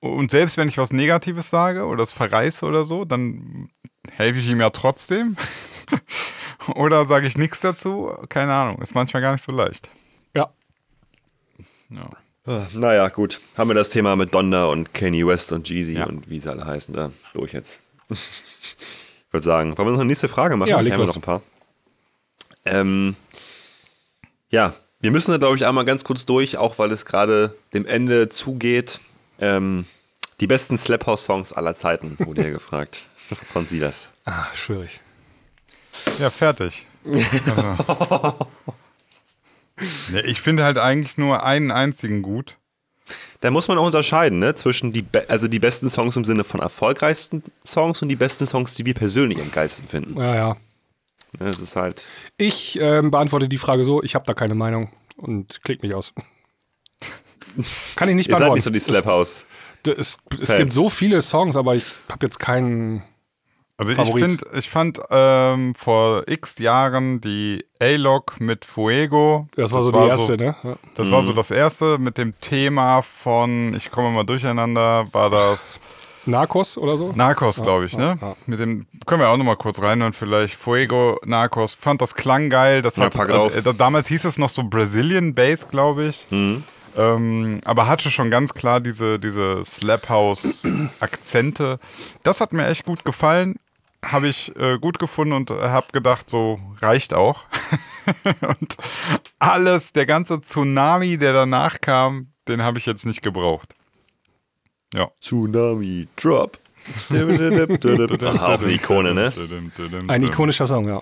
Und 0.00 0.30
selbst 0.30 0.58
wenn 0.58 0.68
ich 0.68 0.76
was 0.76 0.92
Negatives 0.92 1.48
sage 1.48 1.86
oder 1.86 2.02
es 2.02 2.12
verreiße 2.12 2.66
oder 2.66 2.84
so, 2.84 3.06
dann 3.06 3.70
helfe 4.10 4.38
ich 4.38 4.50
ihm 4.50 4.60
ja 4.60 4.68
trotzdem. 4.70 5.36
oder 6.74 7.04
sage 7.04 7.26
ich 7.26 7.36
nichts 7.36 7.60
dazu? 7.60 8.12
Keine 8.28 8.52
Ahnung, 8.52 8.80
ist 8.82 8.94
manchmal 8.94 9.22
gar 9.22 9.32
nicht 9.32 9.44
so 9.44 9.52
leicht. 9.52 9.90
Ja. 10.34 10.50
Ja. 11.90 12.10
Naja, 12.72 13.08
gut. 13.08 13.40
Haben 13.56 13.70
wir 13.70 13.74
das 13.74 13.90
Thema 13.90 14.16
mit 14.16 14.34
Donda 14.34 14.66
und 14.66 14.92
Kanye 14.92 15.26
West 15.26 15.52
und 15.52 15.68
Jeezy 15.68 15.94
Ja. 15.94 16.06
und 16.06 16.28
wie 16.28 16.38
sie 16.40 16.50
alle 16.50 16.66
heißen 16.66 16.92
da 16.94 17.10
durch 17.32 17.52
jetzt. 17.52 17.80
Ich 18.10 18.18
würde 19.30 19.44
sagen, 19.44 19.76
wollen 19.78 19.88
wir 19.88 19.92
noch 19.92 20.00
eine 20.00 20.06
nächste 20.08 20.28
Frage 20.28 20.56
machen? 20.56 20.68
Ja, 20.68 20.80
leg 20.80 20.92
Haben 20.92 21.00
wir 21.00 21.06
noch 21.06 21.16
ein 21.16 21.22
paar. 21.22 21.42
Ähm, 22.66 23.16
ja, 24.50 24.74
wir 25.00 25.10
müssen 25.10 25.30
da, 25.32 25.38
glaube 25.38 25.56
ich, 25.56 25.66
einmal 25.66 25.84
ganz 25.84 26.04
kurz 26.04 26.26
durch, 26.26 26.56
auch 26.58 26.78
weil 26.78 26.92
es 26.92 27.04
gerade 27.06 27.54
dem 27.72 27.86
Ende 27.86 28.28
zugeht. 28.28 29.00
Ähm, 29.38 29.86
die 30.40 30.46
besten 30.46 30.78
Slap 30.78 31.06
House 31.06 31.24
Songs 31.24 31.52
aller 31.52 31.74
Zeiten, 31.74 32.16
wurde 32.18 32.42
ja 32.44 32.50
gefragt. 32.52 33.04
Von 33.52 33.66
Silas. 33.66 34.12
Ah, 34.26 34.46
schwierig. 34.54 35.00
Ja, 36.18 36.30
fertig. 36.30 36.86
Also. 37.04 38.34
Nee, 40.10 40.20
ich 40.20 40.40
finde 40.40 40.62
halt 40.64 40.78
eigentlich 40.78 41.18
nur 41.18 41.42
einen 41.42 41.70
einzigen 41.72 42.22
gut. 42.22 42.58
Da 43.40 43.50
muss 43.50 43.66
man 43.68 43.76
auch 43.76 43.84
unterscheiden, 43.86 44.38
ne? 44.38 44.54
Zwischen 44.54 44.92
die, 44.92 45.02
be 45.02 45.24
also 45.28 45.48
die 45.48 45.58
besten 45.58 45.90
Songs 45.90 46.16
im 46.16 46.24
Sinne 46.24 46.44
von 46.44 46.60
erfolgreichsten 46.60 47.42
Songs 47.66 48.00
und 48.00 48.08
die 48.08 48.16
besten 48.16 48.46
Songs, 48.46 48.74
die 48.74 48.86
wir 48.86 48.94
persönlich 48.94 49.40
am 49.40 49.50
geilsten 49.50 49.86
finden. 49.88 50.16
Ja, 50.18 50.34
ja. 50.34 50.56
Ne, 51.38 51.48
Es 51.48 51.58
ist 51.58 51.74
halt. 51.76 52.08
Ich 52.36 52.78
ähm, 52.80 53.10
beantworte 53.10 53.48
die 53.48 53.58
Frage 53.58 53.84
so, 53.84 54.02
ich 54.02 54.14
habe 54.14 54.24
da 54.24 54.32
keine 54.32 54.54
Meinung 54.54 54.90
und 55.16 55.60
klick 55.64 55.82
mich 55.82 55.92
aus. 55.92 56.12
Kann 57.96 58.08
ich 58.08 58.14
nicht 58.14 58.28
Ihr 58.28 58.36
seid 58.36 58.48
beantworten. 58.48 58.54
nicht 58.54 58.84
so 58.84 58.92
die 58.92 58.98
Slap 59.00 59.06
House. 59.06 59.46
Es, 59.86 59.98
es, 59.98 60.18
es 60.40 60.56
gibt 60.56 60.72
so 60.72 60.88
viele 60.88 61.20
Songs, 61.20 61.56
aber 61.56 61.74
ich 61.74 61.84
habe 62.10 62.24
jetzt 62.24 62.38
keinen. 62.38 63.02
Also 63.76 63.90
ich, 63.90 63.96
Favorit. 63.96 64.24
find, 64.24 64.44
ich 64.56 64.70
fand 64.70 65.00
ähm, 65.10 65.74
vor 65.74 66.22
x 66.28 66.58
Jahren 66.58 67.20
die 67.20 67.64
A-Log 67.80 68.40
mit 68.40 68.64
Fuego. 68.64 69.48
Das 69.56 69.72
war 69.72 69.82
so 69.82 69.90
die 69.90 69.98
erste, 69.98 70.36
ne? 70.36 70.54
Ja. 70.62 70.76
Das 70.94 71.10
war 71.10 71.22
so 71.22 71.32
das 71.32 71.50
erste 71.50 71.98
mit 71.98 72.16
dem 72.16 72.38
Thema 72.40 73.02
von, 73.02 73.74
ich 73.74 73.90
komme 73.90 74.10
mal 74.10 74.24
durcheinander, 74.24 75.08
war 75.10 75.28
das 75.28 75.80
Narcos 76.26 76.78
oder 76.78 76.96
so? 76.96 77.12
Narcos, 77.14 77.60
glaube 77.60 77.86
ich, 77.86 77.92
ja, 77.92 78.14
ne? 78.14 78.18
ja. 78.20 78.36
Mit 78.46 78.60
dem 78.60 78.86
können 79.06 79.20
wir 79.20 79.28
auch 79.28 79.36
noch 79.36 79.44
mal 79.44 79.56
kurz 79.56 79.82
reinhören, 79.82 80.12
vielleicht 80.12 80.54
Fuego, 80.54 81.18
Narcos. 81.24 81.74
Fand 81.74 82.00
das 82.00 82.14
klang 82.14 82.50
geil. 82.50 82.80
Das 82.80 82.96
Ja, 82.96 83.04
hat, 83.04 83.16
als, 83.18 83.54
äh, 83.54 83.74
damals 83.74 84.08
hieß 84.08 84.24
es 84.24 84.38
noch 84.38 84.48
so 84.48 84.62
Brazilian 84.62 85.34
Bass, 85.34 85.68
glaube 85.68 86.04
ich. 86.04 86.26
Ähm, 86.96 87.58
aber 87.64 87.88
hatte 87.88 88.10
schon 88.10 88.30
ganz 88.30 88.54
klar 88.54 88.80
diese, 88.80 89.18
diese 89.18 89.64
Slap 89.64 90.08
House 90.08 90.66
Akzente. 91.00 91.78
Das 92.22 92.40
hat 92.40 92.52
mir 92.52 92.66
echt 92.68 92.84
gut 92.84 93.04
gefallen. 93.04 93.56
Habe 94.04 94.28
ich 94.28 94.54
äh, 94.56 94.78
gut 94.78 94.98
gefunden 94.98 95.32
und 95.32 95.50
habe 95.50 95.86
gedacht, 95.92 96.30
so 96.30 96.60
reicht 96.80 97.14
auch. 97.14 97.44
und 98.60 98.76
alles, 99.38 99.92
der 99.92 100.06
ganze 100.06 100.40
Tsunami, 100.40 101.18
der 101.18 101.32
danach 101.32 101.80
kam, 101.80 102.28
den 102.48 102.62
habe 102.62 102.78
ich 102.78 102.86
jetzt 102.86 103.06
nicht 103.06 103.22
gebraucht. 103.22 103.74
Ja. 104.92 105.10
Tsunami 105.20 106.08
Drop. 106.16 106.58
Aha, 108.22 108.54
auch 108.54 108.60
eine 108.60 108.72
Ikone, 108.72 109.14
ne? 109.14 109.32
Ein 110.08 110.22
ikonischer 110.22 110.66
Song, 110.66 110.86
ja. 110.86 111.00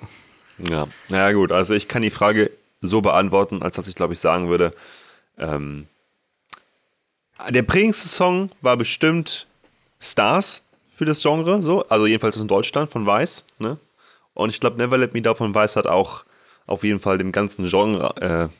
Ja, 0.59 0.86
naja 1.09 1.32
gut, 1.32 1.50
also 1.50 1.74
ich 1.74 1.88
kann 1.88 2.03
die 2.03 2.11
Frage 2.11 2.50
so 2.80 3.00
beantworten, 3.00 3.62
als 3.62 3.76
dass 3.76 3.88
ich 3.88 3.94
glaube 3.94 4.12
ich 4.12 4.20
sagen 4.20 4.48
würde, 4.48 4.72
ähm, 5.38 5.86
der 7.48 7.62
prägendste 7.62 8.09
Song 8.09 8.50
war 8.61 8.76
bestimmt 8.76 9.46
Stars 9.98 10.62
für 11.03 11.07
das 11.07 11.20
Genre, 11.20 11.61
so, 11.62 11.84
also 11.88 12.07
jedenfalls 12.07 12.36
in 12.36 12.46
Deutschland 12.46 12.88
von 12.88 13.05
Weiß, 13.05 13.44
ne? 13.59 13.76
Und 14.34 14.50
ich 14.50 14.61
glaube, 14.61 14.76
Never 14.78 14.96
Let 14.96 15.14
Me 15.14 15.20
Down 15.20 15.34
von 15.34 15.53
Weiß 15.55 15.74
hat 15.74 15.88
auch 15.88 16.24
auf 16.68 16.84
jeden 16.84 17.00
Fall 17.00 17.18
dem 17.18 17.32
ganzen 17.32 17.66
Genre, 17.68 18.14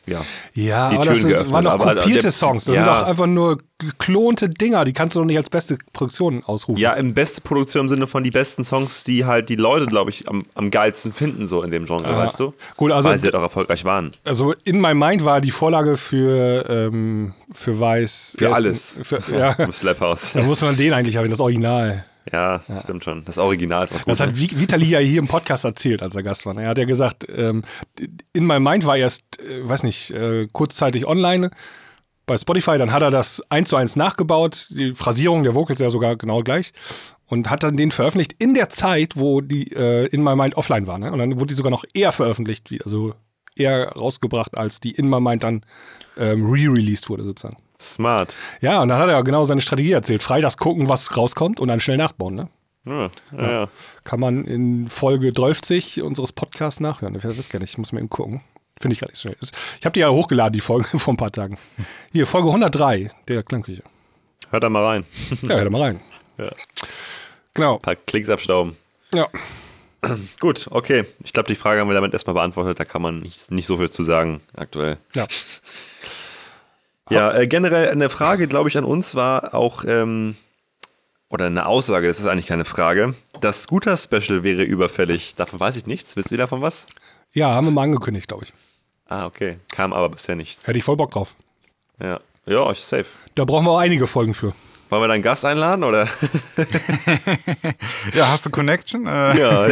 äh, 0.07 0.11
ja, 0.11 0.25
Ja, 0.55 0.89
Die 0.91 0.97
aber 0.97 1.03
Türen 1.05 1.07
das 1.07 1.19
sind, 1.21 1.29
geöffnet, 1.31 1.53
waren 1.53 1.65
doch 1.65 1.71
aber 1.73 1.95
kopierte 1.95 2.21
der- 2.23 2.31
Songs. 2.33 2.65
Das 2.65 2.75
ja. 2.77 2.85
sind 2.85 2.93
doch 2.93 3.07
einfach 3.07 3.27
nur 3.27 3.59
geklonte 3.79 4.49
Dinger. 4.49 4.85
Die 4.85 4.93
kannst 4.93 5.15
du 5.15 5.21
doch 5.21 5.25
nicht 5.27 5.37
als 5.37 5.49
beste 5.49 5.79
Produktion 5.93 6.43
ausrufen. 6.45 6.81
ja, 6.81 6.93
im 6.95 7.15
beste 7.15 7.41
Produktion 7.43 7.83
im 7.85 7.89
Sinne 7.89 8.07
von 8.09 8.25
die 8.25 8.33
besten 8.33 8.65
Songs, 8.65 9.05
die 9.05 9.25
halt 9.25 9.49
die 9.49 9.55
Leute, 9.57 9.87
glaube 9.87 10.11
ich, 10.11 10.29
am, 10.29 10.43
am 10.55 10.71
geilsten 10.73 11.13
finden, 11.13 11.47
so 11.47 11.63
in 11.63 11.71
dem 11.71 11.87
Genre, 11.87 12.11
Ja. 12.11 12.17
weißt 12.19 12.41
du? 12.41 12.53
Gut, 12.77 12.91
also- 12.91 13.09
Weil 13.09 13.21
sie 13.21 13.27
halt 13.29 13.37
auch 13.37 13.43
erfolgreich 13.43 13.85
waren. 13.85 14.11
Also 14.25 14.53
in 14.65 14.81
my 14.81 14.95
mind 14.95 15.25
war 15.25 15.41
die 15.41 15.53
Vorlage 15.53 15.97
für, 15.97 16.69
ähm, 16.69 17.35
für 17.53 17.79
Weiß. 17.79 18.35
Für 18.37 18.47
erst- 18.47 18.57
alles. 18.57 18.97
Für, 19.05 19.21
ja, 19.39 19.53
Im 19.59 19.73
Slap 19.73 20.01
House. 20.01 20.33
da 20.35 20.43
muss 20.43 20.61
man 20.61 20.77
den 20.77 20.93
eigentlich 20.93 21.17
haben, 21.17 21.31
das 21.31 21.41
Original. 21.41 22.05
Ja, 22.31 22.63
stimmt 22.83 23.03
schon. 23.05 23.25
Das 23.25 23.39
Original 23.39 23.83
ist 23.85 23.93
auch 23.93 23.99
gut. 23.99 24.09
Das 24.09 24.21
hat 24.21 24.31
ne? 24.33 24.37
Vi- 24.37 24.59
Vitali 24.59 24.85
ja 24.87 24.99
hier 25.01 25.19
im 25.19 25.27
Podcast 25.29 25.65
erzählt, 25.65 26.03
als 26.03 26.15
er 26.15 26.23
Gast 26.23 26.47
war. 26.47 26.57
Er 26.57 26.69
hat 26.69 26.79
ja 26.79 26.85
gesagt, 26.85 27.27
ähm, 27.35 27.63
in 28.33 28.47
my 28.47 28.61
mind 28.61 28.87
war 28.87 28.97
erst, 28.97 29.25
äh, 29.41 29.69
weiß 29.69 29.83
nicht, 29.83 30.11
äh, 30.13 30.47
kurzzeitig 30.53 31.07
online 31.07 31.51
bei 32.27 32.37
Spotify, 32.37 32.79
dann 32.79 32.93
hat 32.93 33.03
er 33.03 33.11
das 33.11 33.43
eins 33.51 33.69
zu 33.69 33.77
eins 33.77 33.97
nachgebaut, 33.97 34.69
die 34.71 34.95
Phrasierung 34.95 35.43
der 35.43 35.55
Vocals 35.57 35.81
ja 35.81 35.91
sogar 35.91 36.15
genau 36.17 36.43
gleich 36.43 36.73
und 37.27 37.51
hat 37.51 37.65
dann 37.65 37.77
den 37.77 37.91
veröffentlicht 37.91 38.35
in 38.39 38.55
der 38.55 38.69
Zeit, 38.69 39.17
wo 39.17 39.41
die 39.41 39.73
äh, 39.73 40.07
In 40.07 40.23
My 40.23 40.37
Mind 40.37 40.57
offline 40.57 40.87
war. 40.87 40.99
Ne? 40.99 41.11
Und 41.11 41.19
dann 41.19 41.35
wurde 41.41 41.47
die 41.49 41.55
sogar 41.55 41.71
noch 41.71 41.85
eher 41.93 42.13
veröffentlicht, 42.13 42.71
also 42.85 43.15
eher 43.57 43.89
rausgebracht, 43.93 44.57
als 44.57 44.79
die 44.79 44.93
In 44.93 45.11
My 45.11 45.21
Mind 45.21 45.43
dann 45.43 45.63
ähm, 46.17 46.47
re-released 46.49 47.09
wurde 47.11 47.25
sozusagen. 47.25 47.57
Smart. 47.83 48.37
Ja, 48.61 48.81
und 48.81 48.89
dann 48.89 48.99
hat 48.99 49.09
er 49.09 49.15
ja 49.15 49.21
genau 49.23 49.45
seine 49.45 49.61
Strategie 49.61 49.93
erzählt. 49.93 50.23
Freitags 50.23 50.57
gucken, 50.57 50.89
was 50.89 51.17
rauskommt 51.17 51.61
und 51.61 51.69
dann 51.69 51.81
schnell 51.81 51.97
nachbauen. 51.97 52.35
Ne? 52.35 52.49
Ja, 52.85 53.11
ja, 53.37 53.51
ja. 53.51 53.69
Kann 54.05 54.21
man 54.21 54.45
in 54.45 54.89
Folge 54.89 55.33
12 55.33 55.99
unseres 56.03 56.33
Podcasts 56.33 56.81
nachhören. 56.81 57.15
Ich 57.15 57.25
weiß 57.25 57.49
gar 57.49 57.59
nicht, 57.61 57.71
ich 57.73 57.79
muss 57.79 57.93
mir 57.93 57.99
eben 58.01 58.11
gucken. 58.11 58.41
Finde 58.81 58.95
ich 58.95 59.01
gar 59.01 59.09
nicht 59.09 59.17
so 59.19 59.29
schnell. 59.29 59.37
Ich 59.79 59.85
habe 59.85 59.93
die 59.93 60.01
ja 60.01 60.11
hochgeladen, 60.11 60.53
die 60.53 60.61
Folge 60.61 60.87
vor 60.99 61.15
ein 61.15 61.17
paar 61.17 61.33
Tagen. 61.33 61.59
Hier, 62.13 62.27
Folge 62.27 62.49
103 62.49 63.11
der 63.29 63.43
Klangküche. 63.43 63.83
Hört 64.51 64.63
da 64.63 64.69
mal 64.69 64.85
rein. 64.85 65.05
Ja, 65.43 65.57
hör 65.57 65.65
da 65.65 65.71
mal 65.71 65.83
rein. 65.83 66.01
Ja. 66.39 66.51
Genau. 67.55 67.77
Ein 67.77 67.83
paar 67.83 67.97
Klicks 67.97 68.29
abstauben. 68.29 68.77
Ja. 69.15 69.29
Gut, 70.41 70.67
okay. 70.71 71.05
Ich 71.23 71.33
glaube, 71.33 71.49
die 71.49 71.55
Frage 71.55 71.81
haben 71.81 71.89
wir 71.89 71.95
damit 71.95 72.13
erstmal 72.13 72.35
beantwortet. 72.35 72.81
Da 72.81 72.85
kann 72.85 73.03
man 73.03 73.21
nicht, 73.21 73.51
nicht 73.51 73.67
so 73.67 73.77
viel 73.77 73.91
zu 73.91 74.03
sagen 74.03 74.41
aktuell. 74.57 74.99
ja. 75.15 75.27
Ja, 77.13 77.35
äh, 77.35 77.47
generell 77.47 77.89
eine 77.89 78.09
Frage, 78.09 78.49
glaube 78.49 78.69
ich, 78.69 78.79
an 78.79 78.85
uns 78.85 79.15
war 79.15 79.55
auch, 79.55 79.85
ähm, 79.87 80.37
oder 81.29 81.47
eine 81.47 81.67
Aussage, 81.67 82.09
das 82.09 82.21
ist 82.21 82.27
eigentlich 82.27 82.47
keine 82.47 82.65
Frage. 82.65 83.15
Das 83.41 83.63
Scooter-Special 83.63 84.43
wäre 84.43 84.63
überfällig. 84.63 85.35
Davon 85.35 85.61
weiß 85.61 85.77
ich 85.77 85.87
nichts. 85.87 86.17
Wisst 86.17 86.31
ihr 86.31 86.39
davon 86.39 86.61
was? 86.61 86.87
Ja, 87.33 87.51
haben 87.51 87.67
wir 87.67 87.71
mal 87.71 87.85
angekündigt, 87.85 88.29
glaube 88.29 88.45
ich. 88.45 88.53
Ah, 89.09 89.27
okay. 89.27 89.59
Kam 89.71 89.93
aber 89.93 90.11
bisher 90.11 90.37
nichts. 90.37 90.67
Hätte 90.67 90.79
ich 90.79 90.85
voll 90.85 90.97
Bock 90.97 91.11
drauf. 91.11 91.35
Ja, 92.01 92.21
ja 92.47 92.71
ich 92.71 92.81
safe. 92.81 93.07
Da 93.35 93.45
brauchen 93.45 93.65
wir 93.65 93.73
auch 93.73 93.79
einige 93.79 94.07
Folgen 94.07 94.35
für. 94.35 94.53
Wollen 94.91 95.03
wir 95.03 95.09
da 95.09 95.15
einen 95.15 95.23
Gast 95.23 95.45
einladen 95.47 95.85
oder? 95.85 96.07
Ja, 98.15 98.29
hast 98.29 98.45
du 98.45 98.51
Connection? 98.51 99.07
Äh, 99.07 99.41
ja. 99.41 99.67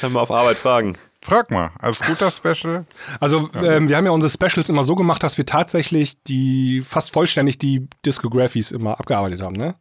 Können 0.00 0.12
wir 0.12 0.20
auf 0.20 0.30
Arbeit 0.30 0.58
fragen. 0.58 0.98
Frag 1.22 1.50
mal, 1.52 1.70
als 1.78 2.00
guter 2.00 2.30
Special. 2.32 2.84
Also, 3.20 3.48
ähm, 3.62 3.88
wir 3.88 3.96
haben 3.96 4.04
ja 4.06 4.10
unsere 4.10 4.30
Specials 4.30 4.68
immer 4.68 4.82
so 4.82 4.96
gemacht, 4.96 5.22
dass 5.22 5.38
wir 5.38 5.46
tatsächlich 5.46 6.20
die 6.24 6.82
fast 6.82 7.12
vollständig 7.12 7.58
die 7.58 7.86
Discographies 8.04 8.72
immer 8.72 8.98
abgearbeitet 8.98 9.40
haben, 9.40 9.54
ne? 9.56 9.76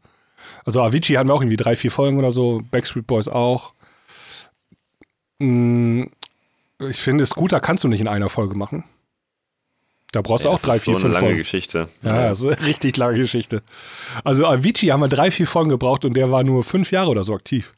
Also 0.66 0.82
Avicii 0.82 1.16
hatten 1.16 1.30
wir 1.30 1.34
auch 1.34 1.42
irgendwie 1.42 1.58
drei, 1.58 1.76
vier 1.76 1.92
Folgen 1.92 2.18
oder 2.18 2.32
so, 2.32 2.62
Backstreet 2.72 3.06
Boys 3.08 3.28
auch. 3.28 3.74
Mm, 5.40 6.04
Ich 6.90 6.98
finde, 6.98 7.26
Scooter 7.26 7.60
kannst 7.60 7.84
du 7.84 7.88
nicht 7.88 8.02
in 8.02 8.08
einer 8.08 8.30
Folge 8.30 8.56
machen. 8.56 8.84
Da 10.12 10.22
brauchst 10.22 10.46
du 10.46 10.50
Ja, 10.50 10.56
auch 10.56 10.60
das 10.60 10.68
drei, 10.68 10.76
ist 10.78 10.84
vier, 10.84 10.94
so 10.96 10.98
eine 10.98 11.02
fünf 11.04 11.14
lange 11.14 11.26
Folgen. 11.28 11.38
Geschichte. 11.40 11.90
Ja, 12.02 12.28
das 12.30 12.40
ist 12.40 12.46
eine 12.46 12.66
richtig 12.68 12.98
lange 12.98 13.18
Geschichte. 13.18 13.62
Also 14.24 14.46
Avicii 14.48 14.90
haben 14.90 15.00
wir 15.00 15.08
drei, 15.08 15.32
vier 15.32 15.48
Folgen 15.48 15.70
gebraucht 15.70 16.06
und 16.06 16.16
der 16.16 16.32
war 16.32 16.44
nur 16.44 16.64
fünf 16.64 16.92
Jahre 16.92 17.10
oder 17.10 17.24
so 17.24 17.34
aktiv. 17.34 17.74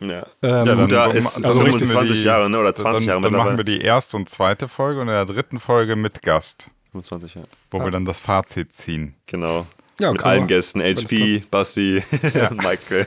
Ja. 0.00 0.08
Ähm, 0.08 0.24
Ja, 0.42 0.64
dann- 0.64 0.66
Scooter 0.66 0.86
dann- 1.08 1.16
ist 1.16 1.44
also 1.44 1.60
richten 1.60 1.80
wir 1.80 1.86
25 1.88 2.18
die- 2.20 2.24
Jahre, 2.24 2.50
ne? 2.50 2.58
Oder 2.58 2.74
20 2.74 3.06
dann, 3.06 3.08
Jahre 3.16 3.22
Dann 3.30 3.32
machen 3.38 3.56
wir 3.58 3.64
die 3.64 3.80
erste 3.80 4.16
und 4.16 4.28
zweite 4.30 4.66
Folge 4.68 5.00
und 5.00 5.08
in 5.08 5.14
der 5.14 5.26
dritten 5.26 5.60
Folge 5.60 5.94
mit 5.96 6.22
Gast, 6.22 6.70
25 6.92 7.34
Jahre. 7.34 7.48
wo 7.70 7.80
wir 7.84 7.90
dann 7.90 8.04
das 8.06 8.20
Fazit 8.20 8.72
ziehen. 8.72 9.14
Genau. 9.26 9.66
Ja, 9.98 10.12
Mit 10.12 10.22
allen 10.24 10.48
wir. 10.48 10.56
Gästen. 10.56 10.80
HP, 10.80 11.44
Basti, 11.50 12.02
Michael, 12.52 13.06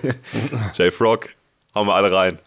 Jay 0.74 0.92
Frog. 0.92 1.30
Hauen 1.74 1.88
wir 1.88 1.96
alle 1.96 2.12
rein. 2.12 2.38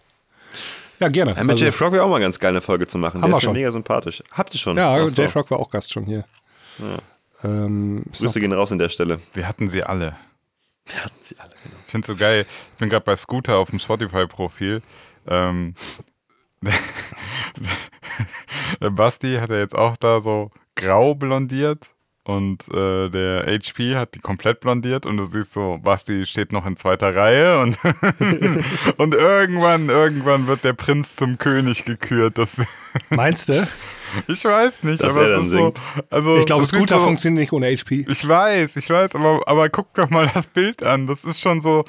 Ja, 1.01 1.09
gerne. 1.09 1.33
Ja, 1.35 1.43
mit 1.43 1.51
Also- 1.51 1.65
Jay 1.65 1.73
Frog 1.73 1.93
wäre 1.93 2.05
auch 2.05 2.09
mal 2.09 2.17
eine 2.17 2.25
ganz 2.27 2.39
geile 2.39 2.61
Folge 2.61 2.87
zu 2.87 2.97
machen. 2.99 3.15
Haben 3.21 3.23
Der 3.23 3.31
wir 3.35 3.37
ist 3.39 3.43
schon 3.45 3.53
mega 3.55 3.73
sympathisch. 3.73 4.23
Habt 4.31 4.55
ihr 4.55 4.61
schon? 4.61 4.77
ja, 4.77 4.95
Ach 4.95 5.09
so. 5.11 5.21
Jay 5.23 5.29
Frog 5.29 5.51
war 5.51 5.59
auch 5.59 5.69
Gast 5.69 5.93
schon 5.93 6.05
hier. 6.05 6.25
Ähm, 7.43 8.05
ist 8.11 8.21
noch- 8.23 8.29
Grüße 8.29 8.41
gehen 8.41 8.53
raus 8.53 8.71
an 8.73 8.79
der 8.79 8.89
Stelle. 8.89 9.21
Wir 9.35 9.47
hatten 9.49 9.69
sie 9.69 9.83
alle. 9.83 10.15
Wir 10.87 11.05
hatten 11.05 11.17
sie 11.23 11.37
alle, 11.39 11.51
genau. 11.63 11.76
Ich 11.87 11.93
finde 11.93 12.07
so 12.07 12.17
geil. 12.17 12.47
Ich 12.73 12.79
bin 12.79 12.89
gerade 12.89 13.05
bei 13.05 13.17
Scooter 13.17 13.59
auf 13.59 13.71
dem 13.71 13.79
Spotify-Profil. 13.79 14.83
Ähm, 15.29 15.75
Basti 18.81 19.37
hat 19.37 19.51
ja 19.51 19.59
jetzt 19.59 19.75
auch 19.75 19.97
da 19.97 20.21
so 20.21 20.51
grau 20.75 21.15
blondiert 21.15 21.91
und 22.25 22.69
äh, 22.75 23.09
der 23.09 23.47
HP 23.47 23.95
hat 23.97 24.15
die 24.15 24.19
komplett 24.19 24.61
blondiert 24.61 25.07
und 25.07 25.17
du 25.17 25.27
siehst 25.27 25.53
so, 25.53 25.79
Basti 25.79 26.27
steht 26.27 26.53
noch 26.53 26.67
in 26.67 26.77
zweiter 26.77 27.15
Reihe 27.15 27.61
und, 27.61 27.79
und 28.97 29.15
irgendwann, 29.15 29.89
irgendwann 29.89 30.49
wird 30.49 30.65
der 30.65 30.73
Prinz 30.73 31.15
zum 31.15 31.39
König 31.39 31.85
gekürt. 31.85 32.39
Das, 32.39 32.61
Meinst 33.11 33.49
du? 33.49 33.69
Ich 34.29 34.45
weiß 34.45 34.85
nicht, 34.85 35.03
Dass 35.03 35.11
aber 35.17 35.27
er 35.27 35.29
es 35.29 35.35
dann 35.37 35.45
ist 35.47 35.51
so. 35.51 35.57
singt. 35.59 35.81
Also, 36.11 36.37
Ich 36.39 36.47
glaube, 36.47 36.63
das 36.63 36.69
Scooter 36.71 36.99
so, 36.99 37.05
funktioniert 37.05 37.41
nicht 37.41 37.53
ohne 37.53 37.67
HP. 37.75 38.07
Ich 38.09 38.27
weiß, 38.29 38.77
ich 38.77 38.89
weiß, 38.91 39.15
aber, 39.15 39.41
aber 39.47 39.69
guck 39.69 39.93
doch 39.95 40.11
mal 40.11 40.31
das 40.33 40.47
Bild 40.49 40.83
an. 40.83 41.07
Das 41.07 41.25
ist 41.25 41.41
schon 41.41 41.61
so, 41.61 41.85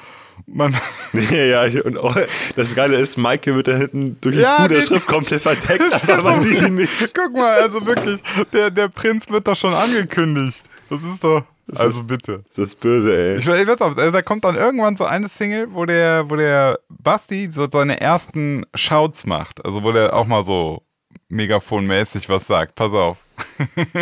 man, 0.46 0.74
ja, 1.30 1.66
ich- 1.66 1.84
und 1.84 1.96
oh, 1.98 2.14
das 2.56 2.74
Geile 2.74 2.96
ist, 2.96 3.16
Maike 3.18 3.54
wird 3.54 3.68
da 3.68 3.76
hinten 3.76 4.16
durch 4.20 4.36
die 4.36 4.42
Ja, 4.42 4.66
die- 4.68 4.74
Scooter-Schrift 4.76 5.06
komplett 5.06 5.42
verdeckt, 5.42 5.84
Das 5.90 6.08
aber 6.08 6.18
ist 6.18 6.24
man 6.24 6.42
so 6.42 6.48
sieht 6.48 6.62
ihn 6.62 6.74
nicht. 6.76 7.14
Guck 7.14 7.32
mal, 7.34 7.60
also 7.60 7.84
wirklich, 7.86 8.20
der, 8.52 8.70
der 8.70 8.88
Prinz 8.88 9.28
wird 9.30 9.46
doch 9.46 9.56
schon 9.56 9.74
angekündigt. 9.74 10.62
Das 10.90 11.02
ist 11.02 11.22
doch. 11.24 11.42
Also 11.74 12.02
bitte. 12.02 12.42
Das 12.56 12.68
ist 12.68 12.80
böse, 12.80 13.14
ey. 13.14 13.36
Ich, 13.36 13.46
weiß- 13.46 13.60
ich 13.60 13.68
weiß 13.68 13.82
auch, 13.82 13.94
also 13.94 14.10
da 14.10 14.22
kommt 14.22 14.42
dann 14.44 14.56
irgendwann 14.56 14.96
so 14.96 15.04
eine 15.04 15.28
Single, 15.28 15.68
wo 15.70 15.84
der, 15.84 16.24
wo 16.30 16.34
der 16.36 16.78
Basti 16.88 17.48
so 17.50 17.68
seine 17.70 18.00
ersten 18.00 18.64
Shouts 18.74 19.26
macht. 19.26 19.62
Also 19.66 19.82
wo 19.82 19.92
der 19.92 20.16
auch 20.16 20.26
mal 20.26 20.42
so 20.42 20.82
megafonmäßig 21.28 22.28
was 22.28 22.46
sagt. 22.46 22.74
Pass 22.74 22.92
auf. 22.92 23.18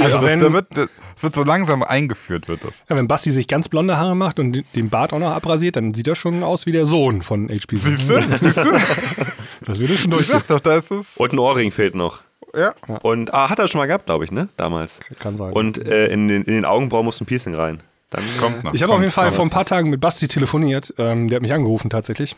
Also 0.00 0.18
das, 0.18 0.24
wenn, 0.26 0.38
da 0.38 0.52
wird, 0.52 0.68
das 0.76 0.88
wird 1.22 1.34
so 1.34 1.42
langsam 1.42 1.82
eingeführt, 1.82 2.46
wird 2.48 2.64
das. 2.64 2.84
ja, 2.88 2.96
wenn 2.96 3.08
Basti 3.08 3.32
sich 3.32 3.48
ganz 3.48 3.68
blonde 3.68 3.96
Haare 3.96 4.14
macht 4.14 4.38
und 4.38 4.62
den 4.76 4.90
Bart 4.90 5.12
auch 5.12 5.18
noch 5.18 5.32
abrasiert, 5.32 5.76
dann 5.76 5.92
sieht 5.92 6.06
er 6.06 6.14
schon 6.14 6.42
aus 6.44 6.66
wie 6.66 6.72
der 6.72 6.86
Sohn 6.86 7.20
von 7.22 7.48
HP. 7.48 7.76
Siehst 7.76 8.08
du? 8.08 8.22
Siehst 8.40 8.56
du? 8.64 8.70
Das 9.66 9.78
würde 9.78 9.96
schon 9.98 10.10
Ich 10.12 10.16
durch. 10.18 10.26
sag 10.28 10.46
doch, 10.46 10.60
da 10.60 10.76
ist 10.76 10.90
es. 10.90 11.16
Und 11.16 11.32
ein 11.32 11.38
Ohrring 11.38 11.70
fehlt 11.72 11.94
noch. 11.94 12.20
Ja. 12.56 12.74
Und 13.02 13.34
ah, 13.34 13.50
hat 13.50 13.58
er 13.58 13.68
schon 13.68 13.78
mal 13.78 13.86
gehabt, 13.86 14.06
glaube 14.06 14.24
ich, 14.24 14.32
ne? 14.32 14.48
Damals. 14.56 15.00
Kann 15.18 15.36
sein. 15.36 15.52
Und 15.52 15.78
äh, 15.86 16.06
in, 16.06 16.28
den, 16.28 16.44
in 16.44 16.54
den 16.54 16.64
Augenbrauen 16.64 17.04
muss 17.04 17.20
ein 17.20 17.26
Piercing 17.26 17.54
rein. 17.54 17.82
Dann 18.10 18.22
Kommt 18.40 18.64
noch. 18.64 18.74
Ich 18.74 18.82
habe 18.82 18.92
auf 18.92 19.00
jeden 19.00 19.12
Fall 19.12 19.30
vor 19.30 19.44
ein 19.44 19.50
paar 19.50 19.64
Tagen 19.66 19.90
mit 19.90 20.00
Basti 20.00 20.26
telefoniert. 20.28 20.94
Ähm, 20.98 21.28
der 21.28 21.36
hat 21.36 21.42
mich 21.42 21.52
angerufen 21.52 21.90
tatsächlich. 21.90 22.34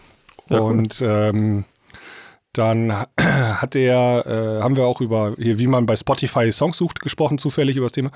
Und 0.48 1.00
ähm, 1.04 1.64
dann 2.52 2.92
hat 3.20 3.74
er, 3.74 4.26
äh, 4.26 4.62
haben 4.62 4.76
wir 4.76 4.84
auch 4.84 5.00
über, 5.00 5.34
hier, 5.38 5.58
wie 5.58 5.66
man 5.66 5.86
bei 5.86 5.96
Spotify 5.96 6.52
Songs 6.52 6.76
sucht, 6.76 7.00
gesprochen, 7.00 7.38
zufällig 7.38 7.76
über 7.76 7.86
das 7.86 7.92
Thema. 7.92 8.10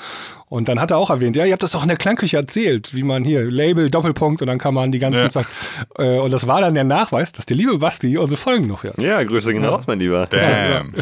Und 0.48 0.68
dann 0.68 0.80
hat 0.80 0.90
er 0.90 0.98
auch 0.98 1.10
erwähnt, 1.10 1.36
ja, 1.36 1.44
ihr 1.44 1.52
habt 1.52 1.62
das 1.62 1.74
auch 1.74 1.82
in 1.82 1.88
der 1.88 1.96
Klangküche 1.96 2.36
erzählt, 2.36 2.94
wie 2.94 3.02
man 3.02 3.24
hier 3.24 3.50
Label, 3.50 3.90
Doppelpunkt 3.90 4.42
und 4.42 4.48
dann 4.48 4.58
kann 4.58 4.74
man 4.74 4.92
die 4.92 4.98
ganzen 4.98 5.24
Ja. 5.24 5.30
Sachen. 5.30 5.50
Äh, 5.98 6.18
und 6.18 6.30
das 6.32 6.46
war 6.46 6.60
dann 6.60 6.74
der 6.74 6.84
Nachweis, 6.84 7.32
dass 7.32 7.46
der 7.46 7.56
liebe 7.56 7.78
Basti 7.78 8.18
unsere 8.18 8.40
Folgen 8.40 8.66
noch 8.66 8.82
hört. 8.82 9.00
Ja, 9.00 9.22
Grüße 9.22 9.52
gehen 9.52 9.64
raus, 9.64 9.84
mein 9.86 9.98
Lieber. 9.98 10.26
Damn. 10.30 10.92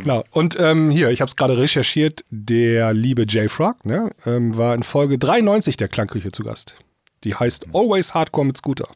Genau. 0.00 0.24
Und 0.30 0.58
ähm, 0.58 0.90
hier, 0.90 1.10
ich 1.10 1.20
habe 1.20 1.28
es 1.28 1.36
gerade 1.36 1.56
recherchiert, 1.56 2.24
der 2.30 2.92
liebe 2.92 3.24
Jay 3.28 3.48
Frog 3.48 3.84
ne, 3.84 4.10
ähm, 4.26 4.56
war 4.56 4.74
in 4.74 4.82
Folge 4.82 5.18
93 5.18 5.76
der 5.76 5.88
Klangküche 5.88 6.32
zu 6.32 6.42
Gast. 6.42 6.76
Die 7.24 7.34
heißt 7.34 7.66
Always 7.74 8.14
Hardcore 8.14 8.46
mit 8.46 8.56
Scooter. 8.56 8.88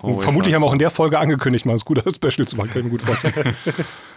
Und 0.00 0.10
Always 0.10 0.24
vermutlich 0.24 0.54
haben 0.54 0.62
wir 0.62 0.66
auch 0.66 0.72
in 0.72 0.78
der 0.78 0.90
Folge 0.90 1.18
angekündigt, 1.18 1.66
mal 1.66 1.72
ein 1.72 1.78
Scooter-Special 1.78 2.46
zu 2.46 2.56
machen. 2.56 2.70
Kann 2.70 2.78
ich 2.78 2.84
mir 2.84 2.90
gut 2.90 3.02
vorstellen. 3.02 3.54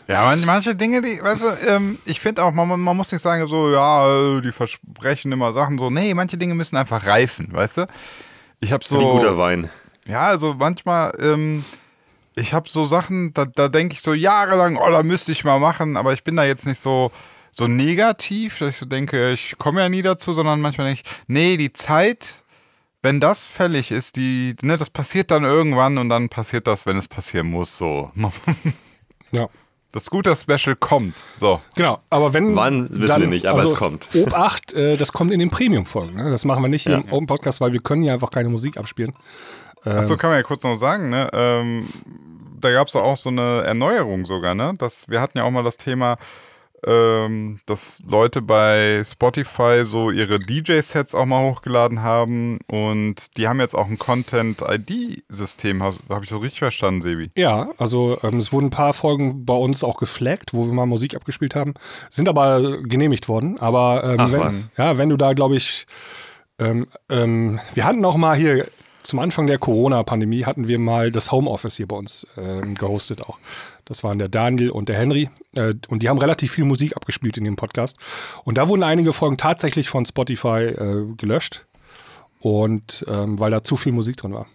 Ja, 0.09 0.23
man, 0.23 0.43
manche 0.43 0.73
Dinge, 0.73 1.03
die, 1.03 1.21
weißt 1.21 1.43
du, 1.43 1.69
ähm, 1.69 1.99
ich 2.03 2.19
finde 2.19 2.43
auch, 2.43 2.51
man, 2.51 2.67
man 2.67 2.97
muss 2.97 3.11
nicht 3.11 3.21
sagen, 3.21 3.45
so, 3.45 3.71
ja, 3.71 4.37
äh, 4.37 4.41
die 4.41 4.51
versprechen 4.51 5.31
immer 5.31 5.53
Sachen 5.53 5.77
so. 5.77 5.91
Nee, 5.91 6.15
manche 6.15 6.35
Dinge 6.35 6.55
müssen 6.55 6.77
einfach 6.77 7.05
reifen, 7.05 7.49
weißt 7.51 7.77
du? 7.77 7.87
Ich 8.59 8.71
habe 8.71 8.83
Wie 8.83 8.87
so. 8.87 8.99
guter 8.99 9.37
Wein. 9.37 9.69
Ja, 10.07 10.21
also 10.21 10.55
manchmal, 10.55 11.11
ähm, 11.21 11.63
ich 12.35 12.55
habe 12.55 12.67
so 12.67 12.85
Sachen, 12.85 13.35
da, 13.35 13.45
da 13.45 13.67
denke 13.67 13.93
ich 13.93 14.01
so 14.01 14.15
jahrelang, 14.15 14.77
oh, 14.77 14.89
da 14.89 15.03
müsste 15.03 15.31
ich 15.31 15.43
mal 15.43 15.59
machen, 15.59 15.95
aber 15.95 16.13
ich 16.13 16.23
bin 16.23 16.35
da 16.35 16.43
jetzt 16.43 16.65
nicht 16.65 16.79
so, 16.79 17.11
so 17.51 17.67
negativ, 17.67 18.57
dass 18.57 18.69
ich 18.69 18.77
so 18.77 18.87
denke, 18.87 19.31
ich 19.31 19.59
komme 19.59 19.81
ja 19.81 19.89
nie 19.89 20.01
dazu, 20.01 20.33
sondern 20.33 20.59
manchmal 20.59 20.87
denke 20.87 21.03
ich, 21.05 21.11
nee, 21.27 21.55
die 21.55 21.71
Zeit, 21.71 22.43
wenn 23.01 23.19
das 23.19 23.47
fällig 23.49 23.91
ist, 23.91 24.15
die, 24.15 24.55
ne, 24.61 24.77
das 24.77 24.89
passiert 24.89 25.31
dann 25.31 25.43
irgendwann 25.43 25.97
und 25.97 26.09
dann 26.09 26.29
passiert 26.29 26.67
das, 26.67 26.85
wenn 26.85 26.97
es 26.97 27.07
passieren 27.07 27.47
muss, 27.47 27.77
so. 27.77 28.11
ja. 29.31 29.47
Das 29.91 30.05
Scooter-Special 30.05 30.75
kommt, 30.75 31.15
so. 31.35 31.61
Genau, 31.75 31.97
aber 32.11 32.31
wenn. 32.35 32.55
Wann, 32.55 32.89
wissen 32.91 33.21
wir 33.21 33.27
nicht, 33.27 33.47
aber 33.47 33.63
es 33.63 33.73
kommt. 33.73 34.07
Obacht, 34.13 34.71
äh, 34.73 34.97
das 34.97 35.11
kommt 35.11 35.31
in 35.31 35.39
den 35.39 35.49
Premium-Folgen. 35.49 36.15
Ne? 36.15 36.29
Das 36.29 36.45
machen 36.45 36.61
wir 36.61 36.67
nicht 36.69 36.83
hier 36.83 36.91
Ja. 36.91 36.97
im 36.99 37.11
Open 37.11 37.25
Podcast, 37.25 37.59
weil 37.59 37.73
wir 37.73 37.79
können 37.79 38.03
ja 38.03 38.13
einfach 38.13 38.29
keine 38.29 38.49
Musik 38.49 38.77
abspielen. 38.77 39.13
Achso, 39.83 40.15
kann 40.17 40.29
man 40.29 40.37
ja 40.37 40.43
kurz 40.43 40.63
noch 40.63 40.75
sagen, 40.75 41.09
ne? 41.09 41.29
Ähm, 41.33 41.87
da 42.59 42.69
gab 42.71 42.87
es 42.89 42.95
auch 42.95 43.17
so 43.17 43.29
eine 43.29 43.63
Erneuerung 43.63 44.25
sogar, 44.25 44.53
ne? 44.53 44.75
Das, 44.77 45.09
wir 45.09 45.21
hatten 45.21 45.37
ja 45.39 45.45
auch 45.45 45.51
mal 45.51 45.63
das 45.63 45.77
Thema, 45.77 46.17
ähm, 46.85 47.59
dass 47.65 48.01
Leute 48.07 48.41
bei 48.41 49.01
Spotify 49.03 49.81
so 49.83 50.11
ihre 50.11 50.39
DJ-Sets 50.39 51.15
auch 51.15 51.25
mal 51.25 51.49
hochgeladen 51.49 52.01
haben 52.01 52.59
und 52.67 53.37
die 53.37 53.47
haben 53.47 53.59
jetzt 53.59 53.75
auch 53.75 53.87
ein 53.87 53.97
Content-ID-System. 53.97 55.83
Habe 55.83 55.97
hab 56.09 56.23
ich 56.23 56.29
das 56.29 56.41
richtig 56.41 56.59
verstanden, 56.59 57.01
Sebi? 57.01 57.31
Ja, 57.35 57.69
also 57.77 58.17
ähm, 58.23 58.37
es 58.37 58.51
wurden 58.51 58.67
ein 58.67 58.71
paar 58.71 58.93
Folgen 58.93 59.45
bei 59.45 59.55
uns 59.55 59.83
auch 59.83 59.97
geflaggt, 59.97 60.53
wo 60.53 60.65
wir 60.65 60.73
mal 60.73 60.85
Musik 60.85 61.15
abgespielt 61.15 61.55
haben, 61.55 61.73
sind 62.09 62.29
aber 62.29 62.81
genehmigt 62.83 63.27
worden. 63.27 63.59
Aber 63.59 64.03
ähm, 64.03 64.19
Ach, 64.19 64.31
wenn, 64.31 64.39
was. 64.39 64.69
ja, 64.77 64.97
wenn 64.97 65.09
du 65.09 65.17
da, 65.17 65.33
glaube 65.33 65.55
ich, 65.55 65.85
ähm, 66.59 66.87
ähm, 67.09 67.59
wir 67.73 67.85
hatten 67.85 68.03
auch 68.05 68.17
mal 68.17 68.35
hier 68.35 68.67
zum 69.03 69.19
Anfang 69.19 69.47
der 69.47 69.57
Corona-Pandemie 69.57 70.45
hatten 70.45 70.67
wir 70.67 70.79
mal 70.79 71.11
das 71.11 71.31
Homeoffice 71.31 71.77
hier 71.77 71.87
bei 71.87 71.95
uns 71.95 72.27
ähm, 72.37 72.75
gehostet 72.75 73.21
auch. 73.21 73.37
Das 73.85 74.03
waren 74.03 74.19
der 74.19 74.29
Daniel 74.29 74.69
und 74.71 74.89
der 74.89 74.97
Henry 74.97 75.29
äh, 75.55 75.73
und 75.87 76.03
die 76.03 76.09
haben 76.09 76.17
relativ 76.19 76.51
viel 76.51 76.65
Musik 76.65 76.95
abgespielt 76.95 77.37
in 77.37 77.45
dem 77.45 77.55
Podcast. 77.55 77.97
Und 78.43 78.57
da 78.57 78.67
wurden 78.67 78.83
einige 78.83 79.13
Folgen 79.13 79.37
tatsächlich 79.37 79.89
von 79.89 80.05
Spotify 80.05 80.65
äh, 80.67 81.05
gelöscht 81.17 81.65
und 82.39 83.05
ähm, 83.09 83.39
weil 83.39 83.51
da 83.51 83.63
zu 83.63 83.75
viel 83.77 83.91
Musik 83.91 84.17
drin 84.17 84.33
war. 84.33 84.47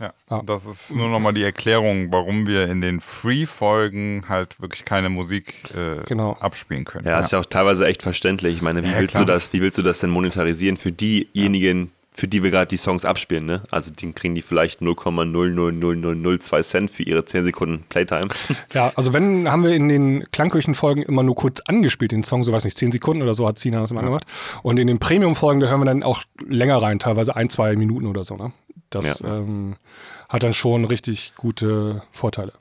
Ja. 0.00 0.12
Ah. 0.28 0.42
Das 0.44 0.66
ist 0.66 0.94
nur 0.94 1.08
nochmal 1.08 1.32
die 1.32 1.44
Erklärung, 1.44 2.12
warum 2.12 2.46
wir 2.48 2.68
in 2.68 2.80
den 2.80 3.00
Free-Folgen 3.00 4.24
halt 4.28 4.60
wirklich 4.60 4.84
keine 4.84 5.08
Musik 5.08 5.54
äh, 5.76 6.02
Genau. 6.06 6.36
abspielen 6.40 6.84
können. 6.84 7.06
Ja, 7.06 7.20
ist 7.20 7.30
ja 7.30 7.38
auch 7.38 7.44
teilweise 7.46 7.86
echt 7.86 8.02
verständlich. 8.02 8.56
Ich 8.56 8.62
meine, 8.62 8.82
wie 8.82 8.90
Ja, 8.90 8.98
willst 8.98 9.14
klar. 9.14 9.26
du 9.26 9.32
das, 9.32 9.52
wie 9.52 9.60
willst 9.60 9.78
du 9.78 9.82
das 9.82 10.00
denn 10.00 10.10
monetarisieren 10.10 10.76
für 10.76 10.90
diejenigen, 10.90 11.92
für 12.14 12.28
die 12.28 12.42
wir 12.42 12.50
gerade 12.50 12.66
die 12.68 12.76
Songs 12.76 13.04
abspielen, 13.06 13.46
ne? 13.46 13.62
Also 13.70 13.90
die 13.90 14.12
kriegen 14.12 14.34
die 14.34 14.42
vielleicht 14.42 14.80
0,00002 14.82 16.62
Cent 16.62 16.90
für 16.90 17.02
ihre 17.02 17.24
10 17.24 17.44
Sekunden 17.44 17.84
Playtime. 17.88 18.28
Ja, 18.74 18.92
also 18.96 19.12
wenn, 19.12 19.50
haben 19.50 19.64
wir 19.64 19.72
in 19.72 19.88
den 19.88 20.24
Klangküchenfolgen 20.32 21.02
immer 21.02 21.22
nur 21.22 21.34
kurz 21.34 21.60
angespielt, 21.66 22.12
den 22.12 22.22
Song, 22.22 22.42
so 22.42 22.52
weiß 22.52 22.64
nicht, 22.64 22.76
10 22.76 22.92
Sekunden 22.92 23.22
oder 23.22 23.34
so 23.34 23.46
hat 23.46 23.58
Sina 23.58 23.80
das 23.80 23.90
immer 23.90 24.02
gemacht. 24.02 24.24
Und 24.62 24.78
in 24.78 24.86
den 24.86 24.98
Premium-Folgen, 24.98 25.60
da 25.60 25.68
hören 25.68 25.80
wir 25.80 25.84
dann 25.86 26.02
auch 26.02 26.22
länger 26.46 26.80
rein, 26.82 26.98
teilweise 26.98 27.34
ein, 27.36 27.48
zwei 27.50 27.76
Minuten 27.76 28.06
oder 28.06 28.24
so, 28.24 28.36
ne? 28.36 28.52
Das 28.90 29.20
Ja. 29.20 29.28
ähm, 29.38 29.76
hat 30.28 30.42
dann 30.42 30.52
schon 30.52 30.84
richtig 30.84 31.32
gute 31.36 32.02
Vorteile. 32.12 32.52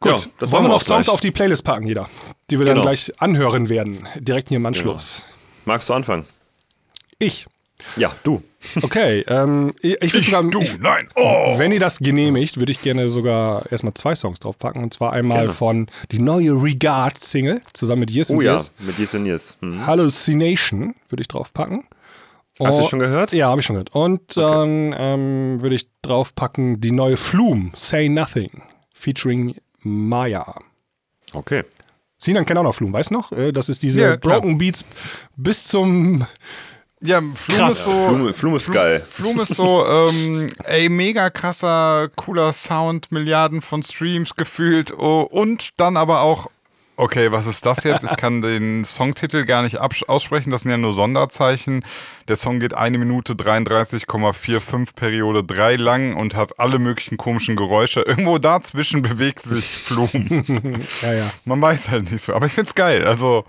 Gut, 0.00 0.12
Ja, 0.26 0.30
das 0.38 0.52
wollen 0.52 0.64
wir 0.64 0.68
noch 0.68 0.82
Songs 0.82 1.06
gleich. 1.06 1.14
auf 1.14 1.20
die 1.20 1.30
Playlist 1.30 1.64
packen, 1.64 1.86
jeder, 1.86 2.08
die 2.50 2.58
wir 2.58 2.66
dann 2.66 2.74
Genau. 2.76 2.82
gleich 2.86 3.12
anhören 3.18 3.68
werden, 3.70 4.06
direkt 4.18 4.48
hier 4.48 4.56
im 4.56 4.66
Anschluss. 4.66 5.24
Magst 5.64 5.88
du 5.88 5.94
anfangen? 5.94 6.26
Ich. 7.18 7.46
Ja, 7.96 8.14
du. 8.22 8.42
Okay, 8.82 9.24
ähm, 9.28 9.72
ich, 9.80 9.96
ich 10.02 10.12
würde 10.14 10.24
sogar, 10.26 10.42
Du, 10.44 10.60
ich, 10.60 10.78
nein, 10.78 11.08
oh! 11.14 11.54
wenn 11.58 11.72
ihr 11.72 11.78
das 11.80 11.98
genehmigt, 11.98 12.58
würde 12.58 12.72
ich 12.72 12.80
gerne 12.82 13.08
sogar 13.10 13.70
erstmal 13.70 13.94
zwei 13.94 14.14
Songs 14.14 14.40
draufpacken. 14.40 14.82
Und 14.82 14.92
zwar 14.94 15.12
einmal 15.12 15.38
Gerne. 15.40 15.52
von 15.52 15.86
die 16.10 16.18
neue 16.18 16.50
Regard-Single 16.52 17.62
zusammen 17.74 18.00
mit 18.00 18.10
Yes 18.10 18.30
Oh 18.30 18.34
and 18.34 18.42
ja, 18.42 18.52
Yes. 18.54 18.72
mit 18.80 18.98
Yes 18.98 19.14
and 19.14 19.26
Yes. 19.26 19.56
Hm. 19.60 19.86
Hallucination 19.86 20.94
würde 21.08 21.20
ich 21.20 21.28
draufpacken. 21.28 21.84
Hast 22.58 22.78
Oh, 22.78 22.82
du 22.82 22.88
schon 22.88 22.98
gehört? 23.00 23.32
Ja, 23.32 23.48
habe 23.50 23.60
ich 23.60 23.66
schon 23.66 23.74
gehört. 23.74 23.94
Und 23.94 24.36
dann 24.36 24.94
ähm, 24.98 25.60
würde 25.60 25.76
ich 25.76 25.86
draufpacken 26.02 26.80
die 26.80 26.90
neue 26.92 27.18
Flume, 27.18 27.70
Say 27.74 28.08
Nothing, 28.08 28.62
featuring 28.94 29.54
Maya. 29.82 30.54
Okay. 31.34 31.64
Sinan 32.18 32.46
kennt 32.46 32.58
auch 32.58 32.62
noch 32.62 32.74
Flume, 32.74 32.94
weißt 32.94 33.10
du 33.10 33.14
noch? 33.14 33.30
Äh, 33.32 33.52
Das 33.52 33.68
ist 33.68 33.82
diese 33.82 34.00
Ja. 34.00 34.16
Broken 34.16 34.56
Beats 34.56 34.84
bis 35.36 35.68
zum 35.68 36.24
Ja, 37.02 37.20
Flum 37.20 37.58
Krass. 37.58 37.74
ist 37.74 37.84
so. 37.84 38.08
Flume, 38.08 38.32
Flume 38.32 38.56
ist 38.56 38.72
geil. 38.72 39.06
Flum 39.08 39.38
ist 39.40 39.54
so, 39.54 39.86
ähm, 39.86 40.48
ey, 40.64 40.88
mega 40.88 41.28
krasser, 41.28 42.08
cooler 42.16 42.52
Sound, 42.54 43.12
Milliarden 43.12 43.60
von 43.60 43.82
Streams 43.82 44.34
gefühlt 44.34 44.92
oh, 44.96 45.20
und 45.20 45.70
dann 45.76 45.98
aber 45.98 46.22
auch, 46.22 46.48
okay, 46.96 47.30
was 47.32 47.46
ist 47.46 47.66
das 47.66 47.84
jetzt? 47.84 48.04
Ich 48.04 48.16
kann 48.16 48.40
den 48.42 48.86
Songtitel 48.86 49.44
gar 49.44 49.62
nicht 49.62 49.78
aussprechen, 49.78 50.50
das 50.50 50.62
sind 50.62 50.70
ja 50.70 50.78
nur 50.78 50.94
Sonderzeichen. 50.94 51.84
Der 52.28 52.36
Song 52.36 52.60
geht 52.60 52.72
eine 52.72 52.96
Minute 52.96 53.34
33,45 53.34 54.94
Periode 54.94 55.44
3 55.44 55.76
lang 55.76 56.16
und 56.16 56.34
hat 56.34 56.58
alle 56.58 56.78
möglichen 56.78 57.18
komischen 57.18 57.56
Geräusche. 57.56 58.00
Irgendwo 58.00 58.38
dazwischen 58.38 59.02
bewegt 59.02 59.44
sich 59.44 59.66
Flum. 59.84 60.08
Ja, 61.02 61.12
ja. 61.12 61.30
Man 61.44 61.60
weiß 61.60 61.90
halt 61.90 62.10
nicht 62.10 62.24
so, 62.24 62.32
aber 62.32 62.46
ich 62.46 62.52
find's 62.52 62.74
geil. 62.74 63.06
Also, 63.06 63.44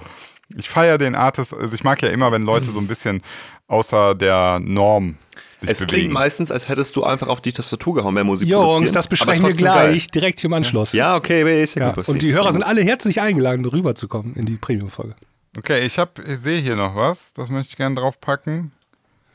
ich 0.55 0.69
feiere 0.69 0.97
den 0.97 1.15
Artist, 1.15 1.53
also 1.53 1.73
ich 1.73 1.83
mag 1.83 2.01
ja 2.01 2.09
immer, 2.09 2.31
wenn 2.31 2.43
Leute 2.43 2.67
so 2.67 2.79
ein 2.79 2.87
bisschen 2.87 3.21
außer 3.67 4.15
der 4.15 4.59
Norm 4.61 5.17
sich 5.57 5.69
Es 5.69 5.77
klingt 5.79 5.91
bewegen. 5.91 6.13
meistens, 6.13 6.51
als 6.51 6.69
hättest 6.69 6.95
du 6.95 7.03
einfach 7.03 7.27
auf 7.27 7.41
die 7.41 7.51
Tastatur 7.51 7.95
gehauen, 7.95 8.13
mehr 8.13 8.23
Musik 8.23 8.47
produzieren. 8.49 8.81
Jungs, 8.81 8.91
das 8.91 9.05
aber 9.05 9.09
besprechen 9.11 9.47
wir 9.47 9.53
gleich, 9.53 10.07
direkt 10.07 10.39
hier 10.39 10.49
im 10.49 10.53
Anschluss. 10.53 10.91
Geil. 10.91 10.99
Ja, 10.99 11.15
okay, 11.15 11.63
ist 11.63 11.75
ja, 11.75 11.93
Ja, 11.95 12.03
und 12.05 12.21
die 12.21 12.31
Hörer 12.33 12.53
sind 12.53 12.63
alle 12.63 12.81
herzlich 12.81 13.19
eingeladen, 13.21 13.65
rüberzukommen 13.65 14.35
in 14.35 14.45
die 14.45 14.55
Premium-Folge. 14.55 15.15
Okay, 15.57 15.85
ich 15.85 15.97
hab, 15.97 16.19
ich 16.19 16.39
sehe 16.39 16.61
hier 16.61 16.75
noch 16.75 16.95
was, 16.95 17.33
das 17.33 17.49
möchte 17.49 17.71
ich 17.71 17.77
gerne 17.77 17.95
draufpacken. 17.95 18.71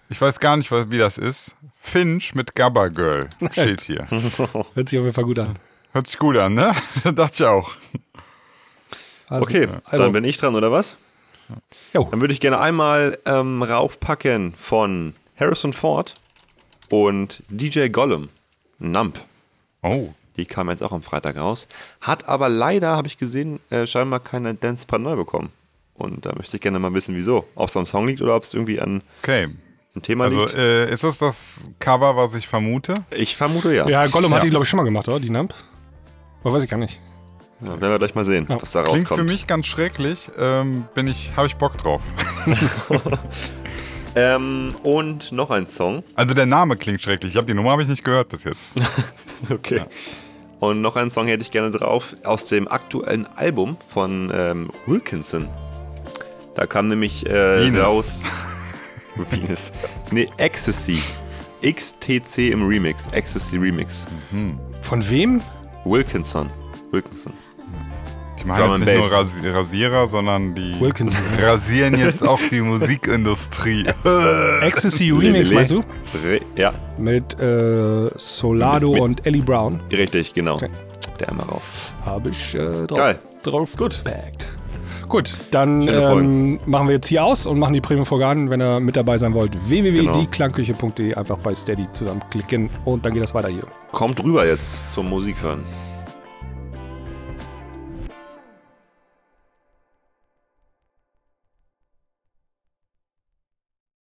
Ich 0.09 0.21
weiß 0.21 0.39
gar 0.41 0.57
nicht, 0.57 0.71
wie 0.71 0.99
das 0.99 1.19
ist. 1.19 1.57
Finch 1.75 2.35
mit 2.35 2.55
Gabba 2.55 2.89
Girl 2.89 3.29
steht 3.51 3.81
hier. 3.81 4.07
Hört 4.75 4.89
sich 4.89 4.99
auf 4.99 5.05
jeden 5.05 5.13
Fall 5.15 5.25
gut 5.25 5.39
an. 5.39 5.59
Hört 5.93 6.07
sich 6.07 6.19
gut 6.19 6.37
an, 6.37 6.55
ne? 6.55 6.75
dachte 7.15 7.35
ich 7.35 7.45
auch. 7.45 7.73
Also, 9.33 9.43
Okay, 9.45 9.69
also, 9.85 10.05
dann 10.05 10.13
bin 10.13 10.25
ich 10.25 10.37
dran, 10.37 10.55
oder 10.55 10.71
was? 10.73 10.97
Jo. 11.93 12.09
Dann 12.11 12.21
würde 12.21 12.33
ich 12.33 12.41
gerne 12.41 12.61
einmal 12.61 13.19
ähm, 13.27 13.63
raufpacken 13.63 14.55
von 14.57 15.15
Harrison 15.39 15.73
Ford, 15.73 16.15
Und 16.91 17.43
DJ 17.49 17.89
Gollum, 17.89 18.29
Nump, 18.79 19.19
Oh, 19.83 20.11
die 20.37 20.47
kam 20.47 20.71
jetzt 20.71 20.83
auch 20.83 20.93
am 20.93 21.03
Freitag 21.03 21.37
raus. 21.37 21.67
Hat 22.01 22.29
aber 22.29 22.49
leider, 22.49 22.97
habe 22.97 23.09
ich 23.09 23.19
gesehen, 23.19 23.59
äh, 23.71 23.87
scheinbar 23.87 24.21
keine 24.21 24.55
Dance 24.55 24.87
neu 24.99 25.17
bekommen. 25.17 25.51
Und 25.95 26.25
da 26.25 26.35
möchte 26.37 26.57
ich 26.57 26.63
gerne 26.63 26.79
mal 26.79 26.95
wissen, 26.95 27.15
wieso. 27.17 27.45
Ob 27.55 27.69
es 27.69 27.77
am 27.77 27.87
Song 27.87 28.07
liegt 28.07 28.23
oder 28.23 28.37
ob 28.37 28.45
es 28.45 28.55
irgendwie 28.55 28.81
an 28.81 29.03
okay. 29.23 29.49
dem 29.95 30.03
Thema 30.03 30.25
Also 30.25 30.43
liegt. 30.45 30.55
äh, 30.55 30.91
ist 30.91 31.05
das 31.05 31.19
das 31.19 31.71
Cover, 31.81 32.17
was 32.17 32.35
ich 32.35 32.47
vermute? 32.49 32.95
Ich 33.11 33.37
vermute 33.37 33.75
ja. 33.75 33.89
Ja, 33.89 34.07
Gollum 34.07 34.33
hat 34.33 34.39
Ja. 34.41 34.45
die, 34.45 34.51
glaube 34.51 34.65
ich, 34.65 34.69
schon 34.71 34.79
mal 34.79 34.85
gemacht, 34.85 35.09
oder? 35.09 35.21
Die 35.21 35.31
Nump? 35.31 35.53
Oder 36.45 36.55
weiß 36.55 36.63
ich 36.63 36.71
gar 36.71 36.79
nicht. 36.79 37.01
Ja, 37.65 37.69
werden 37.81 37.93
wir 37.93 37.99
gleich 37.99 38.15
mal 38.15 38.25
sehen, 38.25 38.47
Ja. 38.49 38.61
was 38.61 38.73
da 38.73 38.83
Klingt 38.83 39.03
rauskommt. 39.11 39.21
für 39.21 39.25
mich 39.27 39.47
ganz 39.47 39.67
schrecklich. 39.67 40.29
Ähm, 40.39 40.85
bin 40.95 41.07
ich, 41.07 41.33
habe 41.37 41.47
ich 41.47 41.57
Bock 41.57 41.79
drauf. 41.79 42.03
Ähm, 44.15 44.75
und 44.83 45.33
noch 45.33 45.51
ein 45.51 45.67
Song. 45.67 46.03
Also 46.17 46.35
der 46.35 46.45
Name 46.45 46.77
klingt 46.77 47.01
schrecklich. 47.01 47.33
Ich 47.33 47.37
habe 47.39 47.47
die 47.47 47.55
Nummer 47.55 47.71
habe 47.71 47.81
ich 47.83 47.89
nicht 47.89 48.05
gehört 48.05 48.29
bis 48.29 48.45
jetzt. 48.45 48.61
Okay. 49.51 49.81
Und 50.61 50.83
noch 50.83 50.95
einen 50.97 51.11
Song 51.11 51.27
hätte 51.27 51.43
ich 51.43 51.51
gerne 51.51 51.71
drauf 51.73 52.15
aus 52.23 52.47
dem 52.47 52.69
aktuellen 52.69 53.27
Album 53.27 53.77
von 53.89 54.31
ähm, 54.33 54.71
Wilkinson. 54.87 55.49
Da 56.55 56.67
kam 56.67 56.87
nämlich 56.89 57.27
äh, 57.27 57.63
Venus. 57.65 57.83
raus. 57.83 58.23
Venus. 59.31 59.73
Nee, 60.13 60.29
Ecstasy. 60.37 61.01
XTC 61.65 62.51
im 62.53 62.65
Remix. 62.69 63.07
Ecstasy 63.13 63.57
Remix. 63.57 64.07
Von 64.83 65.11
wem? 65.11 65.41
Wilkinson. 65.85 66.49
Wilkinson. 66.93 67.33
Die 68.43 68.47
machen 68.49 68.61
Drum 68.63 68.73
jetzt 68.73 68.87
nicht 68.87 68.97
Bass. 69.01 69.11
nur 69.11 69.19
Rasi 69.21 69.49
Rasierer, 69.51 70.07
sondern 70.07 70.55
die 70.55 70.75
Wilkinson. 70.81 71.21
rasieren 71.41 71.99
jetzt 71.99 72.27
auch 72.27 72.41
die 72.51 72.61
Musikindustrie. 72.61 73.85
Ecstasy 74.63 75.11
Remix, 75.11 75.53
meinst 75.53 75.71
du? 75.73 75.85
Re 76.25 76.41
ja, 76.57 76.73
Mit 76.99 77.39
äh, 77.41 78.09
Solado 78.17 78.89
Mit- 78.93 78.95
mit- 78.95 79.03
und 79.03 79.27
Ellie 79.27 79.43
Brown. 79.43 79.81
richtig, 79.91 80.35
genau. 80.35 80.55
Okay. 80.55 80.69
Der 81.21 81.29
einmal 81.29 81.47
rauf. 81.47 81.93
Habe 82.05 82.31
ich 82.31 82.55
äh, 82.55 82.87
drauf, 82.87 82.99
Geil. 82.99 83.19
drauf 83.43 83.77
Gut. 83.77 84.03
gepackt. 84.05 84.49
Gut, 85.09 85.37
dann 85.51 85.87
ähm, 85.89 86.59
machen 86.65 86.89
wir 86.89 86.95
jetzt 86.95 87.07
hier 87.09 87.23
aus 87.23 87.45
und 87.47 87.59
machen 87.59 87.75
die 87.75 87.83
Premium-Folge 87.83 88.27
an. 88.27 88.49
Wenn 88.51 88.63
ihr 88.63 88.81
mit 88.81 88.97
dabei 88.97 89.19
sein 89.19 89.35
wollt, 89.35 89.53
Genau. 89.53 89.69
www.dieklangküche.de 89.69 91.15
einfach 91.15 91.37
bei 91.39 91.55
Steady 91.55 91.87
zusammenklicken 91.93 92.71
und 92.87 93.05
dann 93.05 93.13
geht 93.13 93.23
das 93.23 93.35
weiter 93.35 93.49
hier. 93.49 93.65
Kommt 93.93 94.23
rüber 94.25 94.47
jetzt 94.47 94.91
zum 94.91 95.11
Musik 95.11 95.37
hören. 95.43 95.65